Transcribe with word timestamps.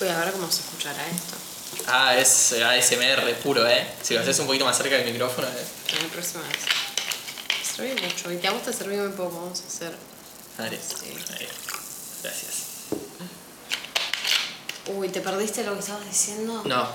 Uy, 0.00 0.08
a 0.08 0.18
ver 0.18 0.32
cómo 0.32 0.50
se 0.50 0.60
escuchará 0.60 1.06
esto. 1.08 1.36
Ah, 1.88 2.16
es 2.16 2.52
eh, 2.52 2.64
ASMR 2.64 3.34
puro, 3.42 3.66
¿eh? 3.66 3.86
Si 4.02 4.14
lo 4.14 4.20
haces 4.20 4.38
un 4.38 4.46
poquito 4.46 4.64
más 4.64 4.76
cerca 4.76 4.96
del 4.96 5.10
micrófono, 5.10 5.48
¿eh? 5.48 5.66
En 5.88 6.02
la 6.02 6.08
próxima 6.12 6.42
vez. 6.42 6.58
Serví 7.76 8.00
mucho. 8.00 8.30
Y 8.30 8.36
te 8.36 8.48
gusta 8.50 8.72
servir 8.72 9.00
un 9.00 9.12
poco. 9.12 9.40
Vamos 9.40 9.60
a 9.60 9.66
hacer. 9.66 9.92
Dale. 10.56 10.78
Sí. 10.78 11.16
Gracias. 12.22 12.54
Uy, 14.86 15.08
¿te 15.08 15.20
perdiste 15.20 15.64
lo 15.64 15.74
que 15.74 15.80
estabas 15.80 16.08
diciendo? 16.08 16.62
No. 16.64 16.88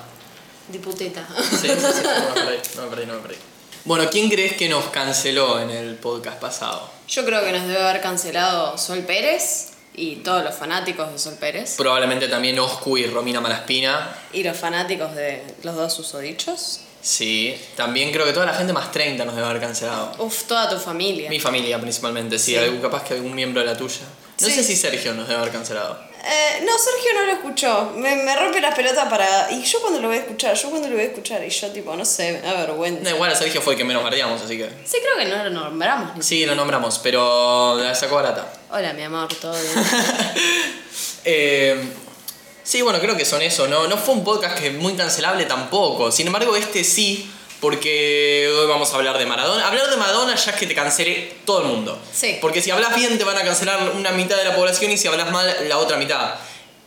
Diputeta. 0.70 1.28
Sí, 1.50 1.58
sí, 1.58 1.68
sí, 1.68 2.04
no 2.04 2.36
me 2.36 2.42
perdí, 2.42 2.70
no 2.76 2.82
me 2.84 2.90
perdí, 2.90 3.06
no 3.06 3.14
me 3.16 3.20
perdí. 3.20 3.38
Bueno, 3.86 4.10
¿quién 4.10 4.30
crees 4.30 4.54
que 4.54 4.70
nos 4.70 4.86
canceló 4.86 5.60
en 5.60 5.70
el 5.70 5.96
podcast 5.96 6.40
pasado? 6.40 6.90
Yo 7.08 7.26
creo 7.26 7.44
que 7.44 7.52
nos 7.52 7.68
debe 7.68 7.82
haber 7.84 8.02
cancelado 8.02 8.78
Sol 8.78 9.00
Pérez 9.00 9.72
y 9.94 10.18
todos 10.18 10.44
los 10.44 10.56
fanáticos 10.56 11.12
de 11.12 11.20
Sol 11.20 11.36
Pérez. 11.40 11.76
Probablemente 11.78 12.28
también 12.30 12.58
Oscu 12.60 12.98
y 12.98 13.06
Romina 13.08 13.42
Malaspina. 13.42 14.16
Y 14.32 14.44
los 14.44 14.56
fanáticos 14.58 15.14
de 15.16 15.44
los 15.64 15.76
dos 15.76 15.94
susodichos. 15.94 16.80
Sí. 17.02 17.58
También 17.76 18.14
creo 18.14 18.26
que 18.26 18.32
toda 18.32 18.46
la 18.46 18.54
gente 18.54 18.72
más 18.72 18.90
30 18.94 19.26
nos 19.26 19.36
debe 19.36 19.48
haber 19.48 19.62
cancelado. 19.62 20.14
Uf, 20.20 20.44
toda 20.44 20.70
tu 20.70 20.78
familia. 20.80 21.30
Mi 21.30 21.42
familia 21.42 21.80
principalmente, 21.82 22.40
sí. 22.40 22.52
Sí. 22.52 22.58
algún- 22.58 22.80
capaz 22.82 23.04
que 23.04 23.16
algún 23.16 23.36
miembro 23.36 23.60
de 23.60 23.68
la 23.68 23.76
tuya. 23.78 24.00
No 24.40 24.48
Sí. 24.48 24.54
sé 24.54 24.64
si 24.64 24.78
Sergio 24.78 25.14
nos 25.14 25.28
debe 25.28 25.42
haber 25.42 25.52
cancelado. 25.52 26.00
Eh, 26.26 26.64
no, 26.66 26.72
Sergio 26.78 27.14
no 27.16 27.26
lo 27.26 27.32
escuchó. 27.34 27.92
Me, 27.98 28.16
me 28.16 28.34
rompe 28.36 28.62
las 28.62 28.74
pelotas 28.74 29.10
para. 29.10 29.52
¿Y 29.52 29.62
yo 29.64 29.82
cuando 29.82 30.00
lo 30.00 30.08
voy 30.08 30.18
a 30.18 30.20
escuchar? 30.22 30.56
¿Yo 30.56 30.70
cuando 30.70 30.88
lo 30.88 30.96
voy 30.96 31.04
a 31.04 31.08
escuchar? 31.08 31.44
Y 31.44 31.50
yo, 31.50 31.70
tipo, 31.72 31.94
no 31.98 32.06
sé, 32.06 32.32
me 32.32 32.40
da 32.40 32.54
vergüenza. 32.54 33.04
No, 33.04 33.10
igual 33.10 33.32
a 33.32 33.36
Sergio 33.36 33.62
fue 33.62 33.74
el 33.74 33.78
que 33.78 33.84
menos 33.84 34.04
bardeamos, 34.04 34.42
así 34.42 34.58
que. 34.58 34.70
Sí, 34.86 34.98
creo 35.02 35.18
que 35.18 35.26
no 35.26 35.44
lo 35.44 35.50
nombramos. 35.50 36.16
ni 36.16 36.24
Sí, 36.24 36.46
lo 36.46 36.56
nombramos, 36.56 37.00
pero 37.00 37.78
la 37.78 37.94
sacó 37.94 38.16
barata. 38.16 38.54
Hola, 38.72 38.94
mi 38.94 39.04
amor, 39.04 39.34
todo 39.36 39.54
bien. 39.54 39.74
Eh, 41.26 41.82
sí, 42.64 42.82
bueno, 42.82 43.00
creo 43.00 43.16
que 43.16 43.24
son 43.24 43.42
eso. 43.42 43.66
No, 43.68 43.88
no 43.88 43.98
fue 43.98 44.14
un 44.14 44.26
podcast 44.26 44.60
que 44.60 44.72
muy 44.72 44.94
cancelable 44.94 45.46
tampoco. 45.46 46.12
Sin 46.12 46.28
embargo, 46.28 46.54
este 46.58 46.84
sí, 46.84 47.32
porque 47.64 48.54
hoy 48.60 48.68
vamos 48.68 48.92
a 48.92 48.98
hablar 48.98 49.18
de 49.18 49.26
Maradona. 49.26 49.66
Hablar 49.66 49.90
de 49.90 49.96
Maradona 49.96 50.36
ya 50.36 50.52
es 50.52 50.58
que 50.58 50.68
te 50.68 50.76
cancele 50.76 51.34
todo 51.46 51.62
el 51.62 51.68
mundo. 51.70 51.98
Sí. 52.14 52.38
Porque 52.42 52.62
si 52.62 52.72
hablas 52.72 52.94
bien 52.94 53.18
te 53.18 53.24
van 53.24 53.38
a 53.38 53.42
cancelar 53.44 53.92
una 53.96 54.12
mitad 54.12 54.36
de 54.36 54.44
la 54.44 54.54
población 54.54 54.92
y 54.92 54.98
si 54.98 55.08
hablas 55.08 55.32
mal 55.32 55.50
la 55.70 55.78
otra 55.78 55.96
mitad. 55.96 56.36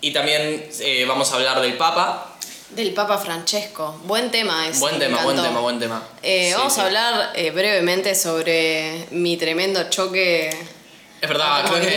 Y 0.02 0.12
también 0.12 0.68
eh, 0.80 1.06
vamos 1.08 1.32
a 1.32 1.36
hablar 1.36 1.62
del 1.62 1.78
Papa. 1.78 2.36
Del 2.68 2.92
Papa 2.92 3.16
Francesco. 3.16 3.98
Buen 4.04 4.30
tema 4.30 4.68
ese. 4.68 4.80
Buen 4.80 4.98
tema, 4.98 5.24
buen 5.24 5.40
tema, 5.42 5.60
buen 5.60 5.78
tema. 5.80 6.02
Eh, 6.22 6.48
Sí, 6.50 6.54
vamos 6.58 6.74
sí. 6.74 6.80
a 6.80 6.84
hablar 6.84 7.32
eh, 7.34 7.50
brevemente 7.52 8.14
sobre 8.14 9.06
mi 9.12 9.38
tremendo 9.38 9.88
choque 9.88 10.50
Es 11.22 11.26
verdad, 11.28 11.64
creo 11.70 11.80
que, 11.80 11.88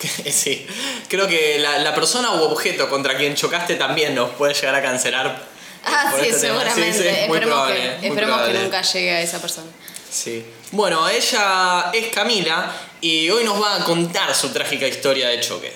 que- 0.24 0.32
Sí, 0.32 0.66
creo 1.08 1.28
que 1.28 1.60
la, 1.60 1.78
la 1.78 1.94
persona 1.94 2.32
u 2.32 2.42
objeto 2.42 2.90
contra 2.90 3.16
quien 3.16 3.36
chocaste 3.36 3.76
también 3.76 4.16
nos 4.16 4.30
puede 4.30 4.52
llegar 4.52 4.74
a 4.74 4.82
cancelar. 4.82 5.49
Ah, 5.84 6.12
sí, 6.18 6.26
este 6.28 6.40
seguramente. 6.40 6.92
Sí, 6.92 6.98
sí, 6.98 7.04
muy 7.04 7.38
esperemos 7.38 7.58
probable, 7.58 7.96
que, 8.00 8.08
esperemos 8.08 8.40
que 8.42 8.54
nunca 8.54 8.82
llegue 8.82 9.10
a 9.10 9.20
esa 9.22 9.40
persona. 9.40 9.70
Sí. 10.10 10.44
Bueno, 10.72 11.08
ella 11.08 11.90
es 11.92 12.08
Camila 12.08 12.72
y 13.00 13.30
hoy 13.30 13.44
nos 13.44 13.60
va 13.60 13.76
a 13.76 13.84
contar 13.84 14.34
su 14.34 14.50
trágica 14.50 14.86
historia 14.86 15.28
de 15.28 15.40
choque. 15.40 15.72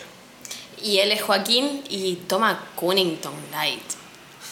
Y 0.82 0.98
él 0.98 1.12
es 1.12 1.22
Joaquín 1.22 1.82
y 1.88 2.16
toma 2.28 2.70
Cunnington 2.74 3.34
Light. 3.50 3.82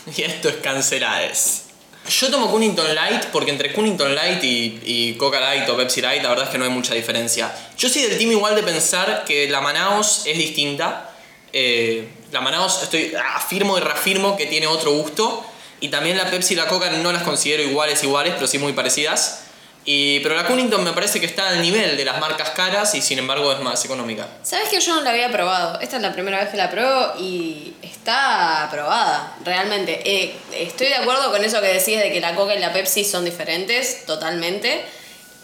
Y 0.16 0.22
esto 0.22 0.48
es 0.48 0.56
cancelades. 0.56 1.66
Yo 2.08 2.28
tomo 2.30 2.50
Cunnington 2.50 2.92
Light 2.94 3.26
porque 3.26 3.52
entre 3.52 3.72
Cunnington 3.72 4.14
Light 4.14 4.42
y, 4.42 4.80
y 4.84 5.14
Coca 5.14 5.38
Light 5.38 5.68
o 5.68 5.76
Pepsi 5.76 6.00
Light 6.00 6.22
la 6.22 6.30
verdad 6.30 6.46
es 6.46 6.50
que 6.50 6.58
no 6.58 6.64
hay 6.64 6.70
mucha 6.70 6.94
diferencia. 6.94 7.52
Yo 7.78 7.88
soy 7.88 8.02
del 8.02 8.18
team 8.18 8.32
igual 8.32 8.56
de 8.56 8.64
pensar 8.64 9.24
que 9.24 9.48
la 9.48 9.60
Manaos 9.60 10.22
es 10.26 10.36
distinta. 10.36 11.11
Eh, 11.52 12.08
la 12.30 12.40
Manaos 12.40 12.82
estoy 12.82 13.14
afirmo 13.34 13.76
y 13.76 13.80
reafirmo 13.80 14.36
que 14.36 14.46
tiene 14.46 14.66
otro 14.66 14.92
gusto. 14.92 15.44
Y 15.80 15.88
también 15.88 16.16
la 16.16 16.30
Pepsi 16.30 16.54
y 16.54 16.56
la 16.56 16.68
Coca 16.68 16.90
no 16.90 17.12
las 17.12 17.24
considero 17.24 17.62
iguales 17.62 18.02
iguales, 18.04 18.34
pero 18.34 18.46
sí 18.46 18.58
muy 18.58 18.72
parecidas. 18.72 19.42
Y, 19.84 20.20
pero 20.20 20.36
la 20.36 20.46
Cunnington 20.46 20.84
me 20.84 20.92
parece 20.92 21.18
que 21.18 21.26
está 21.26 21.48
al 21.48 21.60
nivel 21.60 21.96
de 21.96 22.04
las 22.04 22.20
marcas 22.20 22.50
caras 22.50 22.94
y 22.94 23.02
sin 23.02 23.18
embargo 23.18 23.52
es 23.52 23.58
más 23.60 23.84
económica. 23.84 24.28
¿Sabes 24.44 24.68
que 24.68 24.80
yo 24.80 24.94
no 24.94 25.00
la 25.02 25.10
había 25.10 25.32
probado? 25.32 25.80
Esta 25.80 25.96
es 25.96 26.02
la 26.02 26.12
primera 26.12 26.38
vez 26.38 26.50
que 26.50 26.56
la 26.56 26.70
pruebo 26.70 27.14
y 27.18 27.74
está 27.82 28.64
aprobada, 28.64 29.36
realmente. 29.44 30.00
Eh, 30.04 30.36
estoy 30.54 30.86
de 30.86 30.94
acuerdo 30.94 31.32
con 31.32 31.44
eso 31.44 31.60
que 31.60 31.66
decís 31.66 31.98
de 31.98 32.12
que 32.12 32.20
la 32.20 32.36
Coca 32.36 32.54
y 32.54 32.60
la 32.60 32.72
Pepsi 32.72 33.04
son 33.04 33.24
diferentes, 33.24 34.06
totalmente. 34.06 34.84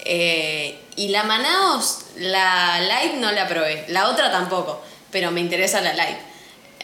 Eh, 0.05 0.79
y 0.95 1.09
la 1.09 1.25
Manaos, 1.25 2.03
la 2.17 2.81
Light 2.81 3.15
no 3.15 3.33
la 3.33 3.49
probé, 3.49 3.87
la 3.89 4.09
otra 4.09 4.31
tampoco, 4.31 4.81
pero 5.11 5.31
me 5.31 5.41
interesa 5.41 5.81
la 5.81 5.95
Light. 5.95 6.19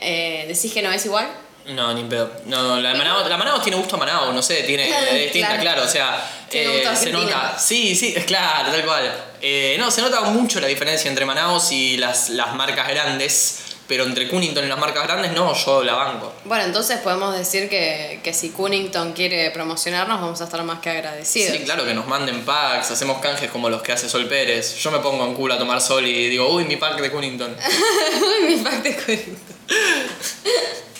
Eh, 0.00 0.44
¿Decís 0.48 0.72
que 0.72 0.82
no 0.82 0.90
es 0.92 1.04
igual? 1.06 1.28
No, 1.66 1.94
ni 1.94 2.04
pedo. 2.04 2.30
No, 2.44 2.78
la 2.80 2.94
Manaos, 2.94 3.28
la 3.28 3.36
Manaos 3.38 3.62
tiene 3.62 3.78
gusto 3.78 3.96
a 3.96 3.98
Manaos, 3.98 4.34
no 4.34 4.42
sé, 4.42 4.64
tiene 4.64 4.88
es 5.10 5.14
distinta, 5.24 5.48
Claro. 5.48 5.62
claro. 5.62 5.82
o 5.84 5.88
sea, 5.88 6.30
Tiene 6.50 6.74
eh, 6.74 6.80
gusto 6.84 6.96
se 6.96 7.10
nota. 7.12 7.56
Sí, 7.58 7.96
sí, 7.96 8.12
es 8.14 8.24
claro, 8.24 8.70
tal 8.70 8.84
cual. 8.84 9.14
Eh, 9.40 9.76
no, 9.78 9.90
se 9.90 10.02
nota 10.02 10.20
mucho 10.22 10.60
la 10.60 10.66
diferencia 10.66 11.08
entre 11.08 11.24
Manaos 11.24 11.72
y 11.72 11.96
las, 11.96 12.28
las 12.30 12.54
marcas 12.54 12.86
grandes, 12.88 13.60
pero 13.86 14.04
entre 14.04 14.28
Cunnington 14.28 14.64
y 14.64 14.68
las 14.68 14.78
marcas 14.78 15.04
grandes 15.04 15.32
no, 15.32 15.54
yo 15.54 15.82
la 15.84 15.94
banco. 15.94 16.32
Bueno, 16.44 16.64
entonces 16.64 16.98
podemos 17.00 17.36
decir 17.36 17.68
que, 17.68 18.20
que 18.24 18.32
si 18.32 18.50
Cunnington 18.50 19.12
quiere 19.12 19.50
promocionarnos, 19.50 20.20
vamos 20.20 20.40
a 20.40 20.44
estar 20.44 20.62
más 20.64 20.80
que 20.80 20.90
agradecidos. 20.90 21.56
Sí, 21.56 21.64
claro 21.64 21.84
que 21.84 21.92
nos 21.94 22.06
manden 22.06 22.44
packs, 22.44 22.90
hacemos 22.90 23.18
canjes 23.20 23.50
como 23.50 23.68
los 23.68 23.82
que 23.82 23.92
hace 23.92 24.08
Sol 24.08 24.26
Pérez. 24.28 24.76
Yo 24.76 24.90
me 24.90 24.98
pongo 25.00 25.24
en 25.26 25.34
culo 25.34 25.54
a 25.54 25.58
tomar 25.58 25.80
sol 25.80 26.06
y 26.06 26.28
digo, 26.28 26.48
uy, 26.48 26.64
mi 26.64 26.76
pack 26.76 27.00
de 27.00 27.10
Cunnington. 27.10 27.56
Mi 28.48 28.56
pack 28.56 28.82
de 28.82 28.96
Cunnington. 28.96 29.54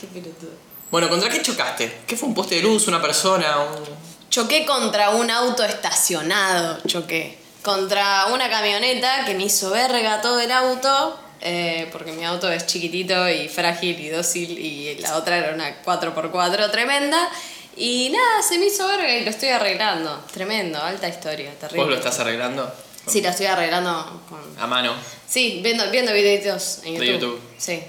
Qué 0.00 0.06
pelotudo. 0.08 0.50
Bueno, 0.90 1.08
¿contra 1.08 1.28
qué 1.30 1.40
chocaste? 1.40 2.00
¿Qué 2.06 2.16
fue 2.16 2.28
un 2.28 2.34
poste 2.34 2.56
de 2.56 2.62
luz, 2.62 2.86
una 2.88 3.00
persona? 3.00 3.58
un- 3.60 3.84
Choqué 4.30 4.64
contra 4.66 5.10
un 5.10 5.30
auto 5.30 5.62
estacionado, 5.64 6.78
choqué. 6.86 7.38
Contra 7.62 8.26
una 8.26 8.48
camioneta 8.50 9.24
que 9.26 9.34
me 9.34 9.44
hizo 9.44 9.70
verga 9.70 10.20
todo 10.22 10.40
el 10.40 10.50
auto, 10.50 11.18
eh, 11.42 11.88
porque 11.92 12.12
mi 12.12 12.24
auto 12.24 12.50
es 12.50 12.66
chiquitito 12.66 13.28
y 13.28 13.48
frágil 13.48 13.98
y 14.00 14.08
dócil 14.08 14.58
y 14.58 14.94
la 14.98 15.16
otra 15.16 15.38
era 15.38 15.54
una 15.54 15.82
4x4 15.82 16.70
tremenda. 16.70 17.28
Y 17.76 18.10
nada, 18.10 18.42
se 18.42 18.58
me 18.58 18.66
hizo 18.66 18.86
verga 18.86 19.14
y 19.16 19.24
lo 19.24 19.30
estoy 19.30 19.48
arreglando. 19.48 20.22
Tremendo, 20.32 20.78
alta 20.80 21.08
historia, 21.08 21.50
terrible. 21.58 21.82
¿Vos 21.82 21.90
lo 21.90 21.96
estás 21.96 22.18
arreglando? 22.20 22.70
Sí, 23.06 23.20
la 23.20 23.30
estoy 23.30 23.46
arreglando 23.46 24.22
con... 24.28 24.40
A 24.58 24.66
mano. 24.66 24.94
Sí, 25.26 25.60
viendo, 25.62 25.90
viendo 25.90 26.12
videitos 26.12 26.80
en 26.84 26.98
De 26.98 27.06
YouTube. 27.06 27.12
YouTube. 27.12 27.40
Sí. 27.58 27.82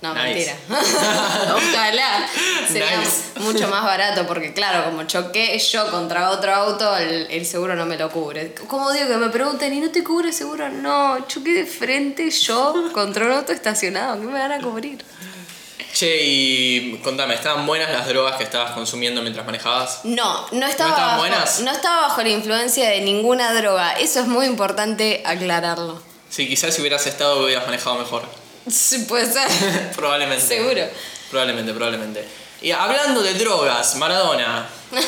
No, 0.00 0.14
Nice. 0.14 0.24
mentira. 0.24 0.56
Ojalá. 1.56 2.28
Sería 2.68 2.98
Nice. 2.98 3.40
mucho 3.40 3.66
más 3.68 3.82
barato 3.84 4.26
porque, 4.26 4.52
claro, 4.52 4.84
como 4.84 5.02
choqué 5.04 5.58
yo 5.58 5.90
contra 5.90 6.30
otro 6.30 6.54
auto, 6.54 6.96
el, 6.96 7.26
el 7.30 7.44
seguro 7.44 7.74
no 7.74 7.84
me 7.84 7.96
lo 7.96 8.08
cubre. 8.10 8.54
Como 8.68 8.92
digo 8.92 9.08
que 9.08 9.16
me 9.16 9.28
preguntan, 9.30 9.72
¿y 9.72 9.80
no 9.80 9.90
te 9.90 10.04
cubre 10.04 10.28
el 10.28 10.34
seguro? 10.34 10.68
No, 10.68 11.26
choqué 11.26 11.52
de 11.52 11.66
frente 11.66 12.30
yo 12.30 12.90
contra 12.92 13.26
un 13.26 13.32
auto 13.32 13.52
estacionado. 13.52 14.20
¿Qué 14.20 14.26
me 14.26 14.38
van 14.38 14.52
a 14.52 14.60
cubrir? 14.60 15.04
Che, 15.92 16.16
y 16.22 17.00
contame, 17.02 17.34
¿estaban 17.34 17.66
buenas 17.66 17.90
las 17.90 18.06
drogas 18.06 18.36
que 18.36 18.44
estabas 18.44 18.72
consumiendo 18.72 19.20
mientras 19.22 19.44
manejabas? 19.46 20.00
No, 20.04 20.46
no 20.52 20.66
estaba, 20.66 20.90
estaban 20.90 20.94
bajo, 21.16 21.18
buenas? 21.18 21.60
no 21.60 21.72
estaba 21.72 22.02
bajo 22.02 22.22
la 22.22 22.28
influencia 22.28 22.88
de 22.90 23.00
ninguna 23.00 23.52
droga. 23.52 23.92
Eso 23.94 24.20
es 24.20 24.26
muy 24.26 24.46
importante 24.46 25.22
aclararlo. 25.26 26.00
Sí, 26.28 26.46
quizás 26.46 26.74
si 26.74 26.82
hubieras 26.82 27.04
estado 27.08 27.42
hubieras 27.44 27.64
manejado 27.66 27.98
mejor. 27.98 28.22
Sí, 28.70 29.00
puede 29.08 29.32
ser. 29.32 29.48
probablemente. 29.96 30.46
Seguro. 30.46 30.82
Probablemente, 31.30 31.72
probablemente. 31.72 32.24
Y 32.60 32.72
hablando 32.72 33.22
de 33.22 33.34
drogas, 33.34 33.94
Maradona. 33.96 34.68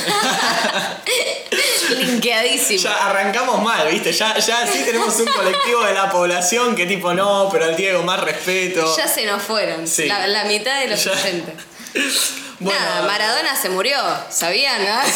Linkeadísimo. 1.99 2.81
Ya 2.81 3.07
arrancamos 3.07 3.63
mal, 3.63 3.89
¿viste? 3.89 4.13
Ya, 4.13 4.39
ya 4.39 4.67
sí 4.67 4.85
tenemos 4.85 5.19
un 5.19 5.27
colectivo 5.27 5.83
de 5.85 5.95
la 5.95 6.11
población 6.11 6.77
que 6.77 6.87
tipo, 6.87 7.13
no, 7.13 7.49
pero 7.51 7.65
al 7.65 7.77
Diego 7.77 8.03
más 8.05 8.21
respeto. 8.21 8.97
Ya 8.97 9.09
se 9.09 9.27
nos 9.27 9.43
fueron. 9.43 9.89
Sí. 9.89 10.07
La, 10.07 10.27
la 10.29 10.45
mitad 10.45 10.81
de 10.81 10.89
los 10.89 11.03
Ya. 11.03 11.13
Bueno. 12.61 12.79
Nada, 12.79 13.03
Maradona 13.07 13.57
se 13.61 13.71
murió. 13.71 13.97
¿Sabían? 14.31 14.85
no? 14.85 15.01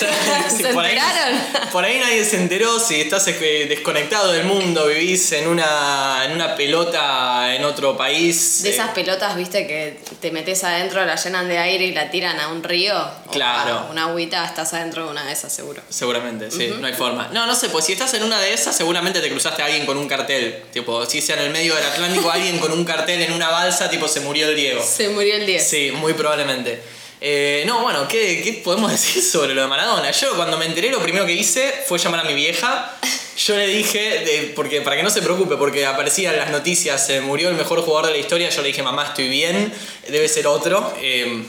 Sí, 0.51 0.63
¿Se 0.63 0.73
por 0.73 0.85
ahí- 0.85 0.97
enteraron? 0.97 1.41
por 1.73 1.85
ahí 1.85 1.99
nadie 1.99 2.25
se 2.25 2.37
enteró 2.37 2.79
si 2.81 3.01
estás 3.03 3.27
eh, 3.29 3.67
desconectado 3.69 4.33
del 4.33 4.45
mundo, 4.45 4.87
vivís 4.87 5.31
en 5.33 5.49
una, 5.49 6.23
en 6.25 6.33
una 6.33 6.55
pelota 6.57 7.55
en 7.55 7.65
otro 7.65 7.97
país. 7.97 8.63
De 8.63 8.71
eh, 8.71 8.73
esas 8.73 8.91
pelotas, 8.91 9.37
viste, 9.37 9.67
que 9.67 9.99
te 10.21 10.31
metes 10.31 10.65
adentro, 10.65 11.05
la 11.05 11.17
llenan 11.17 11.47
de 11.49 11.59
aire 11.59 11.85
y 11.85 11.93
la 11.93 12.11
tiran 12.11 12.41
a 12.41 12.49
un 12.49 12.63
río. 12.63 12.95
Claro. 13.31 13.89
Una 13.91 14.05
agüita, 14.05 14.45
estás 14.45 14.73
adentro 14.73 15.05
de 15.05 15.11
una 15.11 15.25
de 15.25 15.33
esas, 15.33 15.53
seguro. 15.53 15.83
Seguramente, 15.89 16.51
sí, 16.51 16.73
no 16.81 16.87
hay 16.87 16.95
forma. 16.95 17.29
No, 17.33 17.47
no 17.47 17.55
sé, 17.55 17.69
pues 17.69 17.85
si 17.85 17.93
estás 17.93 18.15
en 18.15 18.23
una 18.23 18.41
de 18.41 18.55
esas, 18.55 18.75
seguramente 18.77 19.21
te 19.21 19.29
cruzaste 19.29 19.63
a 19.63 19.67
alguien 19.67 19.85
con 19.87 19.99
un 19.99 20.09
cartel. 20.09 20.63
Tipo, 20.73 21.05
si 21.07 21.21
sea 21.21 21.37
en 21.37 21.43
el 21.43 21.51
medio 21.51 21.75
del 21.75 21.85
Atlántico, 21.85 22.31
alguien 22.31 22.59
con 22.59 22.73
un 22.73 22.85
cartel 22.85 23.21
en 23.23 23.33
una 23.33 23.51
balsa, 23.51 23.91
tipo, 23.91 24.09
se 24.09 24.21
murió 24.21 24.49
el 24.49 24.57
Diego. 24.57 24.83
Se 24.83 25.09
murió 25.11 25.35
el 25.37 25.45
10. 25.47 25.69
Sí, 25.69 25.91
muy 25.93 26.15
probablemente. 26.15 26.81
Eh, 27.27 27.65
no, 27.67 27.81
bueno, 27.81 28.07
¿qué, 28.07 28.43
¿qué 28.43 28.53
podemos 28.53 28.91
decir 28.93 29.23
sobre 29.23 29.55
lo 29.55 29.63
de 29.63 29.67
Maradona? 29.67 30.11
Yo 30.11 30.37
cuando 30.37 30.59
me 30.59 30.67
enteré 30.67 30.91
lo 30.91 31.01
primero 31.01 31.25
que 31.25 31.33
hice 31.33 31.73
fue 31.87 31.99
llamar 31.99 32.21
a 32.21 32.25
mi 32.25 32.35
vieja 32.35 32.99
Yo 33.39 33.57
le 33.57 33.67
dije, 33.67 34.53
porque 34.55 34.83
para 34.83 34.95
que 34.95 35.03
no 35.03 35.09
se 35.09 35.23
preocupe, 35.23 35.57
porque 35.57 35.87
aparecía 35.87 36.33
en 36.33 36.37
las 36.37 36.51
noticias, 36.51 37.07
se 37.07 37.23
murió 37.23 37.49
el 37.49 37.55
mejor 37.55 37.81
jugador 37.81 38.09
de 38.09 38.13
la 38.13 38.19
historia, 38.19 38.51
yo 38.51 38.61
le 38.61 38.69
dije, 38.69 38.83
mamá, 38.83 39.07
estoy 39.07 39.29
bien, 39.29 39.73
debe 40.07 40.29
ser 40.29 40.47
otro. 40.47 40.93
Eh, 41.01 41.45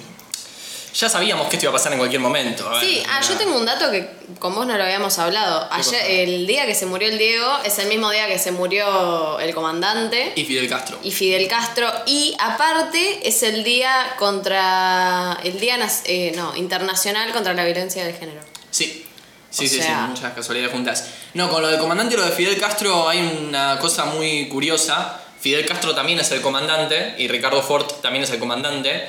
ya 0.98 1.10
sabíamos 1.10 1.48
que 1.50 1.58
esto 1.58 1.66
iba 1.66 1.72
a 1.72 1.74
pasar 1.78 1.92
en 1.92 1.98
cualquier 2.00 2.22
momento. 2.22 2.70
ver, 2.70 2.80
Sí, 2.80 3.04
ah, 3.10 3.20
yo 3.22 3.36
tengo 3.36 3.58
un 3.58 3.66
dato 3.66 3.92
que 3.92 4.10
con 4.40 4.56
vos 4.56 4.66
no 4.66 4.78
lo 4.78 4.84
habíamos 4.84 5.20
hablado. 5.20 5.68
Ayer, 5.70 6.02
el 6.30 6.48
día 6.48 6.66
que 6.66 6.74
se 6.74 6.86
murió 6.86 7.10
el 7.10 7.18
Diego 7.18 7.48
es 7.66 7.78
el 7.80 7.88
mismo 7.88 8.10
día 8.12 8.28
que 8.28 8.40
se 8.40 8.52
murió 8.52 9.38
el 9.40 9.54
comandante 9.54 10.32
Y 10.36 10.46
Fidel 10.46 10.70
Castro. 10.70 10.98
y 11.04 11.12
Fidel 11.12 11.48
Castro. 11.50 11.92
Y 12.06 12.36
aparte 12.40 13.28
es 13.28 13.44
el 13.44 13.64
día 13.64 14.16
contra. 14.18 15.38
el 15.44 15.60
día 15.60 15.78
eh, 16.06 16.32
no, 16.36 16.56
internacional 16.56 17.32
contra 17.34 17.54
la 17.54 17.66
violencia 17.66 18.06
de 18.06 18.14
género. 18.14 18.42
Sí. 18.72 19.06
Sí, 19.50 19.66
O 19.66 19.70
sí, 19.70 19.78
sea- 19.82 20.04
sí, 20.06 20.12
muchas 20.12 20.34
casualidades 20.34 20.74
juntas. 20.74 21.06
No, 21.34 21.50
con 21.50 21.62
lo 21.62 21.68
del 21.70 21.80
comandante 21.80 22.14
y 22.16 22.18
lo 22.18 22.26
de 22.26 22.32
Fidel 22.32 22.60
Castro 22.60 23.08
hay 23.08 23.20
una 23.48 23.80
cosa 23.80 24.06
muy 24.06 24.48
curiosa. 24.50 25.22
Fidel 25.46 25.68
Castro 25.68 25.94
también 25.94 26.20
es 26.20 26.32
el 26.32 26.42
comandante 26.42 27.14
y 27.20 27.28
Ricardo 27.28 27.62
Ford 27.62 27.86
también 28.02 28.24
es 28.24 28.32
el 28.32 28.40
comandante. 28.40 29.08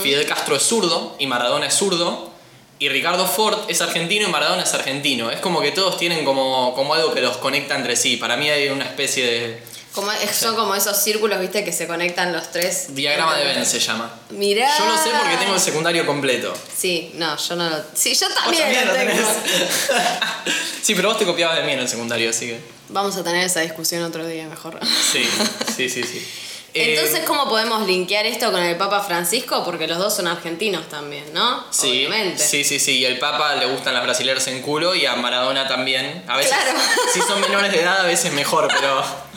Fidel 0.00 0.24
Castro 0.26 0.54
es 0.54 0.62
zurdo 0.62 1.16
y 1.18 1.26
Maradona 1.26 1.66
es 1.66 1.74
zurdo. 1.74 2.30
Y 2.78 2.88
Ricardo 2.88 3.26
Ford 3.26 3.58
es 3.66 3.82
argentino 3.82 4.28
y 4.28 4.30
Maradona 4.30 4.62
es 4.62 4.72
argentino. 4.74 5.32
Es 5.32 5.40
como 5.40 5.60
que 5.60 5.72
todos 5.72 5.96
tienen 5.96 6.24
como, 6.24 6.72
como 6.76 6.94
algo 6.94 7.12
que 7.12 7.20
los 7.20 7.36
conecta 7.38 7.74
entre 7.74 7.96
sí. 7.96 8.16
Para 8.16 8.36
mí 8.36 8.48
hay 8.48 8.68
una 8.68 8.84
especie 8.84 9.26
de 9.26 9.62
Como, 9.94 10.10
son 10.32 10.56
como 10.56 10.74
esos 10.74 10.96
círculos, 10.96 11.38
viste, 11.38 11.64
que 11.64 11.72
se 11.72 11.86
conectan 11.86 12.32
los 12.32 12.50
tres. 12.50 12.94
diagrama 12.94 13.36
de 13.36 13.44
Venn 13.44 13.66
se 13.66 13.78
llama. 13.78 14.10
Mirá. 14.30 14.70
Yo 14.78 14.86
lo 14.86 14.96
sé 14.96 15.10
porque 15.10 15.36
tengo 15.36 15.54
el 15.54 15.60
secundario 15.60 16.06
completo. 16.06 16.54
Sí, 16.76 17.10
no, 17.16 17.36
yo 17.36 17.56
no 17.56 17.68
lo. 17.68 17.76
Sí, 17.94 18.14
yo 18.14 18.26
también, 18.32 18.62
también 18.72 18.86
lo 18.88 18.94
tengo. 18.94 19.28
sí, 20.82 20.94
pero 20.94 21.08
vos 21.10 21.18
te 21.18 21.26
copiabas 21.26 21.58
de 21.58 21.64
mí 21.64 21.72
en 21.72 21.80
el 21.80 21.88
secundario, 21.88 22.30
así 22.30 22.46
que. 22.46 22.60
Vamos 22.88 23.16
a 23.16 23.22
tener 23.24 23.44
esa 23.44 23.60
discusión 23.60 24.02
otro 24.02 24.26
día 24.26 24.46
mejor. 24.48 24.78
Sí, 25.12 25.28
sí, 25.76 25.88
sí, 25.88 26.02
sí. 26.02 26.26
Eh, 26.74 26.94
Entonces, 26.94 27.26
¿cómo 27.26 27.50
podemos 27.50 27.86
linkear 27.86 28.24
esto 28.24 28.50
con 28.50 28.62
el 28.62 28.76
Papa 28.76 29.02
Francisco? 29.02 29.62
Porque 29.62 29.86
los 29.86 29.98
dos 29.98 30.16
son 30.16 30.26
argentinos 30.26 30.88
también, 30.88 31.24
¿no? 31.34 31.66
Sí, 31.70 32.06
Obviamente. 32.06 32.42
sí, 32.42 32.64
sí, 32.64 32.78
sí. 32.80 32.92
Y 33.00 33.04
al 33.04 33.18
Papa 33.18 33.56
le 33.56 33.66
gustan 33.66 33.92
las 33.92 34.02
brasileras 34.02 34.46
en 34.46 34.62
culo 34.62 34.94
y 34.94 35.04
a 35.04 35.14
Maradona 35.16 35.68
también. 35.68 36.24
A 36.28 36.38
veces, 36.38 36.54
Claro. 36.54 36.78
si 37.12 37.20
son 37.20 37.42
menores 37.42 37.72
de 37.72 37.82
edad, 37.82 38.00
a 38.00 38.04
veces 38.04 38.32
mejor, 38.32 38.68
pero. 38.68 39.04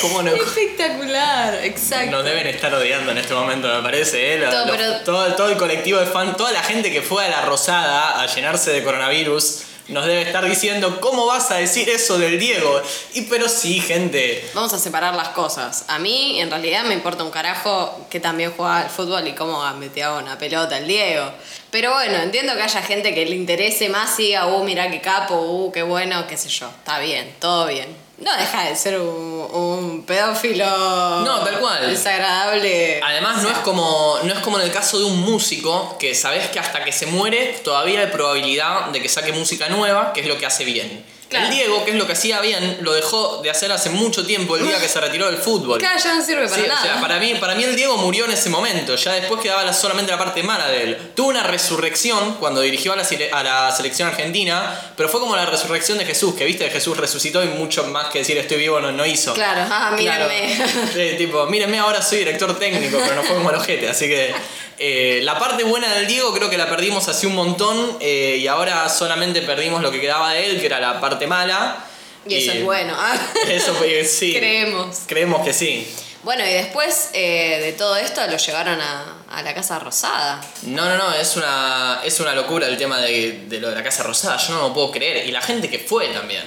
¿Cómo 0.00 0.22
no? 0.22 0.34
Espectacular, 0.34 1.54
exacto. 1.64 2.10
Nos 2.10 2.24
deben 2.24 2.46
estar 2.46 2.74
odiando 2.74 3.12
en 3.12 3.18
este 3.18 3.34
momento, 3.34 3.68
me 3.68 3.82
parece, 3.82 4.34
¿eh? 4.34 4.46
Todo, 4.50 4.66
pero- 4.70 5.00
todo, 5.00 5.34
todo 5.34 5.48
el 5.48 5.56
colectivo 5.56 5.98
de 6.00 6.06
fan, 6.06 6.36
toda 6.36 6.52
la 6.52 6.62
gente 6.62 6.90
que 6.90 7.02
fue 7.02 7.24
a 7.26 7.28
la 7.28 7.42
Rosada 7.42 8.20
a 8.22 8.26
llenarse 8.26 8.72
de 8.72 8.82
coronavirus, 8.82 9.62
nos 9.88 10.06
debe 10.06 10.22
estar 10.22 10.44
diciendo, 10.48 11.00
¿cómo 11.00 11.26
vas 11.26 11.50
a 11.50 11.56
decir 11.56 11.88
eso 11.90 12.16
del 12.16 12.38
Diego? 12.38 12.80
Y 13.14 13.22
pero 13.22 13.48
sí, 13.48 13.80
gente. 13.80 14.48
Vamos 14.54 14.72
a 14.72 14.78
separar 14.78 15.14
las 15.14 15.30
cosas. 15.30 15.84
A 15.88 15.98
mí, 15.98 16.40
en 16.40 16.50
realidad, 16.50 16.84
me 16.84 16.94
importa 16.94 17.24
un 17.24 17.30
carajo 17.30 18.06
que 18.08 18.20
también 18.20 18.52
juega 18.56 18.78
al 18.78 18.90
fútbol 18.90 19.26
y 19.26 19.32
cómo 19.32 19.62
metió 19.74 20.16
una 20.18 20.38
pelota 20.38 20.78
el 20.78 20.86
Diego. 20.86 21.30
Pero 21.70 21.92
bueno, 21.92 22.16
entiendo 22.18 22.54
que 22.54 22.62
haya 22.62 22.82
gente 22.82 23.12
que 23.14 23.26
le 23.26 23.34
interese 23.34 23.88
más 23.88 24.18
y 24.20 24.28
diga, 24.28 24.46
uh, 24.46 24.62
mirá 24.64 24.90
qué 24.90 25.00
capo, 25.00 25.34
uh, 25.34 25.72
qué 25.72 25.82
bueno, 25.82 26.26
qué 26.26 26.36
sé 26.36 26.48
yo. 26.48 26.68
Está 26.68 26.98
bien, 27.00 27.34
todo 27.40 27.66
bien. 27.66 27.88
No 28.22 28.36
deja 28.36 28.68
de 28.68 28.76
ser 28.76 29.00
un, 29.00 29.48
un 29.52 30.04
pedófilo. 30.06 30.64
No, 30.64 31.40
tal 31.40 31.58
cual. 31.58 31.90
Desagradable. 31.90 33.00
Además, 33.02 33.42
no 33.42 33.50
es, 33.50 33.58
como, 33.58 34.18
no 34.22 34.32
es 34.32 34.38
como 34.40 34.60
en 34.60 34.66
el 34.66 34.72
caso 34.72 34.98
de 34.98 35.06
un 35.06 35.20
músico 35.20 35.96
que 35.98 36.14
sabes 36.14 36.48
que 36.48 36.60
hasta 36.60 36.84
que 36.84 36.92
se 36.92 37.06
muere 37.06 37.60
todavía 37.64 38.00
hay 38.00 38.06
probabilidad 38.06 38.86
de 38.86 39.02
que 39.02 39.08
saque 39.08 39.32
música 39.32 39.68
nueva, 39.68 40.12
que 40.12 40.20
es 40.20 40.28
lo 40.28 40.38
que 40.38 40.46
hace 40.46 40.64
bien. 40.64 41.04
Claro. 41.32 41.46
El 41.46 41.52
Diego, 41.54 41.84
que 41.84 41.90
es 41.90 41.96
lo 41.96 42.06
que 42.06 42.12
hacía 42.12 42.40
bien, 42.40 42.78
lo 42.82 42.92
dejó 42.92 43.40
de 43.42 43.50
hacer 43.50 43.72
hace 43.72 43.90
mucho 43.90 44.24
tiempo, 44.24 44.56
el 44.56 44.66
día 44.66 44.78
que 44.80 44.88
se 44.88 45.00
retiró 45.00 45.26
del 45.26 45.36
fútbol. 45.38 45.78
Claro, 45.78 45.98
ya 46.02 46.14
no 46.14 46.22
sirve 46.24 46.46
para 46.48 46.62
Sí, 46.62 46.68
nada. 46.68 46.80
o 46.80 46.84
sea, 46.84 47.00
para 47.00 47.18
mí, 47.18 47.34
para 47.40 47.54
mí 47.54 47.64
el 47.64 47.74
Diego 47.74 47.96
murió 47.96 48.24
en 48.26 48.32
ese 48.32 48.50
momento, 48.50 48.94
ya 48.94 49.12
después 49.14 49.40
quedaba 49.40 49.64
la- 49.64 49.72
solamente 49.72 50.12
la 50.12 50.18
parte 50.18 50.42
mala 50.42 50.68
de 50.68 50.82
él. 50.84 50.98
Tuvo 51.16 51.28
una 51.30 51.42
resurrección 51.42 52.34
cuando 52.34 52.60
dirigió 52.60 52.92
a 52.92 52.96
la, 52.96 53.02
sele- 53.04 53.30
a 53.32 53.42
la 53.42 53.72
selección 53.72 54.08
argentina, 54.08 54.78
pero 54.96 55.08
fue 55.08 55.20
como 55.20 55.34
la 55.36 55.46
resurrección 55.46 55.98
de 55.98 56.04
Jesús, 56.04 56.34
que 56.34 56.44
viste, 56.44 56.68
Jesús 56.70 56.96
resucitó 56.96 57.42
y 57.42 57.48
mucho 57.48 57.84
más 57.84 58.06
que 58.10 58.18
decir 58.20 58.36
estoy 58.38 58.58
vivo 58.58 58.80
no, 58.80 58.92
no 58.92 59.04
hizo. 59.06 59.34
Claro, 59.34 59.62
ah, 59.70 59.92
mírenme. 59.96 60.56
Sí, 60.92 61.16
tipo, 61.16 61.46
mírenme, 61.46 61.78
ahora 61.78 62.02
soy 62.02 62.18
director 62.18 62.58
técnico, 62.58 62.98
pero 63.02 63.14
no 63.16 63.22
fue 63.22 63.34
como 63.36 63.50
el 63.50 63.56
ojete, 63.56 63.88
así 63.88 64.06
que 64.08 64.34
eh, 64.84 65.20
la 65.22 65.38
parte 65.38 65.62
buena 65.62 65.94
del 65.94 66.08
Diego 66.08 66.34
creo 66.34 66.50
que 66.50 66.58
la 66.58 66.68
perdimos 66.68 67.06
hace 67.06 67.28
un 67.28 67.36
montón 67.36 67.98
eh, 68.00 68.38
y 68.40 68.48
ahora 68.48 68.88
solamente 68.88 69.40
perdimos 69.42 69.80
lo 69.80 69.92
que 69.92 70.00
quedaba 70.00 70.32
de 70.32 70.46
él, 70.46 70.60
que 70.60 70.66
era 70.66 70.80
la 70.80 71.00
parte 71.00 71.28
mala. 71.28 71.84
Y 72.26 72.34
eso 72.34 72.52
es 72.52 72.64
bueno. 72.64 72.92
ah. 72.96 73.16
Eso 73.48 73.74
fue, 73.74 74.04
sí. 74.04 74.34
Creemos. 74.34 75.02
Creemos 75.06 75.44
que 75.44 75.52
sí. 75.52 75.86
Bueno, 76.24 76.44
y 76.44 76.52
después 76.52 77.10
eh, 77.14 77.60
de 77.62 77.72
todo 77.72 77.96
esto 77.96 78.24
lo 78.26 78.36
llevaron 78.36 78.80
a, 78.80 79.22
a 79.30 79.42
la 79.42 79.54
Casa 79.54 79.78
Rosada. 79.78 80.40
No, 80.62 80.84
no, 80.88 80.96
no, 80.96 81.14
es 81.14 81.36
una, 81.36 82.00
es 82.04 82.18
una 82.20 82.34
locura 82.34 82.66
el 82.66 82.76
tema 82.76 83.00
de, 83.00 83.44
de 83.48 83.60
lo 83.60 83.68
de 83.70 83.74
la 83.76 83.82
Casa 83.84 84.02
Rosada, 84.02 84.36
yo 84.36 84.54
no 84.54 84.68
lo 84.68 84.74
puedo 84.74 84.90
creer. 84.90 85.26
Y 85.26 85.30
la 85.30 85.42
gente 85.42 85.70
que 85.70 85.78
fue 85.78 86.08
también. 86.08 86.42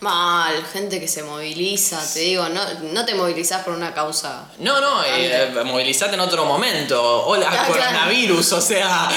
Mal, 0.00 0.64
gente 0.72 0.98
que 0.98 1.06
se 1.06 1.22
moviliza, 1.22 2.00
te 2.14 2.20
digo, 2.20 2.48
no, 2.48 2.62
no 2.92 3.04
te 3.04 3.14
movilizás 3.14 3.62
por 3.64 3.74
una 3.74 3.92
causa. 3.92 4.44
No, 4.58 4.80
no, 4.80 5.04
eh, 5.04 5.52
movilizate 5.64 6.14
en 6.14 6.20
otro 6.20 6.46
momento. 6.46 7.26
Hola, 7.26 7.48
Ah, 7.50 7.66
claro. 7.66 7.72
coronavirus, 7.74 8.52
o 8.52 8.60
sea. 8.60 9.08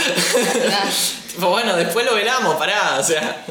Claro. 0.52 0.90
Bueno, 1.36 1.76
después 1.76 2.06
lo 2.06 2.14
velamos, 2.14 2.58
pará, 2.58 2.98
o 3.00 3.04
sea. 3.04 3.44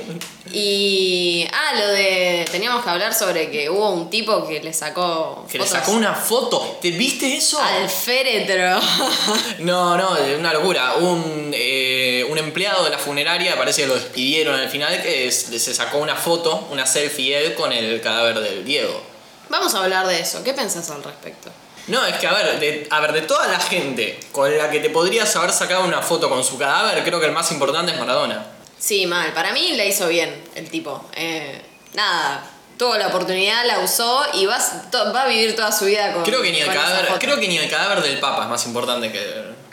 Y. 0.52 1.46
Ah, 1.52 1.72
lo 1.74 1.88
de. 1.88 2.46
Teníamos 2.50 2.84
que 2.84 2.90
hablar 2.90 3.14
sobre 3.14 3.50
que 3.50 3.68
hubo 3.70 3.90
un 3.90 4.10
tipo 4.10 4.46
que 4.46 4.60
le 4.60 4.72
sacó. 4.72 5.46
Que 5.50 5.58
le 5.58 5.66
sacó 5.66 5.92
una 5.92 6.14
foto. 6.14 6.78
¿Te 6.80 6.90
viste 6.90 7.36
eso? 7.36 7.60
Al 7.60 7.88
féretro. 7.88 8.80
No, 9.58 9.96
no, 9.96 10.16
es 10.16 10.38
una 10.38 10.52
locura. 10.52 10.94
Un, 10.94 11.50
eh, 11.54 12.26
un 12.28 12.38
empleado 12.38 12.84
de 12.84 12.90
la 12.90 12.98
funeraria, 12.98 13.56
parece 13.56 13.82
que 13.82 13.88
lo 13.88 13.94
despidieron 13.94 14.58
al 14.58 14.68
final, 14.68 15.00
que 15.02 15.28
es- 15.28 15.44
se 15.44 15.74
sacó 15.74 15.98
una 15.98 16.16
foto, 16.16 16.68
una 16.70 16.86
selfie 16.86 17.36
él 17.38 17.54
con 17.54 17.72
el 17.72 18.00
cadáver 18.00 18.40
del 18.40 18.64
Diego. 18.64 19.02
Vamos 19.48 19.74
a 19.74 19.82
hablar 19.84 20.06
de 20.06 20.20
eso. 20.20 20.42
¿Qué 20.42 20.52
pensás 20.54 20.90
al 20.90 21.02
respecto? 21.04 21.50
No, 21.88 22.04
es 22.06 22.16
que 22.16 22.26
a 22.26 22.32
ver, 22.32 22.58
de, 22.60 22.86
a 22.90 23.00
ver, 23.00 23.12
de 23.12 23.22
toda 23.22 23.48
la 23.48 23.58
gente 23.58 24.18
con 24.30 24.56
la 24.56 24.70
que 24.70 24.78
te 24.80 24.88
podrías 24.90 25.34
haber 25.36 25.50
sacado 25.52 25.84
una 25.84 26.00
foto 26.00 26.28
con 26.28 26.42
su 26.44 26.56
cadáver, 26.58 27.02
creo 27.04 27.18
que 27.20 27.26
el 27.26 27.32
más 27.32 27.50
importante 27.52 27.92
es 27.92 27.98
Maradona. 27.98 28.46
Sí, 28.82 29.06
mal. 29.06 29.32
Para 29.32 29.52
mí 29.52 29.74
la 29.76 29.84
hizo 29.84 30.08
bien 30.08 30.42
el 30.56 30.68
tipo. 30.68 31.04
Eh, 31.14 31.62
nada. 31.94 32.48
Tuvo 32.76 32.96
la 32.96 33.06
oportunidad, 33.08 33.64
la 33.64 33.78
usó 33.78 34.24
y 34.32 34.44
to- 34.90 35.12
va 35.12 35.22
a 35.22 35.26
vivir 35.28 35.54
toda 35.54 35.70
su 35.70 35.84
vida 35.84 36.12
con. 36.12 36.24
Creo 36.24 36.42
que 36.42 36.50
ni 36.50 36.58
el 36.58 36.66
cadáver, 36.66 37.06
creo 37.20 37.38
que 37.38 37.46
ni 37.46 37.56
el 37.58 37.70
cadáver 37.70 38.02
del 38.02 38.18
Papa 38.18 38.42
es 38.42 38.48
más 38.48 38.66
importante 38.66 39.12
que, 39.12 39.22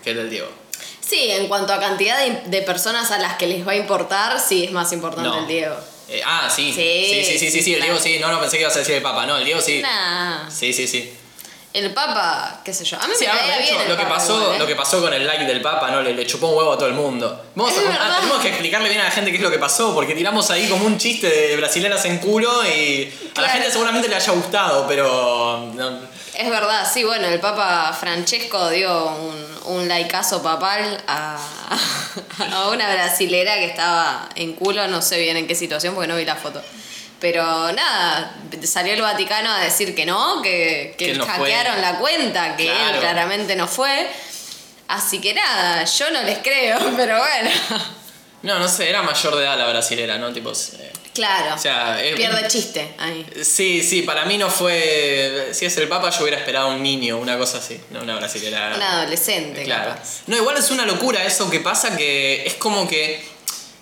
que 0.04 0.12
el 0.12 0.18
del 0.18 0.30
Diego. 0.30 0.48
Sí, 1.00 1.32
en 1.32 1.48
cuanto 1.48 1.74
a 1.74 1.80
cantidad 1.80 2.20
de, 2.20 2.42
de 2.46 2.62
personas 2.62 3.10
a 3.10 3.18
las 3.18 3.36
que 3.38 3.48
les 3.48 3.68
va 3.68 3.72
a 3.72 3.75
importar, 3.78 4.39
sí 4.39 4.66
es 4.66 4.72
más 4.72 4.92
importante 4.94 5.28
No. 5.30 5.39
el 5.39 5.48
Diego. 5.48 5.75
Eh, 6.08 6.22
ah, 6.24 6.48
sí. 6.56 6.72
Sí, 6.72 7.08
Sí, 7.10 7.24
sí, 7.25 7.39
sí, 7.39 7.50
sí, 7.51 7.62
sí, 7.63 7.74
el 7.74 7.80
claro. 7.80 7.94
Diego 7.94 8.04
sí. 8.04 8.20
No, 8.20 8.32
no 8.32 8.39
pensé 8.39 8.58
que 8.58 8.62
ibas 8.63 8.75
a 8.75 8.80
decir 8.80 8.96
el 8.96 9.01
Papa, 9.01 9.25
no, 9.25 9.38
el 9.38 9.46
Diego 9.46 9.60
sí. 9.60 9.82
Nah. 9.82 10.48
Sí, 10.51 10.72
sí, 10.72 10.88
sí. 10.88 11.12
El 11.72 11.94
Papa, 11.94 12.62
qué 12.66 12.74
sé 12.74 12.84
yo. 12.84 12.98
A 13.00 13.08
mí 13.08 13.14
Sí, 13.18 13.26
me 13.26 13.32
a 13.32 13.38
caía 13.38 13.58
bien 13.60 13.82
el 13.82 13.90
lo 13.90 13.96
que, 13.96 14.04
Papa 14.04 14.16
pasó, 14.16 14.40
igual, 14.42 14.56
¿eh? 14.56 14.60
lo 14.60 14.68
que 14.68 14.76
pasó 14.76 15.02
con 15.02 15.14
el 15.14 15.28
like 15.28 15.46
del 15.46 15.62
Papa, 15.62 15.92
¿no? 15.92 16.02
Le, 16.02 16.14
le 16.14 16.26
chupó 16.26 16.48
un 16.48 16.58
huevo 16.58 16.74
a 16.74 16.78
todo 16.78 16.88
el 16.88 16.96
mundo. 16.96 17.46
Vamos 17.54 17.78
a 17.78 17.82
verdad. 17.82 18.20
tenemos 18.22 18.42
que 18.42 18.48
explicarle 18.50 18.90
bien 18.90 19.02
a 19.02 19.04
la 19.04 19.12
gente 19.12 19.30
qué 19.30 19.38
es 19.38 19.44
lo 19.44 19.52
que 19.52 19.60
pasó, 19.60 19.94
porque 19.94 20.16
tiramos 20.16 20.50
ahí 20.50 20.68
como 20.68 20.86
un 20.86 20.98
chiste 20.98 21.30
de 21.30 21.58
brasileras 21.58 22.04
en 22.06 22.18
culo 22.18 22.66
y 22.66 23.14
a 23.36 23.42
la 23.42 23.50
gente 23.50 23.70
seguramente 23.70 24.08
le 24.08 24.16
haya 24.16 24.32
gustado, 24.34 24.88
pero. 24.88 25.70
no, 25.76 26.00
Es 26.34 26.50
verdad, 26.50 26.90
sí, 26.92 27.04
bueno, 27.04 27.28
el 27.28 27.40
Papa 27.40 27.96
Francesco 28.00 28.70
dio 28.72 29.06
un, 29.06 29.60
un 29.66 29.88
laicazo 29.88 30.42
papal 30.42 31.00
a, 31.08 31.38
a 32.52 32.70
una 32.70 32.92
brasilera 32.92 33.56
que 33.60 33.66
estaba 33.66 34.28
en 34.36 34.54
culo, 34.54 34.88
no 34.88 35.04
sé 35.04 35.20
bien 35.20 35.38
en 35.38 35.46
qué 35.46 35.54
situación 35.54 35.94
porque 35.94 36.08
no 36.08 36.16
vi 36.16 36.26
la 36.26 36.36
foto. 36.36 36.64
Pero 37.20 37.72
nada, 37.74 38.34
salió 38.64 38.94
el 38.94 39.02
Vaticano 39.02 39.52
a 39.52 39.60
decir 39.60 39.94
que 39.94 40.06
no, 40.06 40.42
que, 40.42 40.96
que 40.98 41.16
fue. 41.16 41.26
hackearon 41.28 41.82
la 41.82 42.00
cuenta, 42.00 42.56
que 42.56 42.68
él 42.70 43.00
claramente 43.00 43.56
no 43.56 43.68
fue. 43.68 44.10
Así 44.88 45.20
que 45.22 45.34
nada, 45.34 45.84
yo 45.84 46.10
no 46.12 46.24
les 46.24 46.40
creo, 46.40 46.80
pero 46.98 47.18
bueno. 47.20 47.50
No, 48.42 48.58
no 48.58 48.68
sé, 48.70 48.90
era 48.90 49.02
mayor 49.04 49.36
de 49.36 49.44
edad 49.44 49.58
la 49.58 49.68
brasilera, 49.70 50.18
¿no? 50.18 50.32
Tipo. 50.32 50.52
eh, 50.52 50.92
Claro, 51.14 51.56
O 51.56 51.58
sea, 51.58 52.00
pierde 52.16 52.48
chiste 52.48 52.94
ahí. 52.98 53.26
Sí, 53.44 53.84
sí, 53.84 54.04
para 54.04 54.24
mí 54.26 54.38
no 54.38 54.50
fue. 54.50 55.50
Si 55.52 55.66
es 55.66 55.76
el 55.78 55.90
Papa, 55.90 56.10
yo 56.12 56.22
hubiera 56.22 56.38
esperado 56.38 56.70
un 56.70 56.82
niño, 56.82 57.18
una 57.18 57.38
cosa 57.38 57.58
así, 57.58 57.78
no 57.90 58.02
una 58.02 58.16
brasilera. 58.16 58.74
Un 58.76 58.82
adolescente, 58.82 59.64
Claro. 59.64 59.90
capaz. 59.96 60.22
No, 60.28 60.38
igual 60.38 60.56
es 60.58 60.72
una 60.72 60.86
locura 60.86 61.26
eso 61.26 61.50
que 61.50 61.60
pasa 61.60 61.98
que 61.98 62.46
es 62.46 62.54
como 62.54 62.88
que 62.88 63.22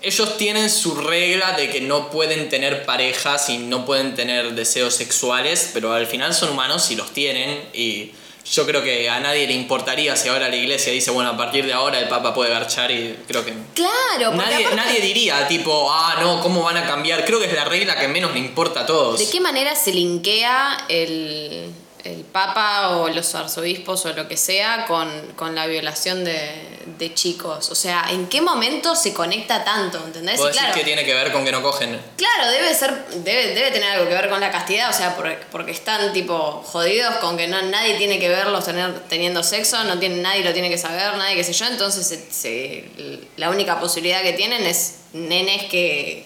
ellos 0.07 0.37
tienen 0.37 0.69
su 0.69 0.95
regla 0.95 1.53
de 1.53 1.69
que 1.69 1.81
no 1.81 2.09
pueden 2.09 2.49
tener 2.49 2.85
parejas 2.85 3.49
y 3.49 3.57
no 3.57 3.85
pueden 3.85 4.15
tener 4.15 4.53
deseos 4.53 4.95
sexuales, 4.95 5.71
pero 5.73 5.93
al 5.93 6.07
final 6.07 6.33
son 6.33 6.49
humanos 6.49 6.89
y 6.91 6.95
los 6.95 7.11
tienen 7.13 7.61
y 7.73 8.11
yo 8.49 8.65
creo 8.65 8.81
que 8.81 9.09
a 9.09 9.19
nadie 9.19 9.45
le 9.45 9.51
importaría 9.53 10.15
si 10.15 10.29
ahora 10.29 10.47
la 10.47 10.55
iglesia 10.55 10.93
dice, 10.93 11.11
bueno, 11.11 11.31
a 11.31 11.35
partir 11.35 11.65
de 11.65 11.73
ahora 11.73 11.99
el 11.99 12.07
Papa 12.07 12.33
puede 12.33 12.49
garchar 12.49 12.89
y 12.91 13.17
creo 13.27 13.43
que... 13.43 13.53
Claro, 13.75 14.33
Nadie, 14.35 14.65
aparte- 14.65 14.75
nadie 14.77 15.01
diría, 15.01 15.45
tipo, 15.49 15.89
ah, 15.91 16.15
no, 16.21 16.39
¿cómo 16.41 16.63
van 16.63 16.77
a 16.77 16.87
cambiar? 16.87 17.25
Creo 17.25 17.39
que 17.41 17.47
es 17.47 17.53
la 17.53 17.65
regla 17.65 17.99
que 17.99 18.07
menos 18.07 18.31
le 18.31 18.39
importa 18.39 18.81
a 18.81 18.85
todos. 18.85 19.19
¿De 19.19 19.29
qué 19.29 19.41
manera 19.41 19.75
se 19.75 19.91
linkea 19.93 20.85
el, 20.87 21.69
el 22.05 22.21
Papa 22.23 22.95
o 22.95 23.09
los 23.09 23.35
arzobispos 23.35 24.05
o 24.05 24.13
lo 24.13 24.29
que 24.29 24.37
sea 24.37 24.85
con, 24.87 25.09
con 25.35 25.53
la 25.53 25.67
violación 25.67 26.23
de, 26.23 26.76
de 26.97 27.13
chicos? 27.13 27.69
O 27.69 27.75
sea, 27.75 28.05
¿en 28.09 28.27
qué 28.27 28.41
momento 28.41 28.95
se 28.95 29.13
conecta 29.13 29.63
tanto? 29.63 29.97
¿Entendés? 30.05 30.37
¿Vos 30.37 30.47
decís 30.47 30.59
claro, 30.61 30.75
que 30.75 30.83
tiene 30.83 31.05
que 31.05 31.13
ver 31.13 31.31
con 31.31 31.45
que 31.45 31.51
no 31.51 31.61
cogen? 31.61 31.99
claro, 32.17 32.49
debe 32.51 32.73
ser, 32.73 33.07
debe, 33.23 33.53
debe 33.53 33.71
tener 33.71 33.91
algo 33.91 34.07
que 34.07 34.13
ver 34.13 34.29
con 34.29 34.39
la 34.39 34.51
castidad, 34.51 34.89
o 34.89 34.93
sea, 34.93 35.15
por- 35.15 35.37
porque 35.51 35.71
están 35.71 36.11
tipo 36.13 36.63
jodidos 36.65 37.15
con 37.17 37.37
que 37.37 37.47
no, 37.47 37.61
nadie 37.63 37.95
tiene 37.95 38.19
que 38.19 38.29
verlos 38.29 38.65
tener, 38.65 38.99
teniendo 39.09 39.43
sexo, 39.43 39.83
no 39.83 39.99
tiene, 39.99 40.17
nadie 40.21 40.43
lo 40.43 40.53
tiene 40.53 40.69
que 40.69 40.77
saber, 40.77 41.15
nadie 41.17 41.35
qué 41.35 41.43
sé 41.43 41.53
yo, 41.53 41.65
entonces 41.67 42.07
se- 42.07 42.31
se- 42.31 42.85
la 43.37 43.49
única 43.49 43.79
posibilidad 43.79 44.21
que 44.21 44.33
tienen 44.33 44.65
es 44.65 44.95
nenes 45.13 45.65
que, 45.65 46.25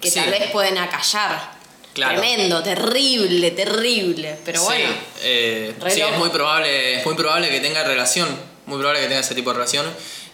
que 0.00 0.10
Sí. 0.10 0.20
tal 0.20 0.30
vez 0.30 0.50
pueden 0.50 0.78
acallar. 0.78 1.54
Claro. 1.94 2.18
Tremendo, 2.20 2.60
terrible, 2.60 3.52
terrible. 3.52 4.36
Pero 4.44 4.62
bueno. 4.64 4.90
Sí, 4.90 4.96
eh, 5.22 5.74
sí, 5.90 6.00
es 6.00 6.18
muy 6.18 6.28
probable, 6.28 6.98
es 6.98 7.06
muy 7.06 7.14
probable 7.14 7.48
que 7.50 7.60
tenga 7.60 7.84
relación, 7.84 8.28
muy 8.66 8.78
probable 8.78 9.00
que 9.00 9.06
tenga 9.08 9.20
ese 9.20 9.34
tipo 9.34 9.50
de 9.50 9.54
relación. 9.54 9.86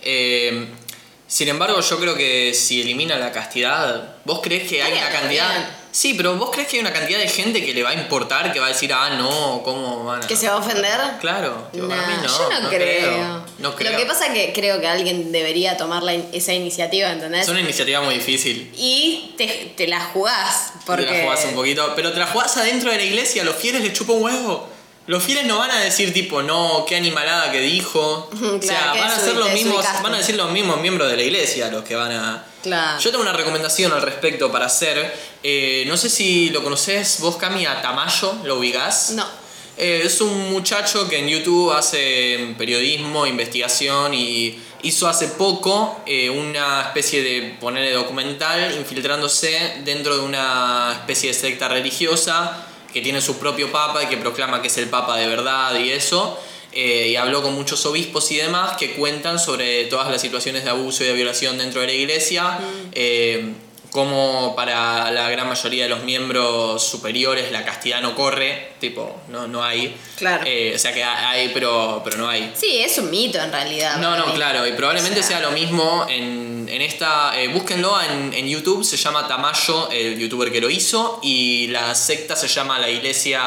Eh, 0.02 0.66
sin 1.26 1.48
embargo, 1.48 1.80
yo 1.80 1.98
creo 2.00 2.16
que 2.16 2.52
si 2.54 2.80
elimina 2.80 3.16
la 3.16 3.30
castidad, 3.30 4.16
¿vos 4.24 4.40
crees 4.42 4.68
que 4.68 4.82
hay 4.82 4.92
una 4.92 5.10
cantidad? 5.10 5.70
Sí, 5.92 6.14
pero 6.14 6.36
¿vos 6.36 6.50
crees 6.52 6.68
que 6.68 6.76
hay 6.76 6.80
una 6.80 6.92
cantidad 6.92 7.18
de 7.20 7.28
gente 7.28 7.64
que 7.64 7.72
le 7.72 7.82
va 7.84 7.90
a 7.90 7.94
importar, 7.94 8.52
que 8.52 8.58
va 8.60 8.66
a 8.66 8.68
decir, 8.70 8.92
ah, 8.92 9.10
no, 9.10 9.60
¿cómo 9.64 10.04
van 10.04 10.22
a...? 10.22 10.26
¿Que 10.26 10.34
se 10.36 10.48
va 10.48 10.54
a 10.54 10.56
ofender? 10.58 10.98
Claro, 11.20 11.68
para 11.72 12.06
mí 12.06 12.14
no, 12.22 12.26
yo 12.26 12.50
no, 12.50 12.60
no 12.60 12.68
creo. 12.68 13.12
creo, 13.12 13.44
no 13.58 13.76
creo. 13.76 13.92
Lo 13.92 13.98
que 13.98 14.06
pasa 14.06 14.26
es 14.26 14.32
que 14.32 14.52
creo 14.52 14.80
que 14.80 14.86
alguien 14.88 15.30
debería 15.30 15.76
tomar 15.76 16.02
la 16.02 16.14
in- 16.14 16.28
esa 16.32 16.52
iniciativa, 16.52 17.10
¿entendés? 17.10 17.42
Es 17.42 17.48
una 17.48 17.60
iniciativa 17.60 18.00
muy 18.00 18.14
difícil. 18.14 18.72
Y 18.76 19.34
te, 19.36 19.72
te 19.76 19.86
la 19.86 20.00
jugás. 20.00 20.72
Porque... 20.86 21.06
Te 21.06 21.12
la 21.12 21.22
jugás 21.24 21.44
un 21.44 21.54
poquito, 21.54 21.92
pero 21.96 22.12
te 22.12 22.18
la 22.18 22.26
jugás 22.26 22.56
adentro 22.56 22.90
de 22.90 22.96
la 22.96 23.04
iglesia, 23.04 23.44
los 23.44 23.54
fieles 23.56 23.82
le 23.82 23.92
chupa 23.92 24.12
un 24.14 24.22
huevo. 24.22 24.68
Los 25.10 25.24
fieles 25.24 25.44
no 25.44 25.58
van 25.58 25.72
a 25.72 25.80
decir 25.80 26.12
tipo, 26.12 26.40
no, 26.40 26.84
qué 26.88 26.94
animalada 26.94 27.50
que 27.50 27.58
dijo. 27.58 28.30
o 28.32 28.62
sea, 28.62 28.92
Claro, 28.92 29.00
van 29.00 29.10
a 29.10 29.18
ser 29.18 29.34
los 29.34 29.52
mismos, 29.52 29.84
van 30.04 30.14
a 30.14 30.18
decir 30.18 30.36
los 30.36 30.52
mismos 30.52 30.80
miembros 30.80 31.10
de 31.10 31.16
la 31.16 31.22
iglesia 31.24 31.68
los 31.68 31.82
que 31.82 31.96
van 31.96 32.12
a. 32.12 32.46
Claro. 32.62 33.00
Yo 33.00 33.10
tengo 33.10 33.22
una 33.22 33.32
recomendación 33.32 33.92
al 33.92 34.02
respecto 34.02 34.52
para 34.52 34.66
hacer. 34.66 35.12
Eh, 35.42 35.82
no 35.88 35.96
sé 35.96 36.08
si 36.10 36.50
lo 36.50 36.62
conoces, 36.62 37.18
vos 37.18 37.34
Cami 37.38 37.66
a 37.66 37.82
Tamayo, 37.82 38.36
¿lo 38.44 38.60
ubicás? 38.60 39.10
No. 39.16 39.26
Eh, 39.76 40.02
es 40.04 40.20
un 40.20 40.52
muchacho 40.52 41.08
que 41.08 41.18
en 41.18 41.26
YouTube 41.26 41.72
hace 41.72 42.54
periodismo, 42.56 43.26
investigación 43.26 44.14
y 44.14 44.60
hizo 44.82 45.08
hace 45.08 45.26
poco 45.26 46.02
eh, 46.06 46.30
una 46.30 46.82
especie 46.82 47.24
de 47.24 47.56
ponerle 47.60 47.90
documental 47.94 48.76
infiltrándose 48.76 49.80
dentro 49.82 50.16
de 50.16 50.22
una 50.22 50.92
especie 51.00 51.30
de 51.30 51.34
secta 51.34 51.66
religiosa 51.66 52.68
que 52.92 53.00
tiene 53.00 53.20
su 53.20 53.38
propio 53.38 53.70
papa 53.70 54.02
y 54.02 54.06
que 54.06 54.16
proclama 54.16 54.60
que 54.62 54.68
es 54.68 54.78
el 54.78 54.88
papa 54.88 55.16
de 55.16 55.26
verdad 55.26 55.78
y 55.78 55.90
eso. 55.90 56.38
Eh, 56.72 57.08
y 57.08 57.16
habló 57.16 57.42
con 57.42 57.54
muchos 57.54 57.84
obispos 57.86 58.30
y 58.30 58.36
demás 58.36 58.76
que 58.76 58.92
cuentan 58.92 59.40
sobre 59.40 59.86
todas 59.86 60.08
las 60.08 60.20
situaciones 60.20 60.62
de 60.64 60.70
abuso 60.70 61.02
y 61.02 61.08
de 61.08 61.14
violación 61.14 61.58
dentro 61.58 61.80
de 61.80 61.88
la 61.88 61.92
iglesia. 61.92 62.58
eh, 62.92 63.52
como 63.90 64.54
para 64.54 65.10
la 65.10 65.28
gran 65.30 65.48
mayoría 65.48 65.84
de 65.84 65.90
los 65.90 66.04
miembros 66.04 66.82
superiores 66.86 67.50
la 67.50 67.64
castidad 67.64 68.00
no 68.00 68.14
corre, 68.14 68.72
tipo, 68.78 69.20
no, 69.28 69.46
no 69.48 69.62
hay. 69.64 69.96
Claro. 70.16 70.44
Eh, 70.46 70.72
o 70.74 70.78
sea 70.78 70.92
que 70.92 71.02
hay, 71.02 71.50
pero, 71.52 72.00
pero 72.04 72.18
no 72.18 72.28
hay. 72.28 72.52
Sí, 72.54 72.80
es 72.80 72.96
un 72.98 73.10
mito 73.10 73.38
en 73.40 73.50
realidad. 73.50 73.96
No, 73.96 74.16
no, 74.16 74.26
mí. 74.26 74.32
claro, 74.34 74.66
y 74.66 74.72
probablemente 74.72 75.20
O 75.20 75.22
sea, 75.22 75.38
sea 75.38 75.48
lo 75.48 75.52
mismo 75.52 76.06
en, 76.08 76.68
en 76.70 76.82
esta. 76.82 77.38
eh, 77.40 77.48
búsquenlo 77.48 78.00
en, 78.00 78.32
en 78.32 78.46
YouTube, 78.48 78.84
se 78.84 78.96
llama 78.96 79.26
Tamayo, 79.26 79.90
el 79.90 80.18
youtuber 80.18 80.52
que 80.52 80.60
lo 80.60 80.70
hizo, 80.70 81.18
y 81.22 81.66
la 81.68 81.94
secta 81.94 82.36
se 82.36 82.48
llama 82.48 82.78
la 82.78 82.88
Iglesia 82.88 83.42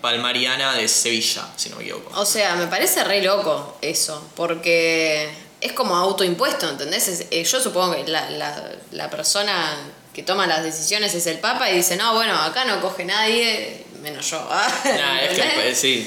Palmariana 0.00 0.74
de 0.74 0.88
Sevilla, 0.88 1.48
si 1.56 1.70
no 1.70 1.76
me 1.76 1.82
equivoco. 1.82 2.20
O 2.20 2.24
sea, 2.24 2.54
me 2.56 2.66
parece 2.66 3.04
re 3.04 3.22
loco 3.22 3.76
eso, 3.80 4.30
porque 4.36 5.28
es 5.62 5.72
como 5.72 5.96
autoimpuesto, 5.96 6.68
¿entendés? 6.68 7.08
Es- 7.08 7.26
eh, 7.30 7.44
yo 7.44 7.60
supongo 7.60 7.94
que 7.96 8.10
la, 8.10 8.28
la, 8.30 8.72
la 8.90 9.08
persona 9.10 9.76
que 10.12 10.22
toma 10.22 10.46
las 10.46 10.62
decisiones 10.62 11.14
es 11.14 11.26
el 11.26 11.38
Papa 11.38 11.70
y 11.70 11.76
dice, 11.76 11.96
no, 11.96 12.12
bueno, 12.14 12.34
acá 12.34 12.64
no 12.66 12.80
coge 12.82 13.04
nadie, 13.04 13.84
menos 14.02 14.28
yo. 14.30 14.38
Nah, 14.84 15.20
es 15.20 15.38
que, 15.38 15.74
sí. 15.74 16.06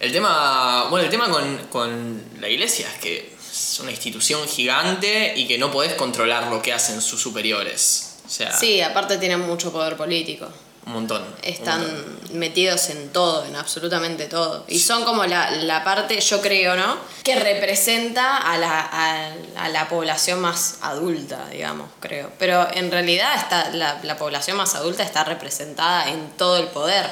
El 0.00 0.12
tema, 0.12 0.86
bueno, 0.90 1.04
el 1.04 1.10
tema 1.10 1.28
con, 1.30 1.58
con 1.70 2.22
la 2.40 2.48
iglesia 2.48 2.86
es 2.92 3.00
que 3.00 3.34
es 3.52 3.78
una 3.80 3.90
institución 3.92 4.46
gigante 4.48 5.32
y 5.36 5.46
que 5.46 5.56
no 5.56 5.70
podés 5.70 5.94
controlar 5.94 6.48
lo 6.50 6.60
que 6.60 6.72
hacen 6.72 7.00
sus 7.00 7.22
superiores. 7.22 8.16
O 8.26 8.28
sea, 8.28 8.52
Sí, 8.58 8.80
aparte 8.80 9.18
tienen 9.18 9.40
mucho 9.40 9.70
poder 9.72 9.96
político. 9.96 10.48
Un 10.86 10.92
montón. 10.92 11.22
un 11.22 11.34
Están 11.42 11.80
montón. 11.80 12.38
metidos 12.38 12.90
en 12.90 13.10
todo, 13.12 13.44
en 13.46 13.56
absolutamente 13.56 14.26
todo. 14.26 14.64
Y 14.68 14.78
son 14.80 15.04
como 15.04 15.24
la, 15.24 15.50
la 15.50 15.82
parte, 15.84 16.20
yo 16.20 16.40
creo, 16.40 16.76
¿no? 16.76 16.96
Que 17.22 17.36
representa 17.40 18.36
a 18.36 18.58
la, 18.58 18.80
a, 18.80 19.32
a 19.64 19.68
la 19.70 19.88
población 19.88 20.40
más 20.40 20.78
adulta, 20.82 21.48
digamos, 21.50 21.88
creo. 22.00 22.30
Pero 22.38 22.68
en 22.74 22.90
realidad 22.90 23.34
está, 23.36 23.70
la, 23.70 24.00
la 24.02 24.16
población 24.18 24.56
más 24.56 24.74
adulta 24.74 25.02
está 25.02 25.24
representada 25.24 26.08
en 26.10 26.30
todo 26.36 26.58
el 26.58 26.66
poder. 26.66 27.06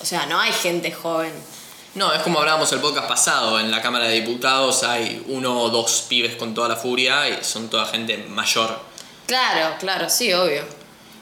O 0.00 0.04
sea, 0.04 0.26
no 0.26 0.40
hay 0.40 0.52
gente 0.52 0.90
joven. 0.90 1.32
No, 1.94 2.12
es 2.12 2.22
como 2.22 2.38
hablábamos 2.40 2.72
el 2.72 2.80
podcast 2.80 3.06
pasado, 3.06 3.60
en 3.60 3.70
la 3.70 3.82
Cámara 3.82 4.06
de 4.06 4.14
Diputados 4.14 4.82
hay 4.82 5.22
uno 5.28 5.60
o 5.60 5.68
dos 5.68 6.06
pibes 6.08 6.36
con 6.36 6.54
toda 6.54 6.66
la 6.68 6.76
furia 6.76 7.28
y 7.28 7.44
son 7.44 7.68
toda 7.68 7.84
gente 7.86 8.16
mayor. 8.16 8.80
Claro, 9.26 9.76
claro, 9.78 10.08
sí, 10.08 10.32
obvio. 10.32 10.64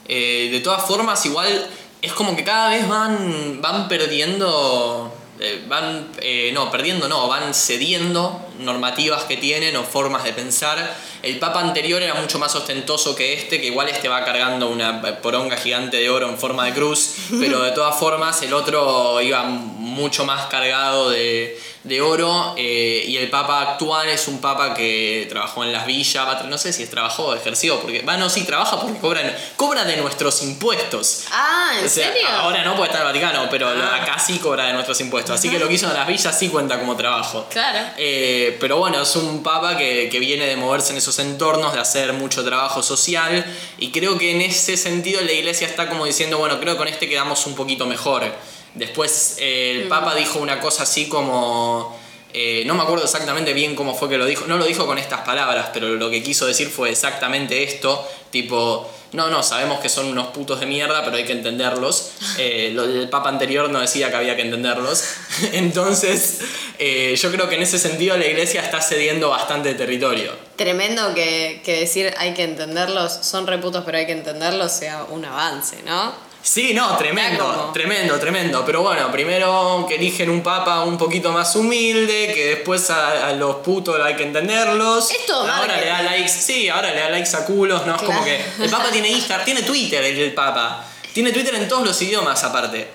Eh, 0.06 0.48
de 0.50 0.60
todas 0.60 0.82
formas, 0.86 1.26
igual 1.26 1.66
es 2.02 2.12
como 2.12 2.36
que 2.36 2.44
cada 2.44 2.70
vez 2.70 2.88
van, 2.88 3.60
van 3.60 3.88
perdiendo, 3.88 5.12
eh, 5.38 5.64
van, 5.68 6.08
eh, 6.20 6.50
no, 6.54 6.70
perdiendo 6.70 7.08
no, 7.08 7.28
van 7.28 7.52
cediendo 7.54 8.48
normativas 8.58 9.24
que 9.24 9.36
tienen 9.36 9.76
o 9.76 9.84
formas 9.84 10.24
de 10.24 10.32
pensar. 10.32 10.96
El 11.22 11.38
Papa 11.38 11.60
anterior 11.60 12.02
era 12.02 12.14
mucho 12.14 12.38
más 12.38 12.54
ostentoso 12.54 13.14
que 13.14 13.34
este, 13.34 13.60
que 13.60 13.66
igual 13.66 13.88
este 13.88 14.08
va 14.08 14.24
cargando 14.24 14.68
una 14.68 15.20
poronga 15.20 15.56
gigante 15.56 15.98
de 15.98 16.08
oro 16.08 16.28
en 16.28 16.38
forma 16.38 16.64
de 16.66 16.72
cruz, 16.72 17.16
pero 17.38 17.62
de 17.62 17.72
todas 17.72 17.98
formas 17.98 18.40
el 18.42 18.54
otro 18.54 19.20
iba 19.20 19.42
mucho 19.44 20.24
más 20.24 20.46
cargado 20.46 21.10
de, 21.10 21.58
de 21.82 22.00
oro 22.02 22.54
eh, 22.58 23.04
y 23.08 23.16
el 23.16 23.30
Papa 23.30 23.62
actual 23.62 24.08
es 24.10 24.28
un 24.28 24.38
Papa 24.40 24.74
que 24.74 25.26
trabajó 25.30 25.64
en 25.64 25.72
las 25.72 25.86
villas, 25.86 26.44
no 26.44 26.58
sé 26.58 26.72
si 26.74 26.82
es 26.82 26.90
trabajó 26.90 27.28
o 27.28 27.34
ejerció, 27.34 27.80
porque, 27.80 28.02
va, 28.02 28.16
no, 28.18 28.28
sí, 28.28 28.44
trabaja 28.44 28.78
porque 28.80 28.98
cobran, 28.98 29.34
cobra 29.56 29.84
de 29.84 29.96
nuestros 29.96 30.42
impuestos. 30.42 31.24
Ah, 31.30 31.76
¿en 31.78 31.86
O 31.86 31.88
sea, 31.88 32.12
serio? 32.12 32.28
Ahora 32.28 32.62
no 32.64 32.76
porque 32.76 32.88
está 32.92 32.98
el 32.98 33.04
Vaticano, 33.04 33.48
pero 33.50 33.68
Ah. 33.68 33.96
acá 34.02 34.18
sí 34.18 34.38
cobra 34.38 34.66
de 34.66 34.72
nuestros 34.74 35.00
impuestos. 35.00 35.36
Así 35.36 35.48
que 35.48 35.58
lo 35.58 35.68
que 35.68 35.74
hizo 35.74 35.86
en 35.86 35.94
las 35.94 36.06
villas 36.06 36.38
sí 36.38 36.48
cuenta 36.48 36.78
como 36.78 36.96
trabajo. 36.96 37.46
Claro. 37.50 37.78
Eh, 37.96 38.58
pero 38.60 38.76
bueno, 38.76 39.00
es 39.00 39.16
un 39.16 39.42
papa 39.42 39.76
que, 39.78 40.08
que 40.10 40.18
viene 40.18 40.46
de 40.46 40.56
moverse 40.56 40.92
en 40.92 40.98
esos 40.98 41.18
entornos, 41.18 41.72
de 41.72 41.80
hacer 41.80 42.12
mucho 42.12 42.44
trabajo 42.44 42.82
social. 42.82 43.44
Y 43.78 43.90
creo 43.90 44.18
que 44.18 44.32
en 44.32 44.42
ese 44.42 44.76
sentido 44.76 45.22
la 45.22 45.32
iglesia 45.32 45.66
está 45.66 45.88
como 45.88 46.04
diciendo, 46.04 46.36
bueno, 46.38 46.60
creo 46.60 46.74
que 46.74 46.78
con 46.78 46.88
este 46.88 47.08
quedamos 47.08 47.46
un 47.46 47.54
poquito 47.54 47.86
mejor. 47.86 48.30
Después 48.74 49.36
eh, 49.40 49.74
Mm. 49.76 49.82
el 49.82 49.88
papa 49.88 50.14
dijo 50.14 50.38
una 50.38 50.60
cosa 50.60 50.84
así 50.84 51.08
como... 51.08 51.98
eh, 52.32 52.62
no 52.66 52.74
me 52.74 52.82
acuerdo 52.82 53.04
exactamente 53.04 53.52
bien 53.52 53.74
cómo 53.74 53.94
fue 53.94 54.08
que 54.08 54.16
lo 54.18 54.26
dijo. 54.26 54.46
No 54.46 54.56
lo 54.56 54.64
dijo 54.64 54.86
con 54.86 54.98
estas 54.98 55.20
palabras, 55.22 55.70
pero 55.72 55.88
lo 55.88 56.10
que 56.10 56.22
quiso 56.22 56.46
decir 56.46 56.68
fue 56.68 56.90
exactamente 56.90 57.62
esto. 57.64 58.06
Tipo, 58.30 58.88
no, 59.12 59.28
no, 59.28 59.42
sabemos 59.42 59.80
que 59.80 59.88
son 59.88 60.06
unos 60.06 60.28
putos 60.28 60.60
de 60.60 60.66
mierda, 60.66 61.04
pero 61.04 61.16
hay 61.16 61.24
que 61.24 61.32
entenderlos. 61.32 62.12
Eh, 62.38 62.70
lo 62.72 62.86
del 62.86 63.10
papa 63.10 63.28
anterior 63.28 63.68
no 63.68 63.80
decía 63.80 64.08
que 64.08 64.16
había 64.16 64.34
que 64.34 64.42
entenderlos. 64.42 65.04
Entonces, 65.52 66.38
eh, 66.78 67.14
yo 67.20 67.30
creo 67.30 67.48
que 67.50 67.56
en 67.56 67.62
ese 67.62 67.78
sentido 67.78 68.16
la 68.16 68.24
iglesia 68.26 68.62
está 68.62 68.80
cediendo 68.80 69.28
bastante 69.28 69.74
territorio. 69.74 70.32
Tremendo 70.56 71.12
que, 71.12 71.60
que 71.64 71.80
decir 71.80 72.14
hay 72.16 72.32
que 72.32 72.44
entenderlos, 72.44 73.12
son 73.22 73.46
reputos 73.46 73.82
pero 73.84 73.98
hay 73.98 74.06
que 74.06 74.12
entenderlos 74.12 74.72
sea 74.72 75.04
un 75.10 75.24
avance, 75.24 75.82
¿no? 75.84 76.14
Sí, 76.42 76.72
no, 76.72 76.96
tremendo, 76.96 77.70
tremendo, 77.72 78.18
tremendo. 78.18 78.64
Pero 78.64 78.82
bueno, 78.82 79.12
primero 79.12 79.84
que 79.88 79.96
eligen 79.96 80.30
un 80.30 80.42
papa 80.42 80.82
un 80.84 80.96
poquito 80.96 81.32
más 81.32 81.54
humilde, 81.54 82.32
que 82.34 82.46
después 82.56 82.88
a, 82.90 83.28
a 83.28 83.32
los 83.32 83.56
putos 83.56 84.00
hay 84.00 84.16
que 84.16 84.22
entenderlos. 84.22 85.10
Es 85.10 85.26
todo 85.26 85.40
Ahora 85.42 85.66
marketing. 85.66 85.80
le 85.80 85.86
da 85.86 86.02
likes, 86.02 86.28
sí, 86.30 86.68
ahora 86.68 86.94
le 86.94 87.00
da 87.00 87.10
likes 87.10 87.36
a 87.36 87.44
culos, 87.44 87.86
¿no? 87.86 87.94
Es 87.96 88.02
como 88.02 88.24
que 88.24 88.42
el 88.60 88.70
papa 88.70 88.88
tiene 88.92 89.08
Instagram, 89.10 89.44
tiene 89.44 89.62
Twitter 89.62 90.02
el, 90.02 90.18
el 90.18 90.32
papa. 90.32 90.84
Tiene 91.12 91.32
Twitter 91.32 91.54
en 91.54 91.68
todos 91.68 91.84
los 91.84 92.00
idiomas 92.00 92.42
aparte. 92.44 92.88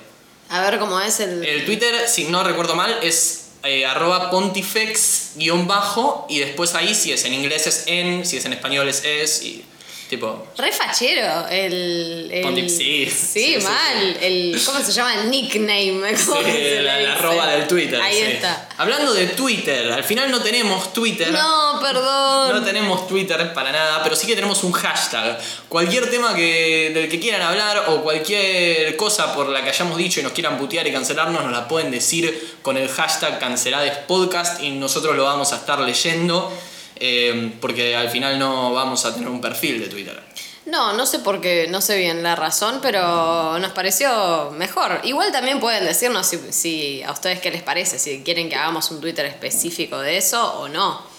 A 0.49 0.61
ver 0.61 0.79
cómo 0.79 0.99
es 0.99 1.19
el... 1.19 1.43
El 1.45 1.65
Twitter, 1.65 2.07
si 2.07 2.25
no 2.25 2.43
recuerdo 2.43 2.75
mal, 2.75 2.97
es 3.03 3.47
eh, 3.63 3.85
arroba 3.85 4.29
pontifex 4.31 5.31
guion 5.35 5.67
bajo 5.67 6.25
y 6.29 6.39
después 6.39 6.75
ahí 6.75 6.93
si 6.95 7.11
es 7.11 7.25
en 7.25 7.33
inglés 7.33 7.67
es 7.67 7.83
en, 7.87 8.25
si 8.25 8.37
es 8.37 8.45
en 8.45 8.53
español 8.53 8.87
es 8.87 9.03
es 9.03 9.41
y 9.41 9.65
Tipo, 10.09 10.47
Re 10.55 10.71
fachero, 10.71 11.47
el. 11.49 12.29
el 12.31 12.69
sí. 12.69 13.09
Sí, 13.09 13.57
mal. 13.63 14.17
El, 14.21 14.61
¿Cómo 14.63 14.79
se 14.79 14.91
llama? 14.91 15.15
El 15.15 15.31
nickname. 15.31 16.15
¿cómo 16.27 16.41
sí, 16.43 16.75
la, 16.81 16.99
la 16.99 17.13
arroba 17.13 17.47
del 17.47 17.67
Twitter. 17.67 17.99
Ahí 17.99 18.19
está. 18.19 18.69
Hablando 18.77 19.15
de 19.15 19.27
Twitter, 19.27 19.91
al 19.91 20.03
final 20.03 20.29
no 20.29 20.41
tenemos 20.41 20.93
Twitter. 20.93 21.31
No, 21.31 21.79
perdón. 21.81 22.55
No 22.55 22.63
tenemos 22.63 23.07
Twitter 23.07 23.51
para 23.53 23.71
nada, 23.71 24.03
pero 24.03 24.15
sí 24.15 24.27
que 24.27 24.35
tenemos 24.35 24.63
un 24.63 24.73
hashtag. 24.73 25.39
Cualquier 25.69 26.07
tema 26.11 26.35
que, 26.35 26.91
del 26.93 27.09
que 27.09 27.19
quieran 27.19 27.41
hablar 27.41 27.85
o 27.87 28.03
cualquier 28.03 28.95
cosa 28.97 29.33
por 29.33 29.49
la 29.49 29.63
que 29.63 29.69
hayamos 29.69 29.97
dicho 29.97 30.19
y 30.19 30.23
nos 30.23 30.33
quieran 30.33 30.59
putear 30.59 30.85
y 30.85 30.91
cancelarnos, 30.91 31.43
nos 31.43 31.51
la 31.51 31.67
pueden 31.67 31.89
decir 31.89 32.57
con 32.61 32.77
el 32.77 32.89
hashtag 32.89 33.39
canceladespodcast 33.39 34.61
y 34.61 34.69
nosotros 34.69 35.15
lo 35.15 35.23
vamos 35.23 35.51
a 35.51 35.55
estar 35.55 35.79
leyendo 35.79 36.51
eh, 36.95 37.53
porque 37.61 37.95
al 37.95 38.09
final 38.09 38.37
no 38.39 38.73
vamos 38.73 39.05
a 39.05 39.13
tener 39.13 39.29
un 39.29 39.41
perfil 39.41 39.79
de 39.79 39.87
Twitter. 39.87 40.21
No, 40.65 40.93
no 40.93 41.05
sé 41.05 41.19
por 41.19 41.41
qué, 41.41 41.67
no 41.69 41.79
sé 41.79 41.95
bien 41.97 42.23
la 42.23 42.35
razón, 42.35 42.79
pero 42.81 43.59
nos 43.59 43.71
pareció 43.73 44.51
mejor. 44.57 44.99
Igual 45.03 45.31
también 45.31 45.59
pueden 45.59 45.85
decirnos 45.85 46.25
si, 46.25 46.39
si 46.51 47.03
a 47.03 47.11
ustedes 47.11 47.39
qué 47.39 47.51
les 47.51 47.61
parece, 47.61 47.99
si 47.99 48.23
quieren 48.23 48.49
que 48.49 48.55
hagamos 48.55 48.89
un 48.89 48.99
Twitter 48.99 49.25
específico 49.27 49.99
de 49.99 50.17
eso 50.17 50.61
o 50.61 50.67
no. 50.67 51.13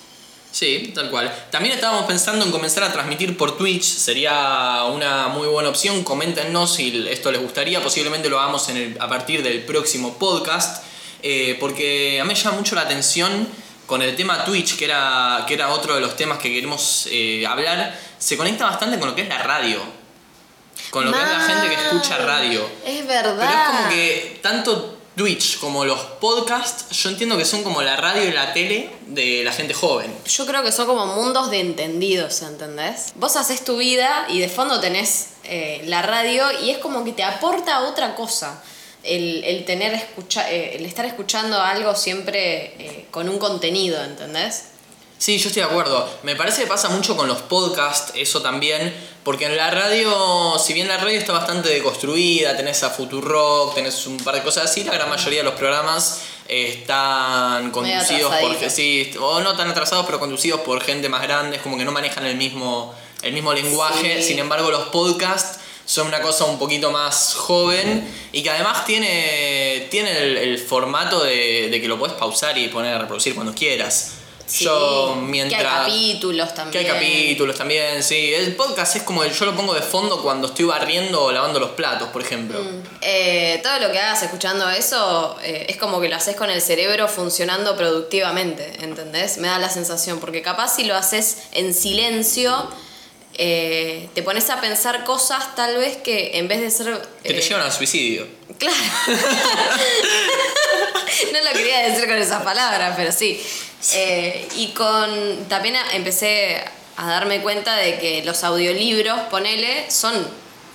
Sí, 0.51 0.91
tal 0.95 1.11
cual. 1.11 1.33
También 1.51 1.75
estábamos 1.75 2.07
pensando 2.07 2.45
en 2.45 2.51
comenzar 2.51 2.83
a 2.83 2.93
transmitir 2.93 3.37
por 3.37 3.57
Twitch, 3.59 3.85
sería 3.85 4.85
una 4.91 5.29
muy 5.29 5.47
buena 5.47 5.69
opción. 5.69 6.03
Coméntenos 6.03 6.75
si 6.75 7.07
esto 7.09 7.31
les 7.31 7.41
gustaría, 7.41 7.81
posiblemente 7.83 8.29
lo 8.29 8.41
hagamos 8.41 8.69
en 8.71 8.77
el- 8.79 8.97
a 9.01 9.07
partir 9.09 9.43
del 9.45 9.65
próximo 9.65 10.15
podcast, 10.19 10.83
eh, 11.23 11.57
porque 11.61 12.19
a 12.21 12.25
mí 12.25 12.29
me 12.29 12.35
llama 12.35 12.57
mucho 12.57 12.75
la 12.75 12.83
atención 12.83 13.47
con 13.87 14.03
el 14.03 14.15
tema 14.17 14.45
Twitch, 14.45 14.77
que 14.77 14.85
era, 14.85 15.45
que 15.47 15.55
era 15.55 15.71
otro 15.71 15.95
de 15.95 16.01
los 16.01 16.17
temas 16.17 16.39
que 16.39 16.53
queremos 16.53 17.09
eh, 17.11 17.47
hablar, 17.47 17.99
se 18.19 18.37
conecta 18.37 18.65
bastante 18.65 18.99
con 18.99 19.09
lo 19.09 19.15
que 19.15 19.23
es 19.23 19.29
la 19.29 19.39
radio, 19.39 19.81
con 20.91 21.05
lo 21.05 21.13
que 21.13 21.23
es 21.23 21.29
la 21.29 21.41
gente 21.41 21.69
que 21.69 21.75
escucha 21.75 22.19
radio. 22.19 22.69
Es 22.85 23.07
verdad. 23.07 23.37
Pero 23.39 23.51
es 23.51 23.67
como 23.69 23.89
que 23.89 24.41
tanto 24.43 24.97
Twitch 25.17 25.59
como 25.61 25.87
los 25.87 25.99
podcasts, 26.21 26.91
yo 26.91 27.09
entiendo 27.09 27.39
que 27.39 27.47
son 27.47 27.63
como 27.63 27.81
la 27.81 27.97
radio 27.97 28.23
y 28.29 28.33
la 28.33 28.53
tele 28.53 28.91
de 29.07 29.43
la 29.45 29.53
gente 29.53 29.73
joven. 29.73 30.15
Yo 30.27 30.45
creo 30.45 30.63
que 30.63 30.71
son 30.71 30.87
como 30.87 31.07
mundos 31.07 31.51
de 31.51 31.61
entendidos, 31.61 32.43
¿entendés? 32.43 33.13
Vos 33.15 33.37
haces 33.37 33.65
tu 33.65 33.79
vida 33.79 34.27
y 34.29 34.41
de 34.41 34.51
fondo 34.51 34.79
tenés 34.79 35.29
eh, 35.45 35.81
la 35.87 36.03
radio 36.03 36.45
y 36.61 36.71
es 36.71 36.79
como 36.79 37.03
que 37.03 37.13
te 37.13 37.25
aporta 37.25 37.81
otra 37.81 38.15
cosa. 38.15 38.63
El, 39.07 39.45
el 39.45 39.65
tener 39.65 39.95
escucha, 39.95 40.51
eh, 40.51 40.77
el 40.77 40.85
estar 40.85 41.05
escuchando 41.07 41.61
algo 41.61 41.95
siempre 41.95 42.75
eh, 42.79 43.07
con 43.11 43.29
un 43.29 43.39
contenido, 43.39 44.03
¿entendés? 44.03 44.65
Sí, 45.19 45.39
yo 45.39 45.49
estoy 45.49 45.63
de 45.63 45.69
acuerdo. 45.69 46.09
Me 46.25 46.37
parece 46.37 46.63
que 46.63 46.67
pasa 46.67 46.91
mucho 46.91 47.17
con 47.17 47.27
los 47.27 47.39
podcasts, 47.39 48.13
eso 48.17 48.43
también, 48.43 48.95
porque 49.23 49.47
en 49.47 49.57
la 49.57 49.71
radio, 49.71 50.59
si 50.59 50.75
bien 50.75 50.89
la 50.89 50.99
radio 50.99 51.19
está 51.19 51.33
bastante 51.33 51.71
deconstruida, 51.71 52.55
tenés 52.57 52.83
a 52.83 52.91
Futurock, 52.91 53.75
tenés 53.75 54.07
un 54.07 54.19
par 54.19 54.35
de 54.35 54.43
cosas 54.43 54.65
así, 54.65 54.85
la 54.85 54.93
gran 54.93 55.09
mayoría 55.09 55.39
de 55.39 55.45
los 55.45 55.55
programas 55.55 56.21
están 56.49 57.71
conducidos 57.71 58.35
por 58.37 58.71
sí, 58.71 59.11
o 59.19 59.41
no 59.41 59.57
tan 59.57 59.71
atrasados, 59.71 60.05
pero 60.05 60.21
conducidos 60.21 60.61
por 60.61 60.83
gente 60.83 61.09
más 61.09 61.23
grande, 61.23 61.57
es 61.57 61.63
como 61.63 61.79
que 61.79 61.85
no 61.85 61.93
manejan 61.93 62.27
el 62.27 62.37
mismo, 62.37 62.95
el 63.23 63.33
mismo 63.33 63.55
lenguaje. 63.55 64.21
Sí. 64.21 64.29
Sin 64.29 64.39
embargo, 64.39 64.71
los 64.71 64.89
podcasts 64.89 65.61
son 65.87 66.09
una 66.09 66.21
cosa 66.21 66.45
un 66.45 66.59
poquito 66.59 66.91
más 66.91 67.35
joven 67.35 68.07
y 68.33 68.43
que 68.43 68.51
además 68.51 68.85
tiene, 68.85 69.87
tiene 69.91 70.19
el, 70.19 70.37
el 70.37 70.59
formato 70.59 71.25
de, 71.25 71.69
de 71.71 71.81
que 71.81 71.89
lo 71.89 71.99
puedes 71.99 72.17
pausar 72.17 72.59
y 72.59 72.69
poner 72.69 72.95
a 72.95 72.99
reproducir 72.99 73.35
cuando 73.35 73.55
quieras. 73.55 74.13
Sí, 74.49 74.65
Yo 74.65 75.17
mientras... 75.21 75.61
Que 75.61 75.67
hay 75.67 75.75
capítulos 76.13 76.49
Que 76.51 76.55
también. 76.55 76.87
hay 76.87 76.93
capítulos 76.93 77.57
también, 77.57 78.01
sí. 78.03 78.33
El 78.33 78.55
podcast 78.55 78.95
es 78.95 79.03
como 79.03 79.25
el, 79.25 79.33
yo 79.33 79.45
lo 79.45 79.57
pongo 79.57 79.75
de 79.75 79.83
fondo 79.83 80.23
cuando 80.23 80.47
estoy 80.47 80.65
barriendo 80.67 81.25
o 81.25 81.33
lavando 81.33 81.59
los 81.59 81.71
platos, 81.71 82.11
por 82.11 82.23
ejemplo. 82.23 82.61
Eh, 83.01 83.59
todo 83.65 83.81
lo 83.81 83.91
que 83.91 83.99
hagas 83.99 84.23
escuchando 84.23 84.71
eso 84.71 85.37
eh, 85.43 85.67
es 85.69 85.77
como 85.77 86.01
que 86.01 86.09
lo 86.09 86.15
haces 86.15 86.37
con 86.37 86.49
el 86.49 86.63
cerebro 86.63 87.09
funcionando 87.09 87.77
productivamente, 87.77 88.73
¿entendés? 88.85 89.39
Me 89.39 89.49
da 89.49 89.59
la 89.59 89.69
sensación, 89.69 90.21
porque 90.21 90.43
capaz 90.43 90.77
si 90.77 90.85
lo 90.85 90.95
haces 90.95 91.39
en 91.51 91.75
silencio, 91.75 92.69
eh, 93.39 94.09
te 94.15 94.23
pones 94.23 94.49
a 94.51 94.61
pensar 94.61 95.05
cosas 95.05 95.55
tal 95.55 95.77
vez 95.77 95.97
que 95.99 96.39
en 96.39 96.49
vez 96.49 96.61
de 96.61 96.71
ser... 96.71 97.01
Que 97.23 97.35
te 97.35 97.39
eh, 97.39 97.43
llevan 97.43 97.63
al 97.63 97.73
suicidio. 97.73 98.27
Claro. 98.59 98.77
no 101.33 101.41
lo 101.45 101.51
quería 101.53 101.89
decir 101.89 102.07
con 102.07 102.17
esas 102.17 102.43
palabras, 102.43 102.95
pero 102.97 103.13
sí. 103.13 103.41
Eh, 103.95 104.49
y 104.57 104.69
con. 104.69 105.45
También 105.49 105.77
empecé 105.93 106.63
a 106.97 107.07
darme 107.09 107.41
cuenta 107.43 107.77
de 107.77 107.99
que 107.99 108.23
los 108.25 108.43
audiolibros, 108.45 109.21
ponele, 109.31 109.91
son 109.91 110.15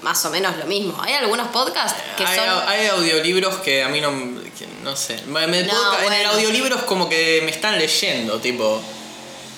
más 0.01 0.23
o 0.25 0.29
menos 0.29 0.55
lo 0.57 0.65
mismo. 0.65 0.95
Hay 1.01 1.13
algunos 1.13 1.47
podcasts 1.49 1.99
que 2.17 2.23
hay, 2.25 2.37
son. 2.37 2.47
hay 2.67 2.87
audiolibros 2.87 3.55
que 3.57 3.83
a 3.83 3.89
mí 3.89 3.99
no. 4.01 4.11
que 4.57 4.67
no 4.83 4.95
sé. 4.95 5.19
Me- 5.27 5.47
me- 5.47 5.63
No, 5.63 5.73
podcast- 5.73 6.07
En 6.07 6.13
el 6.13 6.25
audiolibro 6.27 6.75
es 6.75 6.83
como 6.83 7.09
que 7.09 7.41
me 7.43 7.51
están 7.51 7.77
leyendo, 7.77 8.39
tipo. 8.39 8.81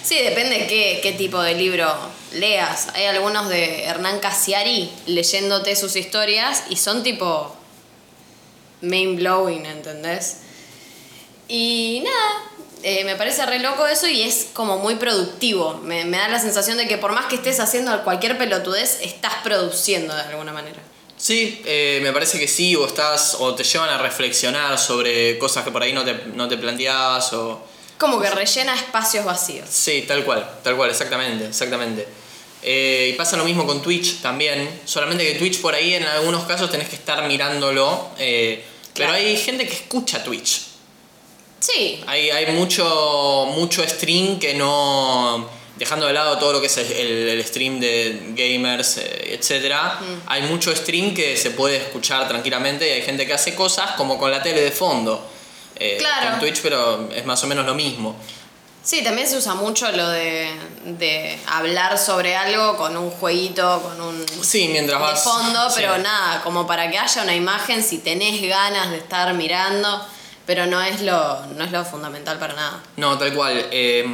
Sí, 0.04 0.22
depende 0.22 0.68
qué, 0.68 1.00
qué 1.02 1.14
tipo 1.14 1.42
de 1.42 1.56
libro 1.56 1.88
leas. 2.34 2.90
Hay 2.94 3.06
algunos 3.06 3.48
de 3.50 3.84
Hernán 3.86 4.20
Casiari 4.20 4.92
leyéndote 5.06 5.76
sus 5.76 5.96
historias 5.96 6.64
y 6.70 6.76
son 6.76 7.04
tipo 7.04 7.56
main 8.82 9.16
blowing, 9.16 9.66
¿entendés? 9.66 10.38
Y 11.48 12.02
nada, 12.04 12.52
eh, 12.84 13.06
me 13.06 13.16
parece 13.16 13.46
re 13.46 13.60
loco 13.60 13.88
eso 13.88 14.08
y 14.08 14.24
es 14.24 14.48
como 14.54 14.78
muy 14.78 14.96
productivo. 14.96 15.76
Me, 15.84 16.04
me 16.04 16.18
da 16.18 16.28
la 16.28 16.40
sensación 16.40 16.78
de 16.78 16.88
que 16.88 16.98
por 16.98 17.14
más 17.14 17.28
que 17.28 17.36
estés 17.36 17.60
haciendo 17.62 18.04
cualquier 18.04 18.38
pelotudez, 18.38 19.00
estás 19.02 19.36
produciendo 19.44 20.14
de 20.14 20.22
alguna 20.22 20.52
manera. 20.52 20.80
Sí, 21.16 21.62
eh, 21.66 22.00
me 22.04 22.12
parece 22.12 22.38
que 22.38 22.50
sí, 22.50 22.76
o 22.76 22.86
estás. 22.86 23.38
o 23.40 23.56
te 23.56 23.64
llevan 23.64 23.90
a 23.90 23.98
reflexionar 23.98 24.78
sobre 24.78 25.38
cosas 25.38 25.64
que 25.64 25.72
por 25.72 25.82
ahí 25.82 25.94
no 25.94 26.04
te, 26.04 26.14
no 26.36 26.50
te 26.50 26.58
planteabas 26.58 27.32
o. 27.32 27.66
Como 28.04 28.20
que 28.20 28.30
rellena 28.30 28.76
espacios 28.76 29.24
vacíos. 29.24 29.66
Sí, 29.72 30.04
tal 30.06 30.26
cual, 30.26 30.46
tal 30.62 30.76
cual, 30.76 30.90
exactamente, 30.90 31.48
exactamente. 31.48 32.06
Eh, 32.62 33.12
y 33.14 33.18
pasa 33.18 33.38
lo 33.38 33.46
mismo 33.46 33.66
con 33.66 33.82
Twitch 33.82 34.20
también, 34.20 34.82
solamente 34.84 35.26
que 35.26 35.40
Twitch 35.40 35.62
por 35.62 35.74
ahí 35.74 35.94
en 35.94 36.04
algunos 36.04 36.44
casos 36.44 36.70
tenés 36.70 36.90
que 36.90 36.98
estar 36.98 37.26
mirándolo, 37.30 38.10
eh, 38.20 38.62
pero 38.94 39.14
hay 39.14 39.38
gente 39.38 39.66
que 39.66 39.72
escucha 39.72 40.22
Twitch. 40.22 40.64
Sí, 41.62 42.04
Hay, 42.06 42.30
hay 42.30 42.48
mucho, 42.48 43.48
mucho 43.56 43.88
stream 43.88 44.38
que 44.38 44.54
no. 44.54 45.48
Dejando 45.78 46.06
de 46.06 46.12
lado 46.12 46.38
todo 46.40 46.52
lo 46.52 46.60
que 46.60 46.68
es 46.68 46.76
el, 46.76 47.30
el 47.30 47.46
stream 47.46 47.80
de 47.80 48.34
gamers, 48.36 48.98
eh, 48.98 49.40
etc. 49.40 49.74
Hay 50.26 50.42
mucho 50.42 50.76
stream 50.76 51.14
que 51.14 51.38
se 51.38 51.52
puede 51.52 51.78
escuchar 51.78 52.28
tranquilamente 52.28 52.86
y 52.86 52.92
hay 52.92 53.02
gente 53.04 53.26
que 53.26 53.32
hace 53.32 53.56
cosas 53.56 53.92
como 53.92 54.18
con 54.18 54.30
la 54.30 54.44
tele 54.44 54.60
de 54.60 54.72
fondo. 54.72 55.30
Eh, 55.76 55.98
Claro. 56.00 56.32
Con 56.32 56.40
Twitch, 56.42 56.62
pero 56.62 57.10
es 57.14 57.26
más 57.26 57.44
o 57.44 57.48
menos 57.48 57.66
lo 57.66 57.74
mismo. 57.76 58.16
Sí, 58.84 59.02
también 59.02 59.28
se 59.30 59.38
usa 59.38 59.54
mucho 59.56 59.90
lo 59.94 60.10
de, 60.10 60.50
de 60.86 61.40
hablar 61.48 61.98
sobre 61.98 62.36
algo 62.36 62.76
con 62.76 62.98
un 62.98 63.10
jueguito, 63.12 63.82
con 63.82 64.02
un 64.02 64.26
Sí, 64.44 64.68
mientras 64.70 65.00
de 65.00 65.06
vas. 65.06 65.24
fondo, 65.24 65.70
sí. 65.70 65.76
pero 65.78 65.98
nada, 66.00 66.42
como 66.44 66.68
para 66.68 66.92
que 66.92 66.98
haya 66.98 67.24
una 67.24 67.34
imagen 67.34 67.82
si 67.82 68.00
tenés 68.00 68.42
ganas 68.42 68.92
de 68.92 68.98
estar 68.98 69.34
mirando, 69.36 70.06
pero 70.46 70.66
no 70.66 70.82
es 70.82 71.02
lo, 71.02 71.46
no 71.56 71.64
es 71.64 71.72
lo 71.72 71.86
fundamental 71.86 72.38
para 72.40 72.56
nada. 72.56 72.84
No, 72.98 73.18
tal 73.18 73.34
cual. 73.34 73.68
eh, 73.72 74.06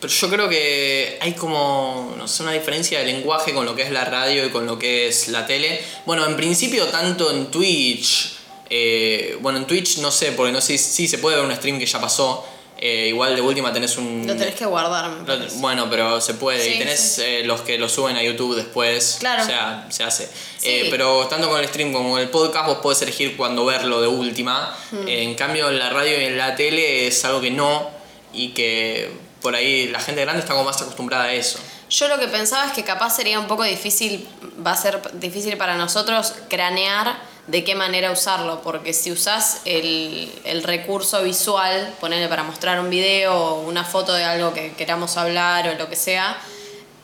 pero 0.00 0.12
yo 0.12 0.28
creo 0.30 0.48
que 0.48 1.18
hay 1.20 1.32
como, 1.34 2.14
no 2.16 2.26
sé, 2.28 2.42
una 2.44 2.52
diferencia 2.52 3.00
de 3.00 3.04
lenguaje 3.06 3.52
con 3.52 3.66
lo 3.66 3.74
que 3.76 3.82
es 3.82 3.90
la 3.90 4.04
radio 4.04 4.44
y 4.46 4.50
con 4.50 4.64
lo 4.66 4.78
que 4.78 5.08
es 5.08 5.28
la 5.28 5.44
tele. 5.46 5.80
Bueno, 6.06 6.24
en 6.26 6.36
principio 6.36 6.86
tanto 6.86 7.30
en 7.32 7.50
Twitch, 7.52 8.32
eh, 8.70 9.36
bueno, 9.40 9.58
en 9.58 9.66
Twitch 9.66 9.98
no 9.98 10.10
sé, 10.10 10.32
porque 10.32 10.52
no 10.52 10.60
sé 10.60 10.76
si 10.78 11.08
se 11.08 11.18
puede 11.18 11.36
ver 11.36 11.44
un 11.44 11.54
stream 11.54 11.78
que 11.78 11.86
ya 11.86 12.00
pasó. 12.00 12.44
eh, 12.80 13.06
igual 13.08 13.34
de 13.34 13.40
última 13.40 13.72
tenés 13.72 13.96
un... 13.96 14.24
Lo 14.24 14.36
tenés 14.36 14.54
que 14.54 14.64
guardar, 14.64 15.10
me 15.10 15.18
lo- 15.18 15.26
parece. 15.26 15.56
bueno, 15.58 15.88
pero 15.90 16.20
se 16.20 16.34
puede. 16.34 16.62
Sí, 16.62 16.74
y 16.74 16.78
tenés 16.78 17.00
sí. 17.16 17.22
eh, 17.24 17.42
los 17.44 17.62
que 17.62 17.76
lo 17.76 17.88
suben 17.88 18.16
a 18.16 18.22
YouTube 18.22 18.54
después. 18.54 19.16
Claro. 19.18 19.42
O 19.42 19.46
sea, 19.46 19.86
se 19.90 20.04
hace. 20.04 20.28
Sí. 20.58 20.86
Pero 20.88 21.26
tanto 21.26 21.48
con 21.48 21.58
el 21.60 21.66
stream 21.66 21.92
como 21.92 22.10
con 22.12 22.20
el 22.20 22.28
podcast, 22.28 22.66
vos 22.68 22.78
podés 22.78 23.02
elegir 23.02 23.36
cuándo 23.36 23.64
verlo 23.64 24.00
de 24.00 24.06
última. 24.06 24.76
Hmm. 24.92 25.08
En 25.08 25.34
cambio, 25.34 25.68
en 25.70 25.78
la 25.80 25.90
radio 25.90 26.20
y 26.20 26.24
en 26.26 26.38
la 26.38 26.54
tele 26.54 27.08
es 27.08 27.24
algo 27.24 27.40
que 27.40 27.50
no. 27.50 27.90
Y 28.32 28.50
que 28.50 29.10
por 29.42 29.56
ahí 29.56 29.88
la 29.88 29.98
gente 29.98 30.20
grande 30.20 30.40
está 30.42 30.52
como 30.52 30.64
más 30.64 30.80
acostumbrada 30.80 31.24
a 31.24 31.32
eso. 31.32 31.58
Yo 31.90 32.06
lo 32.06 32.18
que 32.20 32.28
pensaba 32.28 32.66
es 32.66 32.72
que 32.74 32.84
capaz 32.84 33.16
sería 33.16 33.40
un 33.40 33.46
poco 33.48 33.64
difícil, 33.64 34.28
va 34.64 34.72
a 34.72 34.76
ser 34.76 35.00
difícil 35.14 35.56
para 35.56 35.76
nosotros 35.76 36.32
cranear 36.48 37.18
de 37.48 37.64
qué 37.64 37.74
manera 37.74 38.12
usarlo, 38.12 38.60
porque 38.60 38.92
si 38.92 39.10
usás 39.10 39.62
el, 39.64 40.30
el 40.44 40.62
recurso 40.62 41.22
visual, 41.22 41.94
ponerle 41.98 42.28
para 42.28 42.42
mostrar 42.42 42.78
un 42.78 42.90
video 42.90 43.34
o 43.34 43.60
una 43.62 43.84
foto 43.84 44.12
de 44.12 44.22
algo 44.24 44.52
que 44.52 44.74
queramos 44.74 45.16
hablar 45.16 45.66
o 45.68 45.74
lo 45.74 45.88
que 45.88 45.96
sea, 45.96 46.38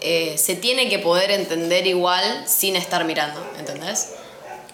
eh, 0.01 0.37
se 0.37 0.55
tiene 0.55 0.91
que 0.91 0.99
poder 0.99 1.31
entender 1.31 1.87
igual 1.87 2.45
sin 2.47 2.77
estar 2.77 3.07
mirando, 3.07 3.43
¿entendés? 3.59 4.11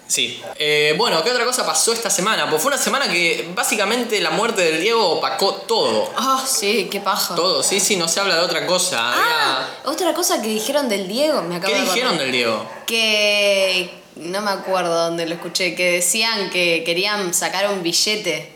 Sí. 0.09 0.43
Eh, 0.57 0.97
bueno, 0.99 1.23
¿qué 1.23 1.31
otra 1.31 1.45
cosa 1.45 1.65
pasó 1.65 1.93
esta 1.93 2.11
semana? 2.11 2.51
Pues 2.51 2.61
fue 2.61 2.73
una 2.73 2.83
semana 2.83 3.07
que 3.07 3.49
básicamente 3.55 4.21
la 4.21 4.31
muerte 4.31 4.63
del 4.63 4.81
Diego 4.81 5.09
opacó 5.09 5.55
todo. 5.55 6.11
Ah, 6.17 6.45
sí, 6.45 6.89
qué 6.91 6.99
paja. 6.99 7.37
Todo, 7.37 7.63
sí, 7.63 7.79
sí, 7.79 7.95
no 7.95 8.09
se 8.09 8.19
habla 8.19 8.35
de 8.35 8.41
otra 8.41 8.67
cosa. 8.67 8.99
Ah, 9.01 9.69
otra 9.85 10.13
cosa 10.15 10.43
que 10.43 10.49
dijeron 10.49 10.89
del 10.89 11.07
Diego, 11.07 11.43
me 11.43 11.55
acabo 11.55 11.73
¿Qué 11.73 11.79
de 11.79 11.87
dijeron 11.87 12.19
del 12.19 12.33
Diego? 12.33 12.69
Que 12.89 14.00
no 14.17 14.41
me 14.41 14.51
acuerdo 14.51 14.95
dónde 14.95 15.27
lo 15.27 15.35
escuché, 15.35 15.75
que 15.75 15.93
decían 15.93 16.51
que 16.51 16.83
querían 16.85 17.33
sacar 17.35 17.71
un 17.71 17.83
billete 17.83 18.53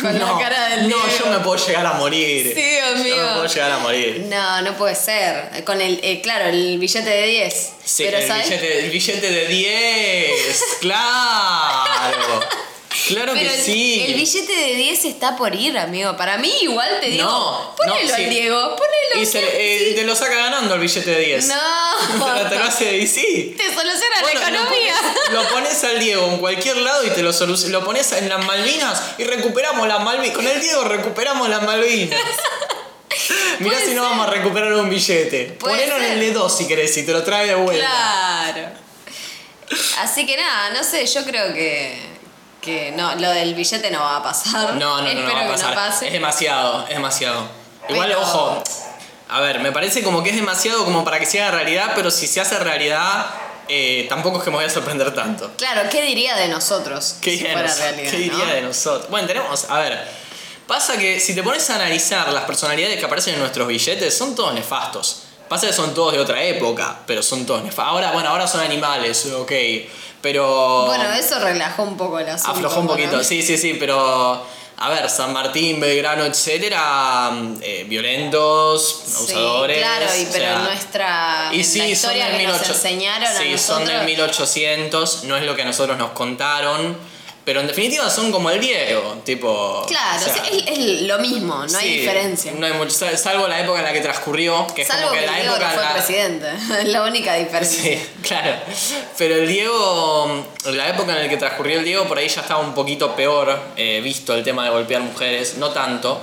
con 0.00 0.16
no, 0.18 0.36
la 0.38 0.42
cara 0.42 0.68
del 0.68 0.88
no, 0.88 0.96
Diego. 0.96 1.24
yo 1.24 1.26
me 1.26 1.38
puedo 1.40 1.66
llegar 1.66 1.84
a 1.86 1.94
morir. 1.94 2.52
Sí, 2.54 2.78
amigo. 2.78 3.16
Yo 3.16 3.22
me 3.26 3.32
puedo 3.32 3.46
llegar 3.46 3.72
a 3.72 3.78
morir. 3.78 4.26
No, 4.28 4.62
no 4.62 4.76
puede 4.76 4.94
ser. 4.94 5.64
Con 5.64 5.80
el, 5.80 5.98
eh, 6.02 6.20
claro, 6.22 6.46
el 6.46 6.78
billete 6.78 7.10
de 7.10 7.26
10. 7.26 7.72
Sí, 7.84 8.04
Pero 8.04 8.18
el, 8.18 8.26
¿sabes? 8.28 8.48
billete, 8.48 8.84
el 8.84 8.90
billete 8.90 9.30
de 9.30 9.46
10. 9.48 10.64
claro. 10.80 12.40
Claro 13.08 13.32
Pero 13.34 13.48
que 13.48 13.54
el, 13.54 13.60
sí. 13.62 14.04
el 14.06 14.14
billete 14.14 14.52
de 14.54 14.74
10 14.76 15.04
está 15.06 15.36
por 15.36 15.54
ir, 15.54 15.76
amigo. 15.78 16.16
Para 16.16 16.36
mí 16.38 16.52
igual 16.62 16.98
te 17.00 17.06
digo, 17.10 17.24
No, 17.24 17.74
ponelo 17.76 18.00
no, 18.00 18.06
sí. 18.16 18.22
al 18.24 18.30
Diego, 18.30 18.60
ponelo. 18.76 19.22
Y 19.22 19.26
se- 19.26 19.40
eh, 19.90 19.94
te 19.94 20.04
lo 20.04 20.14
saca 20.14 20.34
ganando 20.36 20.74
el 20.74 20.80
billete 20.80 21.10
de 21.10 21.20
10. 21.20 21.46
No. 21.48 22.48
te 22.50 22.58
lo 22.58 22.64
hace 22.64 22.96
y 22.98 23.06
sí. 23.06 23.54
Te 23.56 23.64
soluciona 23.74 24.20
Bueno, 24.20 24.40
la 24.40 24.50
lo 24.50 24.56
economía. 24.58 24.94
pones, 25.00 25.32
lo 25.32 25.48
pones 25.48 25.84
al 25.84 25.98
Diego 26.00 26.26
en 26.28 26.38
cualquier 26.38 26.76
lado 26.78 27.06
y 27.06 27.10
te 27.10 27.22
lo 27.22 27.32
soluciona. 27.32 27.78
Lo 27.78 27.84
pones 27.84 28.12
en 28.12 28.28
las 28.28 28.44
Malvinas 28.44 29.02
y 29.18 29.24
recuperamos 29.24 29.88
las 29.88 30.02
Malvinas. 30.02 30.36
Con 30.36 30.46
el 30.46 30.60
Diego 30.60 30.84
recuperamos 30.84 31.48
las 31.48 31.62
Malvinas. 31.62 32.20
Mirá 33.60 33.78
si 33.80 33.94
no 33.94 34.02
vamos 34.02 34.26
a 34.26 34.30
recuperar 34.30 34.72
un 34.74 34.88
billete. 34.90 35.56
Ponelo 35.58 35.96
en 35.96 36.02
ser. 36.02 36.12
el 36.12 36.20
de 36.20 36.32
2 36.32 36.56
si 36.58 36.66
querés 36.66 36.96
y 36.96 37.04
te 37.04 37.12
lo 37.12 37.22
trae 37.22 37.46
de 37.46 37.54
vuelta. 37.54 37.86
Claro. 37.86 38.68
Así 39.98 40.26
que 40.26 40.36
nada, 40.36 40.70
no 40.70 40.82
sé, 40.84 41.06
yo 41.06 41.24
creo 41.24 41.54
que, 41.54 41.96
que 42.62 42.92
no, 42.92 43.14
lo 43.16 43.30
del 43.30 43.54
billete 43.54 43.90
no 43.90 44.00
va 44.00 44.16
a 44.16 44.22
pasar. 44.22 44.74
No, 44.76 45.00
no, 45.00 45.02
no, 45.02 45.08
Espero 45.08 45.28
no 45.28 45.34
va 45.34 45.42
a 45.42 45.48
pasar. 45.48 45.70
no 45.70 45.74
pase. 45.76 46.06
Es 46.06 46.12
demasiado, 46.14 46.82
es 46.88 46.94
demasiado. 46.94 47.48
Igual, 47.88 48.12
ojo. 48.14 48.62
A 49.28 49.40
ver, 49.40 49.60
me 49.60 49.72
parece 49.72 50.02
como 50.02 50.22
que 50.22 50.30
es 50.30 50.36
demasiado 50.36 50.84
como 50.84 51.04
para 51.04 51.18
que 51.18 51.26
se 51.26 51.42
haga 51.42 51.50
realidad, 51.52 51.92
pero 51.94 52.10
si 52.10 52.26
se 52.26 52.40
hace 52.40 52.58
realidad, 52.58 53.26
eh, 53.68 54.06
tampoco 54.08 54.38
es 54.38 54.44
que 54.44 54.50
me 54.50 54.56
voy 54.56 54.64
a 54.66 54.70
sorprender 54.70 55.14
tanto. 55.14 55.50
Claro, 55.56 55.88
¿qué 55.90 56.02
diría 56.02 56.36
de 56.36 56.48
nosotros 56.48 57.16
¿Qué 57.20 57.30
si 57.32 57.36
diría, 57.38 57.48
de, 57.50 57.54
fuera 57.54 57.68
nos- 57.68 57.78
realidad? 57.78 58.10
qué 58.10 58.16
diría 58.18 58.44
¿no? 58.46 58.52
de 58.54 58.60
nosotros? 58.62 59.10
Bueno, 59.10 59.26
tenemos, 59.26 59.64
a 59.70 59.78
ver, 59.78 60.06
pasa 60.66 60.96
que 60.98 61.18
si 61.18 61.34
te 61.34 61.42
pones 61.42 61.68
a 61.70 61.76
analizar 61.76 62.30
las 62.32 62.44
personalidades 62.44 62.98
que 62.98 63.04
aparecen 63.06 63.34
en 63.34 63.40
nuestros 63.40 63.66
billetes, 63.66 64.16
son 64.16 64.34
todos 64.34 64.52
nefastos. 64.54 65.22
Pasa 65.52 65.66
que 65.66 65.72
son 65.74 65.92
todos 65.92 66.14
de 66.14 66.18
otra 66.18 66.42
época, 66.42 67.00
pero 67.06 67.22
son 67.22 67.44
todos 67.44 67.62
nefastos. 67.62 67.84
Ahora, 67.92 68.12
bueno, 68.12 68.30
ahora 68.30 68.46
son 68.48 68.62
animales, 68.62 69.26
ok, 69.26 69.52
pero... 70.22 70.86
Bueno, 70.86 71.12
eso 71.12 71.38
relajó 71.40 71.82
un 71.82 71.98
poco 71.98 72.16
asunto. 72.16 72.50
Aflojó 72.52 72.80
un 72.80 72.86
poquito, 72.86 73.18
¿no? 73.18 73.22
sí, 73.22 73.42
sí, 73.42 73.58
sí, 73.58 73.76
pero... 73.78 74.46
A 74.78 74.88
ver, 74.88 75.10
San 75.10 75.32
Martín, 75.34 75.78
Belgrano, 75.78 76.24
etcétera, 76.24 77.30
eh, 77.60 77.84
violentos, 77.86 79.02
Sí, 79.04 79.12
abusadores. 79.34 79.78
claro, 79.78 80.06
y, 80.18 80.22
o 80.24 80.28
pero 80.32 80.44
sea, 80.44 80.56
en 80.56 80.64
nuestra 80.64 81.48
y 81.52 81.58
en 81.58 81.64
sí, 81.64 81.78
la 81.78 81.84
son 81.84 81.92
historia 81.92 82.26
del 82.28 82.36
que 82.38 82.46
nos 82.46 82.52
1800. 82.54 82.84
enseñaron 82.84 83.28
a 83.28 83.38
Sí, 83.38 83.50
nosotros. 83.50 83.60
son 83.60 83.84
del 83.86 84.04
1800, 84.06 85.24
no 85.24 85.36
es 85.36 85.44
lo 85.44 85.54
que 85.54 85.62
a 85.62 85.64
nosotros 85.66 85.98
nos 85.98 86.10
contaron. 86.12 86.96
Pero 87.44 87.60
en 87.60 87.66
definitiva 87.66 88.08
son 88.08 88.30
como 88.30 88.50
el 88.50 88.60
Diego, 88.60 89.16
tipo. 89.24 89.84
Claro, 89.88 90.20
o 90.20 90.32
sea, 90.32 90.44
es, 90.44 90.78
es 90.78 91.02
lo 91.02 91.18
mismo, 91.18 91.66
no 91.66 91.78
hay 91.78 91.98
diferencia. 91.98 92.52
No 92.56 92.64
hay 92.66 92.72
mucho, 92.74 92.92
sal- 92.92 93.18
salvo 93.18 93.48
la 93.48 93.60
época 93.60 93.80
en 93.80 93.84
la 93.86 93.92
que 93.92 94.00
transcurrió, 94.00 94.64
que 94.74 94.82
es 94.82 94.88
Salvo 94.88 95.08
como 95.08 95.14
que, 95.14 95.20
que 95.20 95.26
la 95.26 95.36
Diego 95.38 95.50
época 95.56 95.64
no 95.66 95.72
en 95.72 95.74
fue 95.74 95.82
la- 95.84 95.92
presidente, 95.92 96.46
es 96.82 96.88
la 96.88 97.02
única 97.02 97.34
diferencia. 97.34 97.82
Sí, 97.82 98.06
claro. 98.22 98.54
Pero 99.18 99.34
el 99.34 99.48
Diego, 99.48 100.46
la 100.66 100.88
época 100.90 101.16
en 101.16 101.22
la 101.24 101.28
que 101.28 101.36
transcurrió 101.36 101.80
el 101.80 101.84
Diego, 101.84 102.04
por 102.06 102.18
ahí 102.18 102.28
ya 102.28 102.42
estaba 102.42 102.60
un 102.60 102.74
poquito 102.74 103.16
peor 103.16 103.58
eh, 103.76 104.00
visto 104.04 104.34
el 104.34 104.44
tema 104.44 104.62
de 104.64 104.70
golpear 104.70 105.02
mujeres, 105.02 105.56
no 105.56 105.70
tanto. 105.70 106.20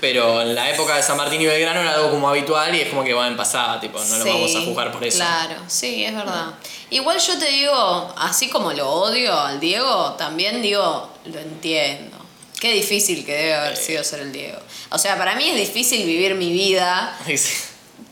Pero 0.00 0.42
en 0.42 0.54
la 0.54 0.70
época 0.70 0.94
de 0.94 1.02
San 1.02 1.16
Martín 1.16 1.40
y 1.40 1.46
Belgrano 1.46 1.80
era 1.80 1.94
algo 1.94 2.10
como 2.10 2.28
habitual 2.28 2.72
y 2.72 2.82
es 2.82 2.88
como 2.90 3.02
que 3.02 3.12
bueno, 3.14 3.36
pasaba, 3.36 3.80
tipo, 3.80 3.98
no 3.98 4.16
lo 4.18 4.22
Sí, 4.24 4.30
vamos 4.30 4.54
a 4.54 4.60
juzgar 4.60 4.92
por 4.92 5.02
eso. 5.04 5.16
Claro, 5.18 5.56
sí, 5.66 6.04
es 6.04 6.14
verdad. 6.14 6.50
Igual 6.90 7.18
yo 7.18 7.38
te 7.38 7.50
digo, 7.50 8.14
así 8.16 8.48
como 8.48 8.72
lo 8.72 8.90
odio 8.90 9.38
al 9.38 9.60
Diego, 9.60 10.14
también 10.14 10.62
digo, 10.62 11.10
lo 11.26 11.38
entiendo. 11.38 12.16
Qué 12.60 12.72
difícil 12.72 13.24
que 13.24 13.32
debe 13.32 13.54
haber 13.54 13.76
sido 13.76 14.02
ser 14.02 14.20
el 14.20 14.32
Diego. 14.32 14.58
O 14.90 14.98
sea, 14.98 15.16
para 15.16 15.36
mí 15.36 15.48
es 15.48 15.56
difícil 15.56 16.04
vivir 16.04 16.34
mi 16.34 16.50
vida, 16.50 17.16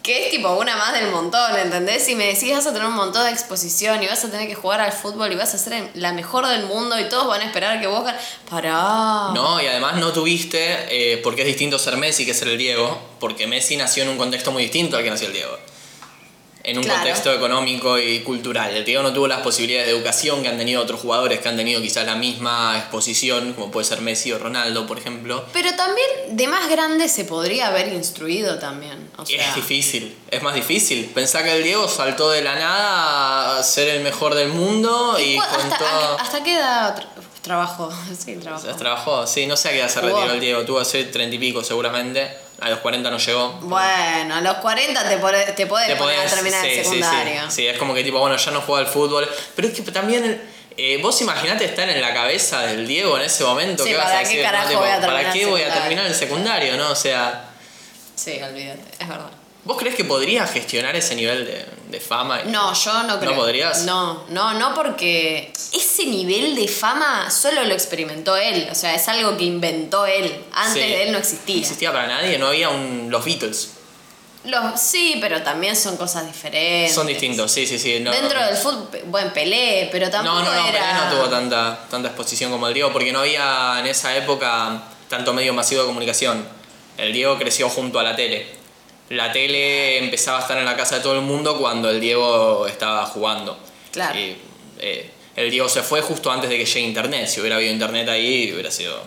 que 0.03 0.27
es 0.27 0.31
tipo 0.31 0.53
una 0.55 0.77
más 0.77 0.93
del 0.93 1.11
montón, 1.11 1.59
¿entendés? 1.59 2.09
Y 2.09 2.15
me 2.15 2.27
decís, 2.27 2.53
vas 2.53 2.67
a 2.67 2.73
tener 2.73 2.87
un 2.87 2.95
montón 2.95 3.25
de 3.25 3.31
exposición 3.31 4.01
y 4.03 4.07
vas 4.07 4.25
a 4.25 4.31
tener 4.31 4.47
que 4.47 4.55
jugar 4.55 4.81
al 4.81 4.93
fútbol 4.93 5.33
y 5.33 5.35
vas 5.35 5.53
a 5.55 5.59
ser 5.59 5.91
la 5.95 6.12
mejor 6.12 6.47
del 6.47 6.65
mundo 6.67 7.01
y 7.01 7.09
todos 7.09 7.27
van 7.27 7.41
a 7.41 7.45
esperar 7.45 7.81
que 7.81 7.89
vos... 7.89 8.09
Pará. 8.49 9.33
No, 9.35 9.61
y 9.61 9.67
además 9.67 9.97
no 9.97 10.12
tuviste, 10.12 10.87
eh, 10.91 11.17
porque 11.19 11.41
es 11.43 11.49
distinto 11.49 11.79
ser 11.79 11.97
Messi 11.97 12.25
que 12.25 12.35
ser 12.35 12.49
el 12.49 12.59
Diego, 12.59 12.97
porque 13.19 13.49
Messi 13.49 13.77
nació 13.77 14.05
en 14.05 14.11
un 14.11 14.19
contexto 14.19 14.53
muy 14.53 14.62
distinto 14.62 14.97
al 14.97 15.03
que 15.03 15.11
nació 15.11 15.27
el 15.27 15.33
Diego. 15.33 15.59
En 16.66 16.76
un 16.79 16.83
Claro. 16.85 16.98
contexto 17.00 17.33
económico 17.33 17.96
y 17.98 18.20
cultural. 18.20 18.74
El 18.74 18.85
Diego 18.85 19.00
no 19.02 19.12
tuvo 19.12 19.29
las 19.29 19.40
posibilidades 19.40 19.87
de 19.88 19.96
educación 19.96 20.42
que 20.42 20.48
han 20.48 20.59
tenido 20.59 20.83
otros 20.83 21.00
jugadores 21.00 21.38
que 21.40 21.48
han 21.48 21.57
tenido 21.57 21.81
quizás 21.81 22.05
la 22.05 22.16
misma 22.16 22.76
exposición, 22.76 23.52
como 23.52 23.70
puede 23.70 23.85
ser 23.87 24.00
Messi 24.00 24.33
o 24.33 24.38
Ronaldo, 24.38 24.85
por 24.87 24.98
ejemplo. 24.98 25.44
Pero 25.52 25.74
también 25.76 26.07
de 26.31 26.48
más 26.48 26.68
grande 26.68 27.09
se 27.09 27.24
podría 27.24 27.68
haber 27.68 27.92
instruido 27.92 28.59
también. 28.59 29.11
O 29.16 29.22
Y 29.22 29.26
sea, 29.37 29.48
es 29.48 29.55
difícil, 29.55 30.16
es 30.29 30.42
más 30.42 30.55
difícil. 30.57 31.07
Pensá 31.14 31.44
que 31.44 31.52
el 31.57 31.62
Diego 31.62 31.88
saltó 31.88 32.31
de 32.31 32.42
la 32.42 32.57
nada 32.57 33.59
a 33.59 33.62
ser 33.62 33.88
el 33.88 34.02
mejor 34.02 34.35
del 34.35 34.48
mundo 34.48 35.16
y, 35.20 35.35
¿Y 35.35 35.37
con 35.37 35.46
hasta, 35.46 35.79
todo... 35.79 35.88
a- 35.88 36.14
¿Hasta 36.20 36.42
qué 36.42 36.55
edad 36.57 36.96
tra- 36.96 37.07
trabajó? 37.42 37.92
Sí, 38.18 38.35
trabajó. 38.42 38.66
Trabajó, 38.74 39.26
sí, 39.29 39.46
no 39.46 39.57
sé 39.57 39.68
a 39.68 39.72
qué 39.72 39.79
edad 39.79 39.88
se 39.88 40.00
retiró 40.00 40.33
el 40.33 40.40
Diego, 40.40 40.62
tuvo 40.64 40.81
que 40.81 40.85
ser 40.85 41.11
treinta 41.12 41.37
y 41.37 41.38
pico 41.38 41.62
seguramente, 41.62 42.29
a 42.61 42.71
los 42.71 42.79
40 42.81 43.11
no 43.11 43.19
llegó. 43.19 43.49
Bueno, 43.62 44.35
a 44.35 44.40
los 44.40 44.55
40 44.59 45.09
te, 45.09 45.19
pone- 45.19 45.45
te 45.53 45.66
podés 45.66 45.88
Te 45.88 45.97
poner 45.97 46.19
a 46.21 46.23
podés- 46.25 46.31
terminar 46.35 46.62
sí, 46.62 46.69
el 46.71 46.77
sí, 46.79 46.85
secundario. 46.85 47.42
Sí, 47.51 47.57
sí, 47.57 47.66
es 47.69 47.79
como 47.79 47.95
que 47.95 48.03
tipo, 48.05 48.19
bueno, 48.19 48.37
ya 48.37 48.51
no 48.51 48.61
juega 48.62 48.81
al 48.87 48.92
fútbol. 48.92 49.29
Pero 49.55 49.69
es 49.69 49.75
que 49.75 49.83
también, 49.92 50.42
eh, 50.77 50.99
vos 51.03 51.21
imaginate 51.21 51.64
estar 51.66 51.88
en 51.88 52.01
la 52.01 52.14
cabeza 52.14 52.62
del 52.62 52.87
Diego 52.87 53.16
en 53.19 53.25
ese 53.25 53.45
momento. 53.45 53.85
Sí, 53.85 53.90
¿qué 53.90 53.97
vas 53.97 54.07
¿para 54.07 54.19
a 54.19 54.23
qué 54.23 54.29
decir? 54.29 54.42
¿Para 54.45 54.69
qué 55.33 55.47
voy 55.47 55.62
a 55.62 55.73
terminar 55.73 56.07
el 56.07 56.14
secundario, 56.14 56.77
no? 56.77 56.90
O 56.90 56.97
sea, 56.97 57.51
Sí, 58.14 58.40
olvídate, 58.42 58.81
es 58.99 59.07
verdad. 59.09 59.31
¿Vos 59.66 59.76
crees 59.79 59.94
que 59.94 60.05
podrías 60.05 60.50
gestionar 60.50 60.96
ese 60.96 61.14
nivel 61.14 61.44
de, 61.44 61.66
de 61.90 62.00
fama? 62.00 62.42
No, 62.44 62.72
yo 62.72 63.02
no 63.02 63.20
creo. 63.20 63.35
podrías? 63.37 63.83
No, 63.83 64.24
no, 64.31 64.55
no 64.55 64.74
porque 64.74 65.52
ese 65.74 66.07
nivel 66.07 66.55
de 66.57 66.66
fama 66.68 67.31
solo 67.31 67.62
lo 67.64 67.74
experimentó 67.74 68.37
él. 68.37 68.68
O 68.72 68.74
sea, 68.74 68.94
es 68.94 69.07
algo 69.09 69.37
que 69.37 69.44
inventó 69.44 70.07
él. 70.07 70.44
Antes 70.55 70.83
Sí. 70.85 70.88
de 70.88 71.02
él 71.02 71.12
no 71.12 71.18
existía. 71.18 71.57
No 71.57 71.61
existía 71.62 71.92
para 71.92 72.07
nadie, 72.07 72.38
no 72.38 72.46
había 72.46 72.70
un, 72.70 73.09
los 73.11 73.24
Beatles. 73.24 73.72
Los, 74.44 74.81
sí, 74.81 75.18
pero 75.20 75.42
también 75.42 75.74
son 75.74 75.96
cosas 75.96 76.24
diferentes. 76.24 76.94
Son 76.94 77.05
distintos, 77.09 77.50
sí, 77.50 77.66
sí, 77.66 77.81
sí. 77.81 77.98
no- 77.98 78.12
Dentro 78.12 78.40
del 78.46 78.57
fútbol, 78.57 78.88
buen 79.07 79.33
Pelé, 79.33 79.88
pero 79.90 80.09
tampoco 80.09 80.38
No, 80.38 80.44
no, 80.44 80.55
no, 80.55 80.68
era... 80.68 80.81
Pelé 80.81 80.92
no 80.94 81.16
tuvo 81.16 81.29
tanta, 81.29 81.81
tanta 81.90 82.09
exposición 82.09 82.52
como 82.52 82.68
el 82.68 82.74
Diego, 82.74 82.92
porque 82.92 83.11
no 83.11 83.18
había 83.20 83.76
en 83.81 83.87
esa 83.87 84.16
época 84.16 84.83
tanto 85.09 85.33
medio 85.33 85.52
masivo 85.52 85.81
de 85.81 85.88
comunicación. 85.88 86.46
El 86.96 87.12
Diego 87.12 87.37
creció 87.38 87.68
junto 87.68 87.98
a 87.98 88.05
la 88.05 88.14
tele. 88.14 88.46
La 89.11 89.33
tele 89.33 89.99
empezaba 89.99 90.38
a 90.38 90.40
estar 90.42 90.59
en 90.59 90.64
la 90.64 90.77
casa 90.77 90.97
de 90.97 91.03
todo 91.03 91.14
el 91.14 91.23
mundo 91.23 91.59
cuando 91.59 91.90
el 91.90 92.01
Diego 92.01 92.66
estaba 92.66 93.07
jugando. 93.07 93.57
Claro. 93.92 94.19
Y, 94.19 94.37
eh, 94.79 95.11
el 95.37 95.51
Diego 95.51 95.69
se 95.69 95.83
fue 95.83 96.01
justo 96.01 96.31
antes 96.31 96.51
de 96.51 96.59
que 96.59 96.64
llegue 96.64 96.81
internet. 96.81 97.29
Si 97.29 97.40
hubiera 97.40 97.57
habido 97.57 97.73
internet 97.73 98.09
ahí, 98.09 98.53
hubiera 98.53 98.71
sido. 98.71 98.99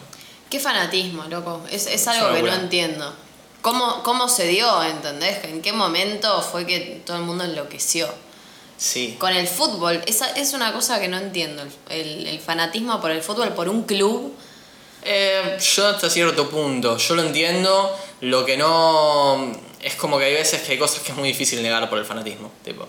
Qué 0.50 0.60
fanatismo, 0.60 1.26
loco. 1.26 1.62
Es, 1.72 1.88
es 1.88 2.08
algo 2.08 2.34
que 2.34 2.44
no 2.44 2.54
entiendo. 2.54 3.14
¿Cómo, 3.62 4.04
¿Cómo 4.04 4.30
se 4.30 4.48
dio, 4.48 4.84
entendés? 4.84 5.44
¿En 5.44 5.62
qué 5.62 5.74
momento 5.74 6.42
fue 6.42 6.66
que 6.66 7.02
todo 7.06 7.18
el 7.18 7.24
mundo 7.24 7.44
enloqueció? 7.44 8.08
Sí. 8.78 9.18
Con 9.20 9.36
el 9.36 9.48
fútbol, 9.48 10.02
esa 10.06 10.32
es 10.32 10.54
una 10.54 10.72
cosa 10.72 11.02
que 11.02 11.10
no 11.10 11.18
entiendo. 11.18 11.64
El, 11.90 12.26
el 12.26 12.40
fanatismo 12.40 13.02
por 13.02 13.12
el 13.12 13.22
fútbol, 13.22 13.50
por 13.50 13.68
un 13.68 13.84
club. 13.84 14.34
Eh, 15.04 15.58
yo 15.60 15.88
hasta 15.88 16.10
cierto 16.10 16.50
punto, 16.50 16.98
yo 16.98 17.16
lo 17.16 17.24
entiendo, 17.24 17.96
lo 18.22 18.46
que 18.46 18.58
no... 18.58 19.52
Es 19.82 19.96
como 19.96 20.18
que 20.20 20.26
hay 20.26 20.34
veces 20.34 20.62
que 20.62 20.74
hay 20.74 20.78
cosas 20.78 21.02
que 21.02 21.12
es 21.12 21.18
muy 21.18 21.30
difícil 21.30 21.62
negar 21.64 21.90
por 21.90 21.98
el 22.00 22.06
fanatismo, 22.06 22.52
tipo. 22.64 22.88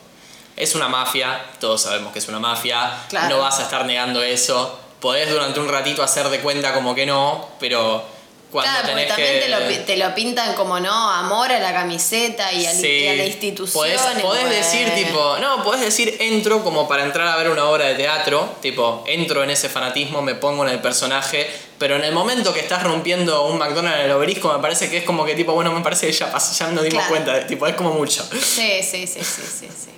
Es 0.57 0.75
una 0.75 0.89
mafia, 0.89 1.41
todos 1.61 1.83
sabemos 1.83 2.13
que 2.13 2.19
es 2.19 2.29
una 2.29 2.39
mafia, 2.41 2.93
Claro. 3.09 3.29
no 3.37 3.39
vas 3.43 3.59
a 3.61 3.63
estar 3.63 3.85
negando 3.87 4.23
eso, 4.23 4.79
podés 5.01 5.31
durante 5.31 5.61
un 5.61 5.69
ratito 5.69 6.03
hacer 6.03 6.29
de 6.29 6.41
cuenta 6.41 6.75
como 6.75 6.95
que 6.95 7.07
no, 7.07 7.49
pero 7.61 8.03
cuando 8.51 8.73
claro, 8.73 8.89
tenés 8.89 9.07
también 9.09 9.35
que... 9.35 9.41
te, 9.41 9.49
lo, 9.49 9.85
te 9.85 9.97
lo 9.97 10.15
pintan 10.15 10.55
como, 10.55 10.81
¿no? 10.81 10.93
Amor 11.11 11.53
a 11.53 11.61
la 11.61 11.73
camiseta 11.73 12.53
y, 12.53 12.67
al- 12.67 12.75
Sí. 12.75 12.89
y 12.89 13.07
a 13.09 13.15
la 13.15 13.25
institución. 13.25 13.73
Podés, 13.73 14.01
podés 14.01 14.43
bueno. 14.43 14.49
decir, 14.49 14.93
tipo, 14.97 15.37
no, 15.39 15.63
podés 15.63 15.83
decir 15.83 16.17
entro 16.19 16.63
como 16.65 16.89
para 16.89 17.05
entrar 17.05 17.29
a 17.29 17.37
ver 17.37 17.49
una 17.49 17.65
obra 17.67 17.87
de 17.87 17.95
teatro, 17.95 18.57
tipo, 18.61 19.05
entro 19.07 19.45
en 19.45 19.51
ese 19.51 19.69
fanatismo, 19.69 20.21
me 20.21 20.35
pongo 20.35 20.65
en 20.67 20.71
el 20.73 20.81
personaje, 20.81 21.49
pero 21.81 21.97
en 21.97 22.05
el 22.05 22.13
momento 22.13 22.53
que 22.55 22.61
estás 22.61 22.83
rompiendo 22.85 23.47
un 23.47 23.59
McDonald's 23.59 23.99
en 24.01 24.05
el 24.05 24.13
obelisco, 24.13 24.53
me 24.53 24.59
parece 24.61 24.89
que 24.91 24.99
es 24.99 25.05
como 25.05 25.25
que, 25.25 25.35
tipo, 25.35 25.53
bueno, 25.55 25.73
me 25.73 25.81
parece 25.81 26.07
que 26.07 26.13
ya, 26.13 26.31
pas- 26.33 26.57
ya 26.57 26.69
nos 26.69 26.85
dimos 26.85 27.05
Claro. 27.07 27.09
cuenta, 27.09 27.47
tipo, 27.47 27.67
es 27.67 27.75
como 27.75 27.93
mucho. 27.95 28.23
Sí, 28.33 28.83
sí, 28.83 29.07
sí, 29.07 29.25
sí, 29.25 29.43
sí, 29.43 29.67
sí. 29.69 29.91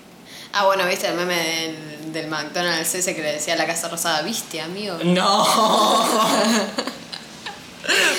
Ah, 0.52 0.64
bueno, 0.66 0.86
viste 0.86 1.08
el 1.08 1.14
meme 1.14 1.34
del, 1.36 2.12
del 2.12 2.26
McDonald's 2.28 2.94
ese 2.94 3.14
que 3.16 3.22
le 3.22 3.32
decía 3.32 3.54
a 3.54 3.56
la 3.56 3.66
Casa 3.66 3.88
Rosada, 3.88 4.22
¿viste, 4.22 4.60
amigo? 4.60 4.96
No. 5.02 5.44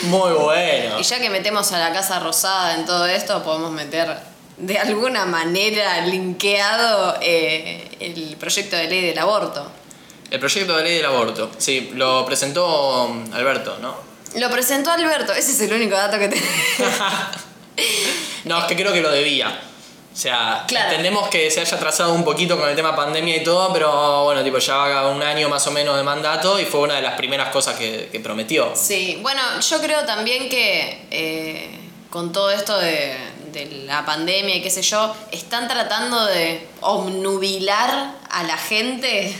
Muy 0.04 0.32
bueno. 0.34 1.00
Y 1.00 1.04
ya 1.04 1.20
que 1.20 1.30
metemos 1.30 1.72
a 1.72 1.80
la 1.80 1.94
Casa 1.94 2.20
Rosada 2.20 2.76
en 2.76 2.86
todo 2.86 3.06
esto, 3.06 3.42
podemos 3.44 3.72
meter 3.72 4.18
de 4.58 4.78
alguna 4.78 5.26
manera 5.26 6.02
linkeado 6.06 7.18
eh, 7.22 7.90
el 8.02 8.36
proyecto 8.38 8.76
de 8.76 8.88
ley 8.90 9.02
del 9.06 9.18
aborto. 9.20 9.72
El 10.32 10.40
proyecto 10.40 10.76
de 10.78 10.84
ley 10.84 10.96
del 10.98 11.06
aborto. 11.06 11.52
Sí, 11.58 11.92
lo 11.94 12.26
presentó 12.26 13.06
um, 13.06 13.34
Alberto, 13.34 13.78
¿no? 13.82 13.96
Lo 14.36 14.50
presentó 14.50 14.92
Alberto, 14.92 15.32
ese 15.34 15.52
es 15.52 15.62
el 15.62 15.74
único 15.74 15.96
dato 15.96 16.18
que 16.18 16.28
tenemos. 16.28 16.50
no, 18.46 18.60
es 18.60 18.66
que 18.66 18.76
creo 18.76 18.92
que 18.94 19.02
lo 19.02 19.12
debía. 19.12 19.50
O 20.12 20.16
sea, 20.16 20.64
Claro. 20.68 20.90
entendemos 20.90 21.28
que 21.30 21.50
se 21.50 21.62
haya 21.62 21.76
atrasado 21.78 22.14
un 22.14 22.24
poquito 22.24 22.58
con 22.60 22.70
el 22.70 22.76
tema 22.76 22.96
pandemia 22.96 23.38
y 23.38 23.44
todo, 23.44 23.74
pero 23.74 24.24
bueno, 24.26 24.44
tipo, 24.44 24.60
ya 24.60 24.76
va 24.76 25.08
un 25.10 25.22
año 25.24 25.50
más 25.50 25.66
o 25.68 25.72
menos 25.72 25.98
de 25.98 26.04
mandato 26.04 26.60
y 26.60 26.66
fue 26.66 26.82
una 26.82 26.96
de 26.96 27.02
las 27.02 27.16
primeras 27.16 27.50
cosas 27.50 27.76
que, 27.76 28.10
que 28.12 28.20
prometió. 28.20 28.74
Sí, 28.76 29.18
bueno, 29.22 29.42
yo 29.60 29.82
creo 29.82 30.06
también 30.06 30.50
que 30.50 31.08
eh, 31.10 31.80
con 32.12 32.32
todo 32.32 32.52
esto 32.52 32.78
de, 32.78 33.16
de 33.52 33.66
la 33.88 34.06
pandemia 34.06 34.56
y 34.56 34.62
qué 34.62 34.70
sé 34.70 34.84
yo, 34.84 35.16
están 35.32 35.68
tratando 35.68 36.26
de 36.26 36.68
obnubilar 36.82 38.14
a 38.30 38.44
la 38.44 38.58
gente, 38.58 39.36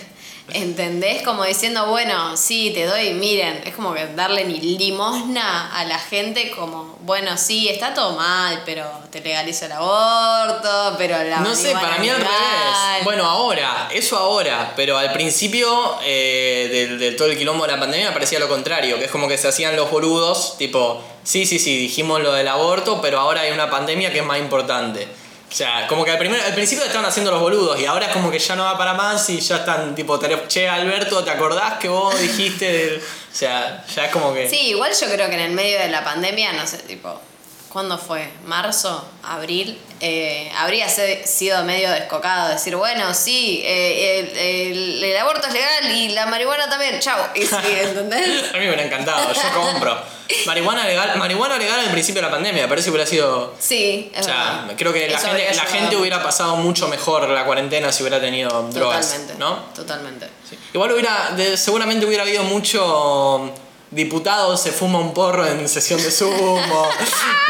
¿entendés? 0.52 1.24
Como 1.24 1.44
diciendo, 1.46 1.88
bueno, 1.88 2.36
sí, 2.36 2.72
te 2.74 2.86
doy, 2.86 3.14
miren, 3.14 3.62
es 3.66 3.74
como 3.74 3.94
que 3.94 4.08
darle 4.08 4.46
ni 4.46 4.60
limosna 4.60 5.74
a 5.74 5.86
la 5.86 5.98
gente 5.98 6.52
como, 6.52 6.98
bueno, 7.02 7.38
sí, 7.38 7.70
está 7.70 7.94
todo 7.94 8.16
mal, 8.16 8.62
pero 8.66 8.86
te 9.10 9.22
legalizo 9.22 9.66
el 9.66 9.72
aborto, 9.72 10.96
pero 10.98 11.24
la 11.24 11.40
No 11.40 11.56
sé, 11.56 11.72
para 11.72 11.98
mí 11.98 12.10
al 12.10 12.18
revés. 12.18 13.04
Bueno, 13.04 13.26
ahora, 13.26 13.90
eso 13.94 14.18
ahora, 14.18 14.74
pero 14.76 14.98
al 14.98 15.14
principio 15.14 15.98
eh, 16.04 16.70
del, 16.72 17.00
del 17.00 17.16
todo 17.16 17.30
el 17.30 17.38
quilombo 17.38 17.66
de 17.66 17.72
la 17.72 17.80
pandemia 17.80 18.08
me 18.08 18.14
parecía 18.14 18.40
lo 18.40 18.50
contrario, 18.50 19.00
que 19.00 19.06
es 19.06 19.12
como 19.12 19.28
que 19.28 19.38
se 19.38 19.48
hacían 19.48 19.76
los 19.76 19.90
boludos, 19.90 20.58
tipo, 20.58 21.02
sí, 21.24 21.46
sí, 21.46 21.58
sí, 21.58 21.78
dijimos 21.78 22.22
lo 22.22 22.34
del 22.34 22.48
aborto, 22.48 23.02
pero 23.02 23.20
ahora 23.20 23.42
hay 23.42 23.52
una 23.52 23.70
pandemia 23.70 24.12
que 24.12 24.20
es 24.20 24.26
más 24.26 24.40
importante. 24.40 25.08
O 25.54 25.56
sea, 25.56 25.86
como 25.88 26.04
que 26.04 26.10
al, 26.10 26.18
primer, 26.18 26.42
al 26.42 26.56
principio 26.56 26.84
estaban 26.84 27.06
haciendo 27.06 27.30
los 27.30 27.40
boludos 27.40 27.80
y 27.80 27.86
ahora 27.86 28.08
es 28.08 28.12
como 28.12 28.32
que 28.32 28.40
ya 28.40 28.56
no 28.56 28.64
va 28.64 28.76
para 28.76 28.96
más 28.96 29.30
y 29.30 29.40
ya 29.40 29.58
están 29.58 29.94
tipo, 29.94 30.20
che 30.48 30.68
Alberto, 30.68 31.24
¿te 31.24 31.30
acordás 31.30 31.74
que 31.78 31.90
vos 31.90 32.20
dijiste? 32.20 32.72
del-?" 32.72 32.98
O 32.98 33.36
sea, 33.36 33.86
ya 33.96 34.06
es 34.06 34.12
como 34.12 34.34
que... 34.34 34.50
Sí, 34.50 34.70
igual 34.70 34.92
yo 35.00 35.06
creo 35.12 35.28
que 35.30 35.36
en 35.36 35.42
el 35.42 35.52
medio 35.52 35.78
de 35.78 35.90
la 35.90 36.04
pandemia, 36.04 36.54
no 36.54 36.66
sé, 36.66 36.78
tipo, 36.80 37.22
¿cuándo 37.70 38.00
fue? 38.00 38.28
¿Marzo? 38.46 39.08
¿Abril? 39.22 39.80
Eh, 40.00 40.52
habría 40.58 40.90
sido 40.90 41.64
medio 41.66 41.92
descocado 41.92 42.50
decir, 42.50 42.76
bueno, 42.76 43.14
sí, 43.14 43.62
eh, 43.64 44.20
el, 44.34 44.38
el- 44.38 45.04
el 45.04 45.18
aborto 45.18 45.48
es 45.48 45.54
legal 45.54 45.92
y 45.92 46.10
la 46.10 46.26
marihuana 46.26 46.68
también, 46.68 47.00
chau. 47.00 47.20
Y 47.36 47.44
sí, 47.44 47.56
¿entendés? 47.82 48.50
A 48.50 48.54
mí 48.54 48.60
me 48.60 48.68
hubiera 48.70 48.84
encantado, 48.86 49.32
yo 49.32 49.42
compro. 49.54 50.04
Marihuana 50.46 50.86
legal, 50.86 51.18
marihuana 51.18 51.58
legal 51.58 51.80
al 51.82 51.92
principio 51.92 52.22
de 52.22 52.28
la 52.28 52.32
pandemia, 52.32 52.68
parece 52.68 52.86
que 52.86 52.92
hubiera 52.92 53.06
sido 53.10 53.54
Sí, 53.60 54.10
es 54.14 54.22
O 54.22 54.24
sea, 54.24 54.36
verdad. 54.62 54.74
creo 54.78 54.94
que 54.94 55.08
la 55.10 55.18
gente, 55.20 55.92
la 55.96 56.00
hubiera 56.00 56.24
pasado 56.24 56.56
mucho 56.56 56.88
mejor 56.88 57.28
la 57.30 57.46
cuarentena 57.46 57.92
si 57.92 58.04
hubiera 58.04 58.20
tenido 58.22 58.50
drogas, 58.72 59.06
Totalmente, 59.08 59.36
¿no? 59.40 59.56
totalmente. 59.76 60.30
Igual 60.74 60.92
hubiera, 60.94 61.32
de- 61.32 61.58
seguramente 61.58 62.06
hubiera 62.06 62.24
habido 62.24 62.44
mucho 62.44 63.52
diputado 63.94 64.58
se 64.58 64.72
fuma 64.72 65.00
un 65.00 65.14
porro 65.14 65.46
en 65.46 65.68
sesión 65.70 66.02
de 66.02 66.12
sumo. 66.12 66.62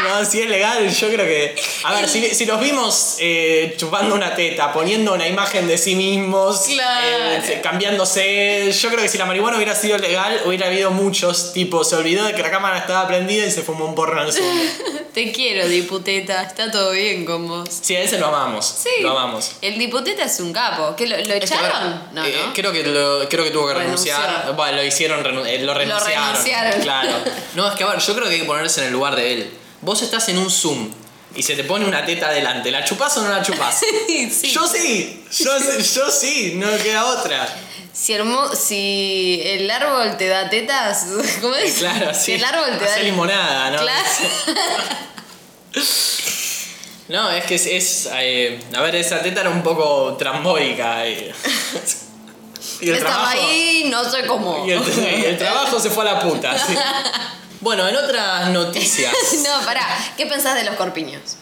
no, 0.02 0.24
si 0.24 0.40
es 0.42 0.48
legal, 0.48 0.88
yo 0.88 1.08
creo 1.08 1.26
que. 1.26 1.54
A 1.84 1.92
ver, 1.94 2.08
si, 2.08 2.34
si 2.34 2.46
los 2.46 2.60
vimos 2.60 3.16
eh, 3.20 3.74
chupando 3.76 4.14
una 4.14 4.34
teta, 4.34 4.72
poniendo 4.72 5.14
una 5.14 5.26
imagen 5.28 5.66
de 5.66 5.78
sí 5.78 5.94
mismos, 5.94 6.60
Claro. 6.66 7.42
eh, 7.44 7.60
cambiándose. 7.62 8.70
Yo 8.72 8.88
creo 8.90 9.00
que 9.02 9.08
si 9.08 9.18
la 9.18 9.26
marihuana 9.26 9.56
hubiera 9.56 9.74
sido 9.74 9.98
legal, 9.98 10.40
hubiera 10.46 10.66
habido 10.66 10.90
muchos, 10.90 11.52
tipo, 11.52 11.84
se 11.84 11.96
olvidó 11.96 12.24
de 12.24 12.34
que 12.34 12.42
la 12.42 12.50
cámara 12.50 12.78
estaba 12.78 13.06
prendida 13.06 13.46
y 13.46 13.50
se 13.50 13.62
fumó 13.62 13.84
un 13.86 13.94
porro 13.94 14.20
en 14.20 14.26
el 14.26 14.32
sumo. 14.32 14.48
Te 15.14 15.30
quiero, 15.30 15.68
diputeta, 15.68 16.42
está 16.42 16.70
todo 16.72 16.90
bien 16.90 17.24
con 17.24 17.46
vos. 17.46 17.68
Sí, 17.70 17.94
a 17.94 18.02
ese 18.02 18.18
lo 18.18 18.26
amamos. 18.26 18.66
Sí. 18.66 18.90
Lo 19.00 19.10
amamos. 19.16 19.52
El 19.62 19.78
diputeta 19.78 20.24
es 20.24 20.40
un 20.40 20.52
capo. 20.52 20.96
¿Qué, 20.96 21.06
lo, 21.06 21.16
lo 21.16 21.34
echaron? 21.34 22.02
No, 22.12 22.24
eh, 22.24 22.34
¿no? 22.46 22.52
Creo, 22.52 22.72
que 22.72 22.82
lo- 22.82 23.28
creo 23.28 23.44
que 23.44 23.50
tuvo 23.52 23.68
que 23.68 23.74
Renunció. 23.74 24.12
renunciar. 24.16 24.56
Bueno, 24.56 24.76
lo 24.78 24.84
hicieron, 24.84 25.22
renu- 25.24 25.46
eh, 25.46 25.60
lo 25.60 25.72
renunciaron. 25.72 26.30
renunciaron. 26.32 26.80
Claro. 26.82 27.12
No, 27.54 27.68
es 27.68 27.74
que 27.76 27.84
a 27.84 27.86
ver, 27.86 28.00
yo 28.00 28.14
creo 28.14 28.26
que 28.26 28.34
hay 28.34 28.40
que 28.40 28.46
ponerse 28.46 28.80
en 28.80 28.88
el 28.88 28.92
lugar 28.92 29.14
de 29.14 29.32
él. 29.32 29.50
Vos 29.82 30.02
estás 30.02 30.28
en 30.30 30.38
un 30.38 30.50
Zoom 30.50 30.90
y 31.36 31.42
se 31.42 31.54
te 31.56 31.64
pone 31.64 31.84
una 31.86 32.04
teta 32.06 32.28
adelante. 32.28 32.70
¿La 32.70 32.84
chupás 32.84 33.16
o 33.18 33.22
no 33.22 33.28
la 33.30 33.42
chupás? 33.42 33.80
Sí, 34.06 34.30
sí. 34.40 34.50
Yo 34.52 34.66
sí, 34.66 35.24
yo, 35.38 35.58
sí- 35.58 35.94
yo 35.94 36.10
sí, 36.10 36.52
no 36.56 36.68
queda 36.82 37.04
otra. 37.06 37.46
Si, 37.92 38.12
hermo- 38.12 38.54
si 38.54 39.40
el 39.44 39.70
árbol 39.70 40.16
te 40.16 40.26
da 40.28 40.48
tetas, 40.50 41.06
¿cómo 41.40 41.54
es? 41.54 41.74
Claro, 41.74 42.12
sí. 42.14 42.20
Si 42.24 42.32
el 42.32 42.44
árbol 42.44 42.78
te 42.78 42.84
Hacé 42.84 42.96
da. 43.00 43.02
limonada, 43.04 43.70
¿no? 43.70 43.78
Claro. 43.78 44.04
No, 47.08 47.30
es 47.30 47.44
que 47.44 47.56
es. 47.56 47.66
es, 47.66 48.08
eh, 48.14 48.58
a 48.74 48.80
ver, 48.80 48.94
esa 48.96 49.20
teta 49.20 49.42
era 49.42 49.50
un 49.50 49.62
poco 49.62 50.16
trambólica. 50.18 51.06
Y, 51.06 51.30
y 52.80 52.88
el 52.88 52.94
Estaba 52.96 53.14
trabajo. 53.26 53.38
ahí, 53.46 53.88
no 53.90 54.10
sé 54.10 54.26
cómo. 54.26 54.66
Y 54.66 54.70
el, 54.72 54.80
y 55.20 55.24
el 55.26 55.36
trabajo 55.36 55.78
se 55.78 55.90
fue 55.90 56.08
a 56.08 56.14
la 56.14 56.20
puta. 56.20 56.56
sí. 56.58 56.74
Bueno, 57.64 57.88
en 57.88 57.96
otras 57.96 58.50
noticias, 58.50 59.10
no, 59.42 59.64
pará. 59.64 59.86
¿Qué 60.18 60.26
pensás 60.26 60.54
de 60.54 60.64
los 60.64 60.76
corpiños? 60.76 61.36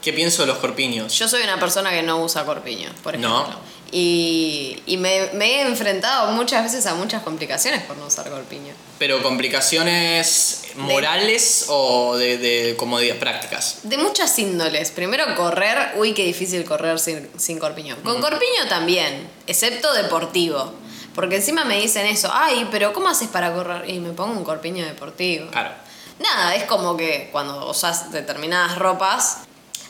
¿qué 0.00 0.12
pienso 0.12 0.42
de 0.42 0.48
los 0.48 0.58
corpiños? 0.58 1.16
Yo 1.16 1.28
soy 1.28 1.42
una 1.44 1.60
persona 1.60 1.90
que 1.92 2.02
no 2.02 2.20
usa 2.24 2.44
corpiños, 2.44 2.92
por 3.04 3.16
No. 3.18 3.42
ejemplo. 3.42 3.60
Y, 3.92 4.82
y 4.86 4.96
me, 4.96 5.28
me 5.34 5.46
he 5.46 5.60
enfrentado 5.62 6.32
muchas 6.32 6.64
veces 6.64 6.86
a 6.86 6.94
muchas 6.94 7.22
complicaciones 7.22 7.82
por 7.84 7.96
no 7.98 8.06
usar 8.06 8.28
corpiño. 8.28 8.72
Pero 8.98 9.22
complicaciones 9.22 10.62
morales 10.76 11.66
o 11.68 12.16
de, 12.16 12.38
de 12.38 12.74
como 12.76 12.98
de 12.98 13.14
prácticas. 13.14 13.80
De 13.84 13.96
muchas 13.98 14.36
índoles. 14.40 14.90
Primero 14.90 15.36
correr, 15.36 15.92
uy, 15.96 16.14
qué 16.14 16.24
difícil 16.24 16.64
correr 16.64 16.98
sin, 16.98 17.28
sin 17.38 17.58
corpiño. 17.60 17.96
Con 18.02 18.20
corpiño 18.20 18.66
también, 18.68 19.28
excepto 19.46 19.92
deportivo. 19.92 20.72
Porque 21.14 21.36
encima 21.36 21.64
me 21.64 21.76
dicen 21.80 22.06
eso, 22.06 22.30
ay, 22.32 22.66
pero 22.70 22.92
¿cómo 22.92 23.08
haces 23.08 23.28
para 23.28 23.52
correr? 23.52 23.88
Y 23.88 23.98
me 24.00 24.12
pongo 24.12 24.32
un 24.38 24.44
corpiño 24.44 24.84
deportivo. 24.84 25.50
Claro. 25.50 25.70
Nada, 26.18 26.54
es 26.54 26.64
como 26.64 26.96
que 26.96 27.28
cuando 27.32 27.68
usas 27.68 28.12
determinadas 28.12 28.78
ropas, 28.78 29.38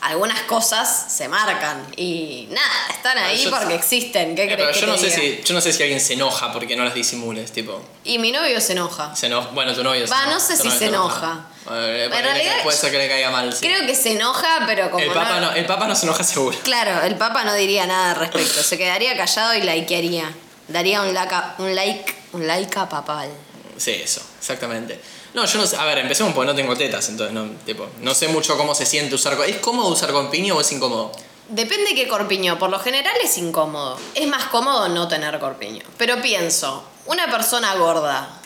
algunas 0.01 0.41
cosas 0.43 1.13
se 1.13 1.29
marcan. 1.29 1.87
Y 1.97 2.49
nada, 2.51 2.69
están 2.91 3.19
ahí 3.19 3.45
Yo- 3.45 3.51
porque 3.51 3.75
existen. 3.75 4.35
¿Qué 4.35 4.45
Eh, 4.45 4.47
crees 4.47 4.59
pero 4.61 4.73
que 4.73 4.81
yo 4.81 4.87
te 4.87 4.93
no 4.93 4.99
sé 4.99 5.07
diga? 5.07 5.17
si 5.43 5.43
yo 5.45 5.55
no 5.55 5.61
sé 5.61 5.73
si 5.73 5.83
alguien 5.83 6.01
se 6.01 6.15
enoja 6.15 6.53
porque 6.53 6.75
no 6.75 6.85
las 6.85 6.95
disimules, 6.95 7.53
tipo. 7.53 7.81
Y 8.03 8.19
mi 8.19 8.33
novio 8.33 8.61
se 8.61 8.73
enoja. 8.73 9.15
Se 9.15 9.27
enoja. 9.27 9.51
Bueno, 9.51 9.75
tu 9.75 9.85
novio 9.85 10.05
se 10.07 10.13
Va, 10.13 10.23
enoja. 10.23 10.35
no 10.35 10.41
sé 10.41 10.57
Tu 10.57 10.63
si 10.71 10.71
se 10.79 10.87
enoja. 10.87 11.47
Eh, 11.71 12.09
En 12.13 12.25
realidad, 12.25 12.63
puede 12.65 12.77
ser 12.77 12.91
que 12.91 12.99
le 12.99 13.09
caiga 13.09 13.31
mal. 13.31 13.53
sí. 13.53 13.65
Creo 13.65 13.87
que 13.87 13.95
se 13.95 14.13
enoja, 14.13 14.65
pero 14.67 14.91
como 14.91 15.05
el, 15.05 15.13
papa 15.13 15.39
no, 15.39 15.53
el 15.53 15.67
Papa 15.67 15.87
no 15.87 15.95
se 15.95 16.07
enoja 16.07 16.25
seguro. 16.25 16.59
Claro, 16.65 17.03
el 17.03 17.15
Papa 17.17 17.45
no 17.45 17.55
diría 17.55 17.87
nada 17.87 18.11
al 18.13 18.17
respecto. 18.17 18.61
Se 18.65 18.77
quedaría 18.77 19.17
callado 19.17 19.55
y 19.55 19.61
likearía. 19.61 20.33
Daría 20.73 21.03
un, 21.03 21.13
like 21.13 22.15
un 22.33 22.47
like 22.47 22.79
a 22.79 22.89
papal. 22.89 23.29
Sí, 23.77 23.91
eso, 23.91 24.23
exactamente. 24.39 25.01
No, 25.35 25.45
yo 25.45 25.59
no 25.59 25.67
sé. 25.67 25.77
A 25.77 25.85
ver, 25.85 25.99
empecemos 25.99 26.35
porque 26.35 26.47
no 26.51 26.55
tengo 26.55 26.77
tetas, 26.77 27.09
entonces 27.09 27.35
no, 27.35 27.45
tipo, 27.65 27.89
no 28.01 28.15
sé 28.15 28.29
mucho 28.29 28.57
cómo 28.57 28.75
se 28.75 28.87
siente 28.87 29.15
usar. 29.15 29.39
¿Es 29.47 29.59
cómodo 29.59 29.89
usar 29.89 30.13
corpiño 30.13 30.57
o 30.57 30.61
es 30.61 30.73
incómodo? 30.73 31.13
Depende 31.49 31.95
qué 31.95 32.09
corpiño. 32.09 32.59
Por 32.59 32.71
lo 32.71 32.79
general 32.79 33.15
es 33.23 33.37
incómodo. 33.39 33.99
Es 34.15 34.27
más 34.29 34.45
cómodo 34.45 34.89
no 34.89 35.09
tener 35.09 35.39
corpiño. 35.39 35.85
Pero 35.99 36.21
pienso, 36.23 36.85
una 37.07 37.31
persona 37.31 37.75
gorda, 37.75 38.41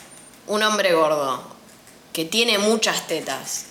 un 0.47 0.63
hombre 0.63 0.93
gordo, 0.93 1.41
que 2.13 2.25
tiene 2.25 2.57
muchas 2.57 3.07
tetas, 3.07 3.65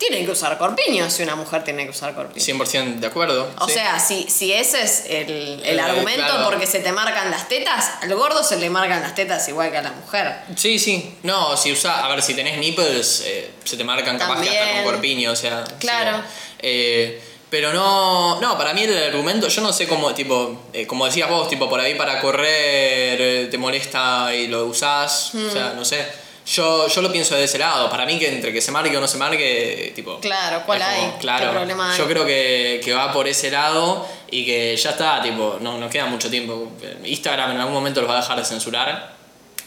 tiene 0.00 0.24
que 0.24 0.32
usar 0.32 0.56
corpiño 0.58 1.08
si 1.10 1.22
una 1.22 1.36
mujer 1.36 1.62
tiene 1.62 1.84
que 1.84 1.90
usar 1.90 2.14
corpiño. 2.14 2.44
100% 2.44 2.96
de 3.00 3.06
acuerdo. 3.06 3.48
O 3.60 3.66
sí. 3.68 3.74
sea, 3.74 4.00
si, 4.00 4.24
si 4.28 4.52
ese 4.52 4.82
es 4.82 5.04
el, 5.08 5.60
el 5.64 5.78
Eh, 5.78 5.80
argumento 5.80 6.24
claro. 6.26 6.44
porque 6.50 6.66
se 6.66 6.80
te 6.80 6.90
marcan 6.90 7.30
las 7.30 7.48
tetas, 7.48 7.90
al 8.02 8.12
gordo 8.16 8.42
se 8.42 8.56
le 8.56 8.68
marcan 8.70 9.02
las 9.02 9.14
tetas 9.14 9.46
igual 9.48 9.70
que 9.70 9.76
a 9.78 9.82
la 9.82 9.92
mujer. 9.92 10.34
Sí, 10.56 10.78
sí. 10.78 11.16
No, 11.22 11.56
si 11.56 11.70
usa, 11.70 12.04
a 12.04 12.08
ver, 12.08 12.22
si 12.22 12.34
tenés 12.34 12.58
nipples, 12.58 13.22
eh, 13.26 13.50
se 13.62 13.76
te 13.76 13.84
marcan 13.84 14.18
capaz 14.18 14.40
que 14.40 14.48
hasta 14.48 14.58
También. 14.64 14.84
con 14.84 14.92
corpiño, 14.94 15.32
o 15.32 15.36
sea. 15.36 15.62
Claro. 15.78 16.22
Eh, 16.58 17.22
pero 17.50 17.72
no, 17.72 18.40
no, 18.40 18.56
para 18.56 18.72
mí 18.72 18.84
el 18.84 18.96
argumento, 19.02 19.48
yo 19.48 19.60
no 19.60 19.72
sé 19.72 19.86
cómo, 19.88 20.14
tipo, 20.14 20.66
eh, 20.72 20.86
como 20.86 21.04
decías 21.06 21.28
vos, 21.28 21.48
tipo, 21.48 21.68
por 21.68 21.80
ahí 21.80 21.94
para 21.96 22.20
correr 22.20 23.50
te 23.50 23.58
molesta 23.58 24.32
y 24.34 24.46
lo 24.46 24.66
usás, 24.66 25.34
o 25.34 25.50
sea, 25.50 25.72
no 25.74 25.84
sé. 25.84 26.06
Yo, 26.50 26.88
yo 26.88 27.00
lo 27.00 27.12
pienso 27.12 27.36
de 27.36 27.44
ese 27.44 27.58
lado, 27.58 27.88
para 27.88 28.04
mí 28.04 28.18
que 28.18 28.28
entre 28.28 28.52
que 28.52 28.60
se 28.60 28.72
marque 28.72 28.96
o 28.96 29.00
no 29.00 29.06
se 29.06 29.18
marque, 29.18 29.92
tipo... 29.94 30.18
Claro, 30.18 30.64
¿cuál 30.66 30.80
como, 30.80 30.90
hay? 30.90 31.12
Claro, 31.20 31.46
¿Qué 31.46 31.52
problema 31.52 31.92
hay? 31.92 31.98
yo 31.98 32.08
creo 32.08 32.26
que, 32.26 32.80
que 32.82 32.92
va 32.92 33.12
por 33.12 33.28
ese 33.28 33.52
lado 33.52 34.04
y 34.28 34.44
que 34.44 34.76
ya 34.76 34.90
está, 34.90 35.22
tipo, 35.22 35.58
no 35.60 35.78
nos 35.78 35.88
queda 35.92 36.06
mucho 36.06 36.28
tiempo. 36.28 36.72
Instagram 37.04 37.52
en 37.52 37.58
algún 37.58 37.74
momento 37.74 38.00
los 38.00 38.10
va 38.10 38.18
a 38.18 38.20
dejar 38.20 38.36
de 38.36 38.44
censurar. 38.44 39.14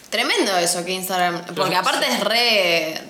Tremendo 0.10 0.58
eso 0.58 0.84
que 0.84 0.92
Instagram. 0.92 1.46
Porque 1.56 1.76
aparte 1.76 2.06
es 2.06 2.20
re 2.20 3.02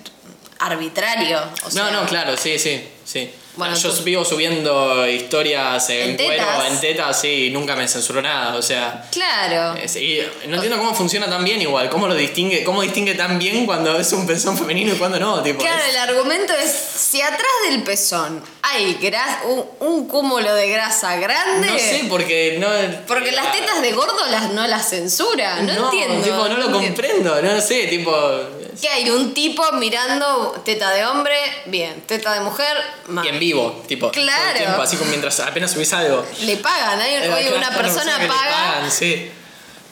arbitrario. 0.59 1.41
o 1.65 1.71
sea, 1.71 1.85
no, 1.85 2.01
no, 2.01 2.07
claro, 2.07 2.37
sí, 2.37 2.59
sí, 2.59 2.87
sí. 3.03 3.31
Bueno, 3.55 3.75
yo 3.75 3.91
tú- 3.93 4.03
vivo 4.03 4.25
subiendo 4.25 5.07
historias 5.07 5.87
en, 5.91 6.11
¿En 6.11 6.15
cuero, 6.15 6.43
tetas? 6.43 6.71
en 6.71 6.81
tetas, 6.81 7.21
sí, 7.21 7.45
y 7.45 7.49
nunca 7.51 7.75
me 7.75 7.87
censuró 7.87 8.19
nada, 8.21 8.55
o 8.55 8.61
sea. 8.63 9.05
Claro. 9.11 9.75
y 9.79 10.21
no 10.47 10.55
entiendo 10.55 10.77
cómo 10.79 10.95
funciona 10.95 11.27
tan 11.29 11.43
bien 11.43 11.61
igual, 11.61 11.87
cómo 11.89 12.07
lo 12.07 12.15
distingue, 12.15 12.63
cómo 12.63 12.81
distingue 12.81 13.13
tan 13.13 13.37
bien 13.37 13.65
cuando 13.67 13.95
es 13.99 14.11
un 14.11 14.25
pezón 14.25 14.57
femenino 14.57 14.93
y 14.93 14.97
cuando 14.97 15.19
no, 15.19 15.43
tipo. 15.43 15.59
Claro, 15.61 15.83
es- 15.83 15.89
el 15.91 15.97
argumento 15.97 16.53
es, 16.55 16.71
si 16.71 17.21
atrás 17.21 17.51
del 17.69 17.83
pezón 17.83 18.41
hay 18.63 18.97
un, 19.45 19.65
un 19.87 20.07
cúmulo 20.07 20.55
de 20.55 20.69
grasa 20.69 21.15
grande, 21.17 21.67
no 21.67 21.77
sé, 21.77 22.05
porque 22.09 22.57
no. 22.59 22.67
porque 23.07 23.31
las 23.31 23.51
tetas 23.51 23.81
de 23.83 23.91
gordo 23.91 24.25
las, 24.31 24.49
no 24.51 24.65
las 24.65 24.89
censura, 24.89 25.61
no, 25.61 25.71
entiendo. 25.91 26.23
tipo, 26.23 26.47
no 26.47 26.57
lo 26.57 26.71
comprendo, 26.71 27.39
no 27.41 27.61
sé, 27.61 27.85
tipo. 27.85 28.11
¿Qué 28.81 28.89
hay? 28.89 29.09
Un 29.09 29.33
tipo 29.33 29.63
mirando 29.73 30.61
teta 30.65 30.91
de 30.91 31.05
hombre, 31.05 31.35
bien, 31.65 32.01
teta 32.07 32.33
de 32.33 32.39
mujer, 32.41 32.77
mal. 33.07 33.25
Y 33.25 33.29
en 33.29 33.39
vivo, 33.39 33.83
tipo. 33.87 34.09
todo 34.11 34.19
el 34.21 34.27
Claro. 34.27 34.57
tiempo, 34.57 34.81
así 34.81 34.97
como 34.97 35.09
mientras 35.09 35.39
apenas 35.39 35.71
subís 35.71 35.91
algo. 35.93 36.25
Le 36.41 36.57
pagan, 36.57 36.99
hay, 36.99 37.15
Eh, 37.15 37.29
oye, 37.33 37.41
claro, 37.47 37.57
una 37.57 37.69
persona 37.71 38.17
le 38.17 38.27
paga. 38.27 38.51
pagan, 38.51 38.91
sí. 38.91 39.31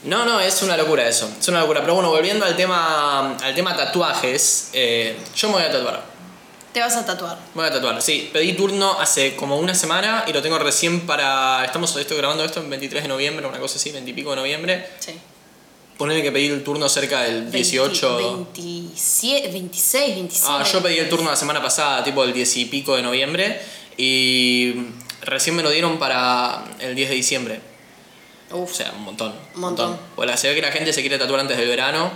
No, 0.03 0.25
no, 0.25 0.39
es 0.39 0.61
una 0.63 0.75
locura 0.77 1.07
eso. 1.07 1.29
Es 1.39 1.47
una 1.47 1.59
locura. 1.59 1.81
Pero 1.81 1.93
bueno, 1.93 2.09
volviendo 2.09 2.43
al 2.45 2.55
tema, 2.55 3.37
al 3.37 3.53
tema 3.53 3.75
tatuajes, 3.77 4.69
eh, 4.73 5.15
yo 5.35 5.47
me 5.49 5.53
voy 5.55 5.63
a 5.63 5.71
tatuar. 5.71 6.03
Te 6.73 6.79
vas 6.79 6.95
a 6.95 7.05
tatuar. 7.05 7.37
Me 7.53 7.61
voy 7.61 7.69
a 7.69 7.71
tatuar, 7.73 8.01
sí. 8.01 8.29
Pedí 8.33 8.53
turno 8.53 8.97
hace 8.99 9.35
como 9.35 9.57
una 9.57 9.75
semana 9.75 10.23
y 10.25 10.33
lo 10.33 10.41
tengo 10.41 10.57
recién 10.57 11.01
para. 11.01 11.63
Estamos 11.65 11.95
estoy 11.97 12.17
grabando 12.17 12.43
esto 12.43 12.61
en 12.61 12.69
23 12.71 13.03
de 13.03 13.09
noviembre, 13.09 13.45
una 13.45 13.59
cosa 13.59 13.75
así, 13.75 13.91
20 13.91 14.09
y 14.09 14.13
pico 14.13 14.31
de 14.31 14.37
noviembre. 14.37 14.89
Sí. 14.99 15.19
Ponele 16.01 16.23
que 16.23 16.31
pedí 16.31 16.47
el 16.47 16.63
turno 16.63 16.89
cerca 16.89 17.21
del 17.21 17.51
18. 17.51 18.17
27, 18.55 19.49
26, 19.49 20.15
27. 20.15 20.47
Ah, 20.49 20.63
yo 20.63 20.81
pedí 20.81 20.97
el 20.97 21.07
turno 21.07 21.29
la 21.29 21.35
semana 21.35 21.61
pasada, 21.61 22.03
tipo 22.03 22.23
el 22.23 22.33
10 22.33 22.57
y 22.57 22.65
pico 22.65 22.95
de 22.95 23.03
noviembre. 23.03 23.61
Y 23.97 24.73
recién 25.21 25.55
me 25.55 25.61
lo 25.61 25.69
dieron 25.69 25.99
para 25.99 26.63
el 26.79 26.95
10 26.95 27.07
de 27.09 27.15
diciembre. 27.15 27.61
O 28.49 28.61
Uf, 28.61 28.73
sea, 28.73 28.91
un 28.97 29.03
montón. 29.03 29.31
Un 29.53 29.61
montón. 29.61 29.99
Bueno, 30.15 30.35
se 30.37 30.49
ve 30.49 30.55
que 30.55 30.63
la 30.63 30.71
gente 30.71 30.91
se 30.91 31.01
quiere 31.01 31.19
tatuar 31.19 31.41
antes 31.41 31.55
del 31.55 31.67
verano. 31.67 32.11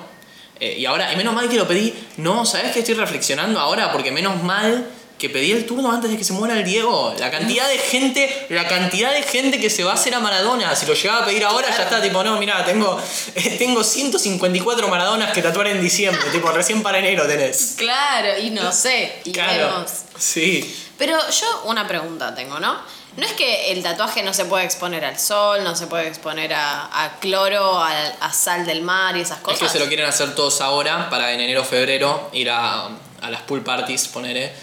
Eh, 0.59 0.77
y 0.79 0.85
ahora, 0.87 1.13
y 1.13 1.15
menos 1.15 1.35
mal 1.35 1.47
que 1.47 1.57
lo 1.57 1.67
pedí. 1.67 1.93
No, 2.17 2.43
¿sabes 2.43 2.71
qué 2.71 2.79
estoy 2.79 2.95
reflexionando 2.95 3.59
ahora? 3.59 3.91
Porque 3.91 4.11
menos 4.11 4.41
mal 4.41 4.89
que 5.17 5.29
pedí 5.29 5.51
el 5.53 5.65
turno 5.65 5.91
antes 5.91 6.11
de 6.11 6.17
que 6.17 6.23
se 6.25 6.33
muera 6.33 6.55
el 6.57 6.65
Diego. 6.65 7.13
La 7.19 7.31
cantidad 7.31 7.67
de 7.69 7.77
gente, 7.77 8.47
la 8.49 8.67
cantidad 8.67 9.13
de 9.13 9.23
gente 9.23 9.59
que 9.59 9.69
se 9.69 9.83
va 9.83 9.91
a 9.91 9.93
hacer 9.95 10.13
a 10.13 10.19
Maradona. 10.19 10.75
Si 10.75 10.85
lo 10.85 10.93
llegaba 10.93 11.21
a 11.23 11.25
pedir 11.25 11.43
ahora, 11.45 11.69
ya 11.69 11.83
está, 11.83 12.01
tipo, 12.01 12.21
no, 12.23 12.37
mira, 12.37 12.65
tengo, 12.65 13.01
eh, 13.35 13.55
tengo 13.57 13.83
154 13.83 14.87
Maradonas 14.87 15.31
que 15.33 15.41
tatuar 15.41 15.67
en 15.67 15.81
diciembre. 15.81 16.21
tipo, 16.31 16.49
recién 16.51 16.83
para 16.83 16.99
enero 16.99 17.25
tenés. 17.27 17.75
claro, 17.77 18.37
y 18.39 18.49
no 18.49 18.71
sé. 18.71 19.21
Y 19.23 19.31
Claro. 19.31 19.67
vemos. 19.75 19.91
Sí. 20.17 20.83
Pero 20.97 21.17
yo 21.29 21.61
una 21.65 21.87
pregunta 21.87 22.33
tengo, 22.35 22.59
¿no? 22.59 22.77
No 23.17 23.25
es 23.25 23.31
que 23.33 23.71
el 23.71 23.81
tatuaje 23.81 24.21
no 24.23 24.33
se 24.33 24.43
puede 24.43 24.65
exponer 24.65 25.05
al 25.05 25.17
sol, 25.17 25.63
no 25.63 25.73
se 25.77 25.87
puede 25.87 26.07
exponer 26.09 26.53
a, 26.53 27.03
a 27.05 27.17
cloro, 27.19 27.79
a, 27.79 27.89
a 28.19 28.33
sal 28.33 28.65
del 28.65 28.81
mar 28.81 29.15
y 29.15 29.21
esas 29.21 29.37
Es 29.37 29.43
cosas. 29.43 29.59
que 29.59 29.69
se 29.69 29.79
lo 29.79 29.87
quieren 29.87 30.05
hacer 30.05 30.35
todos 30.35 30.59
ahora 30.59 31.09
para 31.09 31.31
en 31.31 31.39
enero 31.39 31.63
febrero 31.63 32.29
ir 32.33 32.49
a, 32.49 32.89
a 33.21 33.29
las 33.29 33.41
pool 33.43 33.63
parties, 33.63 34.09
poner 34.09 34.53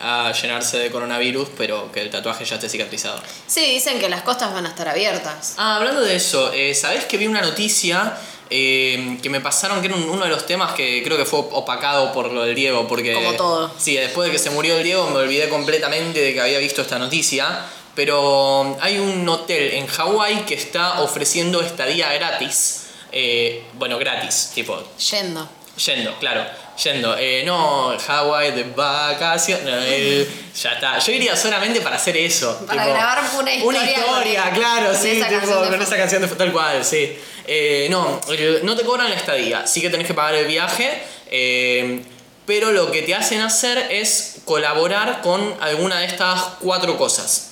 a 0.00 0.32
llenarse 0.32 0.78
de 0.78 0.90
coronavirus, 0.90 1.48
pero 1.56 1.90
que 1.92 2.00
el 2.00 2.10
tatuaje 2.10 2.44
ya 2.44 2.56
esté 2.56 2.68
cicatrizado. 2.68 3.20
Sí, 3.46 3.64
dicen 3.74 3.98
que 4.00 4.08
las 4.08 4.22
costas 4.22 4.52
van 4.52 4.66
a 4.66 4.68
estar 4.70 4.88
abiertas. 4.88 5.54
Ah, 5.58 5.76
hablando 5.76 6.00
de 6.00 6.16
eso, 6.16 6.52
eh, 6.52 6.74
¿sabés 6.74 7.04
que 7.04 7.16
vi 7.18 7.26
una 7.26 7.40
noticia 7.40 8.16
eh, 8.54 9.18
que 9.22 9.30
me 9.30 9.40
pasaron 9.40 9.80
que 9.80 9.86
era 9.86 9.96
un- 9.96 10.10
uno 10.10 10.24
de 10.24 10.28
los 10.30 10.44
temas 10.46 10.72
que 10.72 11.02
creo 11.02 11.16
que 11.16 11.24
fue 11.24 11.38
opacado 11.40 12.12
por 12.12 12.30
lo 12.32 12.42
del 12.44 12.54
Diego? 12.54 12.86
Porque, 12.86 13.14
Como 13.14 13.32
todo. 13.34 13.72
Sí, 13.78 13.94
después 13.96 14.26
de 14.28 14.32
que 14.32 14.38
se 14.38 14.50
murió 14.50 14.76
el 14.76 14.82
Diego 14.84 15.08
me 15.10 15.20
olvidé 15.20 15.48
completamente 15.48 16.20
de 16.20 16.34
que 16.34 16.40
había 16.40 16.58
visto 16.58 16.82
esta 16.82 16.98
noticia. 16.98 17.64
Pero 17.94 18.76
hay 18.80 18.98
un 18.98 19.28
hotel 19.28 19.72
en 19.74 19.86
Hawái 19.86 20.44
que 20.46 20.54
está 20.54 21.00
ofreciendo 21.02 21.60
estadía 21.62 22.12
gratis. 22.14 22.78
eh, 23.14 23.64
bueno, 23.74 23.98
gratis, 23.98 24.50
tipo, 24.54 24.82
Yendo. 25.10 25.46
Yendo, 25.86 26.14
claro, 26.18 26.44
yendo. 26.82 27.16
Eh, 27.18 27.42
no, 27.44 27.96
Hawái 27.98 28.52
de 28.52 28.64
vacaciones. 28.64 29.66
el- 29.66 30.28
ya 30.54 30.72
está. 30.72 30.98
Yo 30.98 31.12
iría 31.12 31.36
solamente 31.36 31.80
para 31.80 31.96
hacer 31.96 32.16
eso. 32.16 32.64
Para 32.66 32.86
grabar 32.86 33.18
una 33.38 33.52
historia 33.54 33.80
Una 33.80 33.90
historia, 33.90 34.42
con- 34.44 34.54
claro, 34.54 34.86
con 34.92 34.96
sí, 34.96 35.22
tipo, 35.28 35.54
con 35.68 35.82
esa 35.82 35.96
canción 35.96 36.22
de 36.22 36.28
tal 36.28 36.52
cual, 36.52 36.84
sí. 36.84 37.16
Eh, 37.46 37.88
no, 37.90 38.20
eh, 38.30 38.60
no 38.62 38.76
te 38.76 38.84
cobran 38.84 39.10
la 39.10 39.16
estadía, 39.16 39.66
sí 39.66 39.80
que 39.80 39.90
tenés 39.90 40.06
que 40.06 40.14
pagar 40.14 40.34
el 40.34 40.46
viaje. 40.46 41.02
eh, 41.30 42.04
pero 42.44 42.72
lo 42.72 42.90
que 42.90 43.02
te 43.02 43.14
hacen 43.14 43.40
hacer 43.40 43.86
es 43.90 44.38
colaborar 44.44 45.20
con 45.22 45.54
alguna 45.60 46.00
de 46.00 46.06
estas 46.06 46.42
cuatro 46.60 46.98
cosas. 46.98 47.50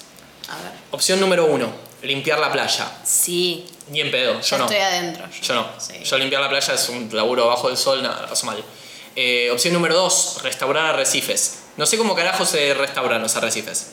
A 0.49 0.57
ver. 0.57 0.73
Opción 0.91 1.21
número 1.21 1.47
uno, 1.47 1.73
limpiar 2.03 2.41
la 2.41 2.51
playa. 2.51 2.91
Sí. 3.05 3.67
Ni 3.91 4.01
en 4.01 4.11
pedo, 4.11 4.35
yo 4.41 4.47
Yo 4.47 4.59
no. 4.59 4.65
estoy 4.65 4.81
adentro. 4.81 5.25
Yo 5.43 5.55
no. 5.55 5.67
Sí. 5.79 5.95
Yo 6.03 6.19
limpiar 6.19 6.43
la 6.43 6.49
playa 6.49 6.75
es 6.75 6.89
un 6.89 7.09
laburo 7.13 7.47
bajo 7.47 7.69
del 7.69 7.77
sol, 7.77 8.03
nada, 8.03 8.27
paso 8.27 8.47
mal. 8.47 8.63
Eh, 9.23 9.51
opción 9.51 9.75
número 9.75 9.95
dos, 9.95 10.39
restaurar 10.43 10.87
arrecifes. 10.95 11.59
No 11.77 11.85
sé 11.85 11.99
cómo 11.99 12.15
carajo 12.15 12.47
se 12.47 12.73
restauran 12.73 13.21
los 13.21 13.37
arrecifes. 13.37 13.91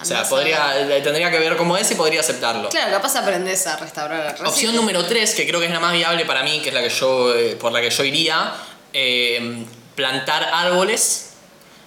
O 0.00 0.04
sea, 0.04 0.22
podría, 0.22 0.78
eh, 0.78 1.00
tendría 1.00 1.32
que 1.32 1.40
ver 1.40 1.56
cómo 1.56 1.76
es 1.76 1.90
y 1.90 1.96
podría 1.96 2.20
aceptarlo. 2.20 2.68
Claro, 2.68 2.92
capaz 2.92 3.16
aprendes 3.16 3.66
a 3.66 3.76
restaurar 3.76 4.36
el 4.38 4.46
Opción 4.46 4.76
número 4.76 5.04
3, 5.04 5.34
que 5.34 5.48
creo 5.48 5.58
que 5.58 5.66
es 5.66 5.72
la 5.72 5.80
más 5.80 5.92
viable 5.92 6.24
para 6.26 6.44
mí, 6.44 6.60
que 6.60 6.68
es 6.68 6.74
la 6.76 6.80
que 6.80 6.90
yo, 6.90 7.34
eh, 7.34 7.56
por 7.56 7.72
la 7.72 7.80
que 7.80 7.90
yo 7.90 8.04
iría, 8.04 8.54
eh, 8.92 9.64
plantar 9.96 10.48
árboles, 10.52 11.30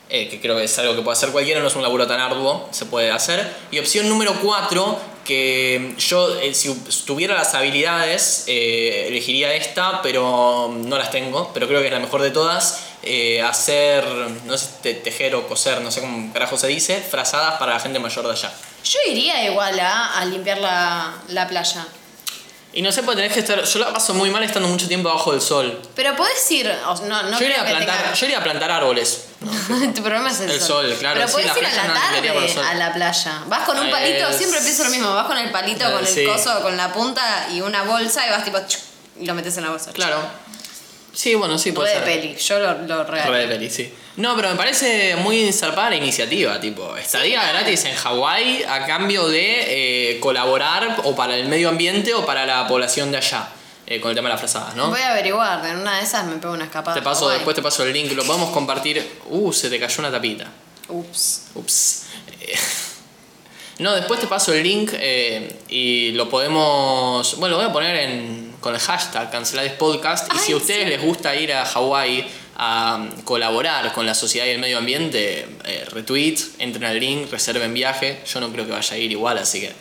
eh, 0.10 0.28
que 0.28 0.42
creo 0.42 0.58
que 0.58 0.66
es 0.66 0.78
algo 0.78 0.98
que 0.98 1.02
puede 1.02 1.16
hacer 1.18 1.30
cualquiera, 1.30 1.62
no 1.62 1.68
es 1.68 1.76
un 1.76 1.82
laburo 1.82 2.06
tan 2.08 2.20
arduo, 2.20 2.68
se 2.72 2.86
puede 2.88 3.10
hacer. 3.10 3.50
Y 3.72 3.80
opción 3.80 4.10
número 4.10 4.34
4, 4.42 5.00
que 5.26 5.96
yo, 5.98 6.40
eh, 6.40 6.54
si 6.54 6.74
tuviera 7.06 7.34
las 7.36 7.54
habilidades, 7.54 8.46
eh, 8.48 9.08
elegiría 9.10 9.54
esta, 9.56 10.02
pero 10.02 10.74
no 10.74 10.98
las 10.98 11.12
tengo, 11.12 11.52
pero 11.54 11.68
creo 11.68 11.82
que 11.82 11.88
es 11.88 11.94
la 11.94 12.00
mejor 12.00 12.22
de 12.22 12.32
todas, 12.32 12.82
eh, 13.04 13.42
hacer, 13.42 14.06
no 14.46 14.58
sé, 14.58 14.68
te- 14.82 14.94
tejer 14.94 15.36
o 15.36 15.48
coser, 15.48 15.82
no 15.82 15.92
sé 15.92 16.00
cómo 16.02 16.32
carajo 16.32 16.58
se 16.58 16.68
dice, 16.68 17.02
frazadas 17.02 17.60
para 17.60 17.74
la 17.74 17.80
gente 17.82 18.00
mayor 18.00 18.26
de 18.26 18.32
allá. 18.32 18.54
Yo 18.84 19.00
iría 19.12 19.44
igual 19.50 19.80
a, 19.80 20.18
a 20.20 20.26
limpiar 20.26 20.60
la, 20.60 21.14
la 21.30 21.48
playa. 21.48 21.86
Y 22.76 22.82
no 22.82 22.92
sé, 22.92 23.04
pues 23.04 23.16
tenés 23.16 23.32
que 23.32 23.40
estar. 23.40 23.64
Yo 23.64 23.80
la 23.80 23.94
paso 23.94 24.14
muy 24.14 24.30
mal 24.30 24.44
estando 24.44 24.68
mucho 24.68 24.88
tiempo 24.88 25.08
bajo 25.08 25.32
del 25.32 25.40
sol. 25.42 25.82
Pero 25.96 26.14
podés 26.18 26.52
ir. 26.52 26.70
o- 26.70 26.96
no, 27.06 27.24
no 27.24 27.40
yo, 27.40 27.46
iría 27.46 27.62
a 27.62 27.66
plantar, 27.66 27.98
tenga- 27.98 28.14
yo 28.14 28.26
iría 28.26 28.38
a 28.40 28.44
plantar 28.44 28.70
árboles. 28.72 29.26
tu 29.96 30.02
problema 30.04 30.30
es 30.30 30.42
el, 30.42 30.52
El 30.52 30.60
sol, 30.62 30.94
claro, 31.00 31.20
Pero 31.22 31.32
podés 31.32 31.56
ir 31.58 31.66
a 31.66 31.72
la 31.72 31.94
tarde 31.94 32.30
a 32.70 32.74
la 32.76 32.94
playa. 32.94 33.44
Vas 33.48 33.64
con 33.66 33.80
un 33.80 33.88
Eh, 33.88 33.92
palito, 33.92 34.32
siempre 34.38 34.60
pienso 34.60 34.84
lo 34.84 34.90
mismo. 34.90 35.14
Vas 35.16 35.26
con 35.26 35.38
el 35.38 35.52
palito, 35.52 35.88
eh, 35.88 35.92
con 35.94 36.02
el 36.06 36.14
sí. 36.14 36.26
coso, 36.26 36.62
con 36.62 36.76
la 36.76 36.92
punta 36.92 37.48
y 37.50 37.62
una 37.62 37.84
bolsa 37.84 38.28
y 38.28 38.30
vas 38.30 38.44
tipo. 38.44 38.58
y 39.20 39.26
lo 39.26 39.34
metes 39.34 39.56
en 39.56 39.64
la 39.64 39.70
bolsa. 39.70 39.92
Claro. 39.94 40.18
Sí, 41.16 41.34
bueno, 41.34 41.58
sí, 41.58 41.70
Re 41.70 41.76
puede 41.76 42.00
de 42.00 42.06
ser. 42.06 42.22
peli. 42.22 42.36
Yo 42.36 42.60
lo, 42.60 42.74
lo. 42.84 43.04
Re 43.06 43.40
de 43.40 43.48
peli, 43.48 43.70
sí. 43.70 43.92
No, 44.18 44.36
pero 44.36 44.50
me 44.50 44.56
parece 44.56 45.16
muy 45.16 45.52
zarpada 45.52 45.90
la 45.92 45.96
iniciativa, 45.96 46.60
tipo, 46.60 46.96
estadía 46.98 47.52
gratis 47.52 47.86
en 47.86 47.96
Hawái 47.96 48.64
a 48.64 48.86
cambio 48.86 49.28
de 49.28 50.14
eh, 50.14 50.20
colaborar 50.20 51.02
o 51.04 51.16
para 51.16 51.36
el 51.36 51.48
medio 51.48 51.70
ambiente 51.70 52.14
o 52.14 52.26
para 52.26 52.46
la 52.46 52.68
población 52.68 53.12
de 53.12 53.18
allá, 53.18 53.50
eh, 53.88 54.00
con 54.00 54.12
el 54.12 54.16
tema 54.16 54.30
de 54.30 54.34
las 54.34 54.40
frazadas, 54.42 54.76
¿no? 54.76 54.90
Voy 54.90 55.02
a 55.02 55.12
averiguar. 55.12 55.66
En 55.66 55.78
una 55.78 55.98
de 55.98 56.04
esas 56.04 56.26
me 56.28 56.36
pego 56.38 56.54
una 56.54 56.66
escapada. 56.66 56.96
Te 56.96 57.02
paso, 57.02 57.30
después 57.30 57.56
te 57.56 57.62
paso 57.62 57.84
el 57.84 57.92
link, 57.94 58.12
lo 58.12 58.24
podemos 58.24 58.52
compartir. 58.52 59.06
Uh, 59.30 59.52
se 59.52 59.70
te 59.70 59.80
cayó 59.80 59.96
una 60.00 60.12
tapita. 60.12 60.46
Ups. 60.90 61.48
Ups. 61.56 62.04
Eh, 62.42 62.56
No, 63.78 63.94
después 63.94 64.22
te 64.22 64.28
paso 64.28 64.54
el 64.54 64.64
link 64.64 64.92
eh, 64.94 65.60
y 65.68 66.12
lo 66.14 66.30
podemos. 66.30 67.38
Bueno, 67.40 67.58
lo 67.58 67.62
voy 67.62 67.70
a 67.70 67.74
poner 67.74 67.96
en, 67.98 68.45
con 68.66 68.74
el 68.74 68.82
hashtag 68.82 69.30
Cancelades 69.30 69.74
Podcast. 69.74 70.28
Y 70.34 70.38
Ay, 70.38 70.44
si 70.44 70.52
a 70.54 70.56
ustedes 70.56 70.86
sí. 70.86 70.90
les 70.90 71.00
gusta 71.00 71.36
ir 71.36 71.54
a 71.54 71.64
Hawái 71.66 72.28
a 72.58 72.96
um, 72.96 73.22
colaborar 73.22 73.94
con 73.94 74.08
la 74.08 74.16
sociedad 74.16 74.48
y 74.48 74.50
el 74.50 74.58
medio 74.58 74.80
ambiente, 74.80 75.46
eh, 75.66 75.86
retweet, 75.92 76.40
entren 76.58 76.86
al 76.86 77.00
link, 77.00 77.30
reserven 77.30 77.76
viaje. 77.76 78.24
Yo 78.26 78.40
no 78.40 78.52
creo 78.52 78.66
que 78.66 78.72
vaya 78.72 78.96
a 78.96 78.98
ir 78.98 79.12
igual, 79.12 79.38
así 79.38 79.62
que 79.62 79.72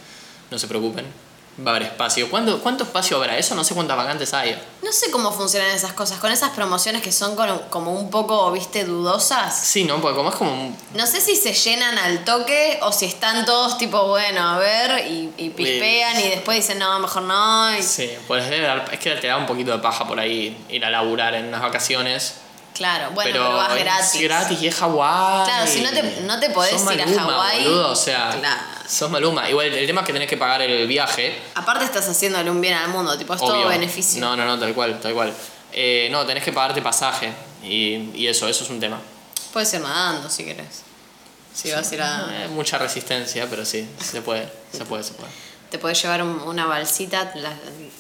no 0.51 0.59
se 0.59 0.69
preocupen. 0.69 1.07
Va 1.61 1.71
a 1.71 1.77
haber 1.77 1.89
espacio. 1.89 2.29
¿Cuánto, 2.31 2.59
cuánto 2.61 2.83
espacio 2.83 3.17
habrá? 3.17 3.39
Eso 3.39 3.55
no 3.55 3.63
sé 3.63 3.75
cuántas 3.75 3.97
vacantes 3.97 4.35
hay. 4.35 4.61
No 4.83 4.91
sé 4.91 5.13
cómo 5.13 5.31
funcionan 5.31 5.71
esas 5.71 5.93
cosas. 5.93 6.19
Con 6.19 6.33
esas 6.33 6.51
promociones 6.51 7.01
que 7.01 7.13
son 7.13 7.37
con- 7.37 7.61
como 7.71 7.93
un 7.93 8.11
poco, 8.11 8.51
viste, 8.51 8.85
dudosas. 8.85 9.57
Sí, 9.57 9.85
¿no? 9.85 10.01
Porque 10.01 10.17
como 10.17 10.31
es 10.31 10.35
como 10.35 10.53
un 10.53 10.77
No 10.95 11.07
sé 11.07 11.21
si 11.21 11.37
se 11.37 11.53
llenan 11.53 11.97
al 11.97 12.25
toque 12.25 12.81
o 12.83 12.91
si 12.91 13.05
están 13.07 13.45
todos 13.47 13.79
tipo, 13.79 14.09
bueno, 14.09 14.43
a 14.49 14.59
ver, 14.59 15.07
y, 15.07 15.33
y 15.37 15.51
pispean 15.51 16.19
y 16.19 16.29
después 16.31 16.57
dicen, 16.57 16.81
no, 16.81 16.99
mejor 16.99 17.23
no. 17.23 17.73
y- 17.79 17.83
Sí, 17.85 18.11
pues 18.27 18.51
debe 18.51 18.67
dar- 18.67 18.89
es 18.93 18.99
que 18.99 19.13
te 19.15 19.29
da 19.29 19.37
un 19.37 19.47
poquito 19.47 19.71
de 19.71 19.79
paja 19.79 20.09
por 20.09 20.19
ahí 20.19 20.57
ir 20.69 20.85
a 20.85 20.91
laburar 20.91 21.35
en 21.35 21.47
unas 21.47 21.63
vacaciones. 21.63 22.35
Claro, 22.75 23.11
bueno, 23.15 23.31
pero, 23.31 23.55
vas 23.55 23.71
es 23.77 23.85
gratis. 23.85 24.23
gratis 24.23 24.61
y 24.63 24.67
es 24.67 24.75
Hawái. 24.75 25.45
Claro, 25.45 25.67
si 25.71 25.81
no 25.83 25.91
te- 25.91 26.21
no 26.23 26.41
te 26.41 26.51
podés 26.51 26.73
Sos 26.73 26.93
ir 26.93 27.01
a 27.03 27.07
Maluma, 27.07 27.23
Hawái, 27.35 27.63
boludo, 27.63 27.91
o 27.93 27.95
sea, 27.95 28.31
claro. 28.37 28.61
Sos 28.87 29.11
Maluma. 29.11 29.49
Igual 29.49 29.73
el 29.73 29.87
tema 29.87 30.03
es 30.03 30.07
que 30.07 30.13
tenés 30.13 30.29
que 30.29 30.37
pagar 30.37 30.63
el 30.63 30.87
viaje. 30.87 31.39
Aparte 31.55 31.85
estás 31.85 32.09
haciéndole 32.09 32.51
un 32.51 32.61
bien 32.61 32.75
al 32.75 32.89
mundo, 32.89 33.17
tipo, 33.17 33.35
es 33.35 33.41
todo 33.41 33.69
beneficio. 33.69 34.21
No, 34.21 34.37
no, 34.37 34.45
no, 34.45 34.59
tal 34.59 34.75
cual, 34.75 35.01
tal 35.01 35.15
cual. 35.15 35.33
Eh, 35.73 36.09
no, 36.11 36.25
tenés 36.25 36.45
que 36.45 36.53
pagarte 36.53 36.81
pasaje 36.83 37.33
y, 37.63 38.11
y 38.15 38.27
eso, 38.27 38.49
eso 38.49 38.65
es 38.65 38.71
un 38.71 38.81
tema. 38.81 39.01
Puedes 39.53 39.73
ir 39.75 39.81
nadando 39.81 40.29
si 40.29 40.45
querés. 40.45 40.83
Si 41.55 41.71
vas 41.71 41.91
a 41.91 41.95
ir 41.95 42.03
a... 42.03 42.45
Eh, 42.45 42.49
mucha 42.49 42.79
resistencia, 42.79 43.49
pero 43.49 43.65
sí, 43.65 43.89
se 44.01 44.23
puede, 44.23 44.49
se 44.73 44.85
puede, 44.85 45.05
se 45.05 45.15
puede. 45.15 45.31
Te 45.75 45.81
puedes 45.81 46.01
llevar 46.01 46.23
un- 46.23 46.41
una 46.43 46.67
balsita, 46.67 47.33
la- 47.35 47.53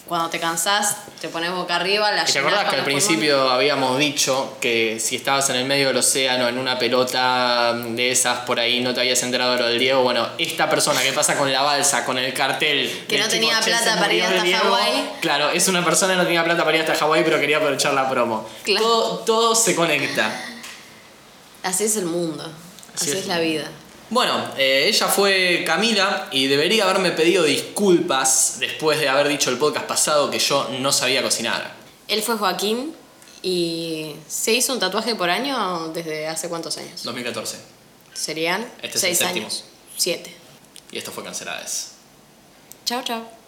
cuando 0.07 0.31
te 0.31 0.39
cansás, 0.39 0.95
te 1.21 1.29
pones 1.29 1.51
boca 1.51 1.75
arriba, 1.75 2.13
la 2.13 2.23
¿Y 2.23 2.27
¿Te 2.27 2.35
llenás 2.35 2.53
acordás 2.53 2.61
con 2.61 2.71
que 2.71 2.77
al 2.77 2.83
los 2.83 2.85
principio 2.85 3.51
habíamos 3.51 3.99
dicho 3.99 4.57
que 4.61 5.01
si 5.01 5.17
estabas 5.17 5.51
en 5.51 5.57
el 5.57 5.65
medio 5.65 5.89
del 5.89 5.97
océano 5.97 6.47
en 6.47 6.57
una 6.57 6.79
pelota 6.79 7.73
de 7.75 8.13
esas 8.13 8.39
por 8.47 8.61
ahí 8.61 8.79
no 8.81 8.95
te 8.95 9.01
habías 9.01 9.21
enterado 9.25 9.55
de 9.55 9.59
lo 9.59 9.67
del 9.67 9.81
Diego? 9.81 10.05
Bueno, 10.05 10.29
esta 10.39 10.71
persona 10.71 11.03
que 11.03 11.13
pasa 11.13 11.37
con 11.37 11.51
la 11.53 11.63
balsa, 11.63 12.05
con 12.05 12.17
el 12.17 12.33
cartel. 12.33 13.07
Que 13.09 13.17
del 13.17 13.25
no 13.25 13.29
tenía 13.29 13.59
"Che, 13.59 13.71
plata 13.71 13.95
se 13.95 13.99
para 13.99 14.15
ir 14.15 14.23
murió 14.23 14.25
el 14.29 14.35
hasta 14.35 14.45
Diego", 14.45 14.77
Hawái. 14.77 15.11
Claro, 15.21 15.51
es 15.51 15.67
una 15.67 15.85
persona 15.85 16.13
que 16.13 16.19
no 16.19 16.25
tenía 16.27 16.45
plata 16.45 16.65
para 16.65 16.77
ir 16.77 16.83
hasta 16.83 16.95
Hawái, 16.95 17.25
pero 17.25 17.41
quería 17.41 17.57
aprovechar 17.57 17.93
la 17.95 18.09
promo. 18.09 18.49
Claro. 18.63 18.87
Todo, 18.87 19.19
todo 19.25 19.55
se 19.57 19.75
conecta. 19.75 20.31
Así 21.65 21.83
es 21.83 21.97
el 21.97 22.05
mundo, 22.05 22.49
así, 22.95 23.11
es 23.11 23.27
la 23.27 23.41
vida. 23.41 23.65
Bueno, 24.11 24.53
eh, 24.57 24.87
ella 24.89 25.09
fue 25.09 25.65
Camila 25.67 26.29
y 26.31 26.47
debería 26.47 26.85
haberme 26.85 27.11
pedido 27.13 27.43
disculpas 27.45 28.57
después 28.61 29.01
de 29.01 29.09
haber 29.09 29.29
dicho 29.29 29.51
el 29.51 29.59
podcast 29.59 29.87
pasado 29.87 30.31
que 30.31 30.39
yo 30.39 30.69
no 30.81 30.93
sabía 30.93 31.23
cocinar. 31.23 31.73
Él 32.07 32.23
fue 32.23 32.37
Joaquín 32.37 32.95
y 33.43 34.15
se 34.29 34.53
hizo 34.53 34.73
un 34.73 34.79
tatuaje 34.79 35.15
por 35.15 35.31
año 35.31 35.89
desde 35.89 36.27
hace 36.29 36.49
cuántos 36.49 36.77
años. 36.79 37.03
2014. 37.03 37.57
Serían 38.13 38.63
Este 38.83 38.87
es 38.89 38.95
el 38.95 39.01
seis 39.01 39.19
séptimo. 39.19 39.47
años. 39.47 39.65
Siete. 39.97 40.35
Y 40.93 40.99
esto 40.99 41.11
fue 41.11 41.25
Canceladas. 41.25 41.93
Chao, 42.85 43.03
chao. 43.03 43.44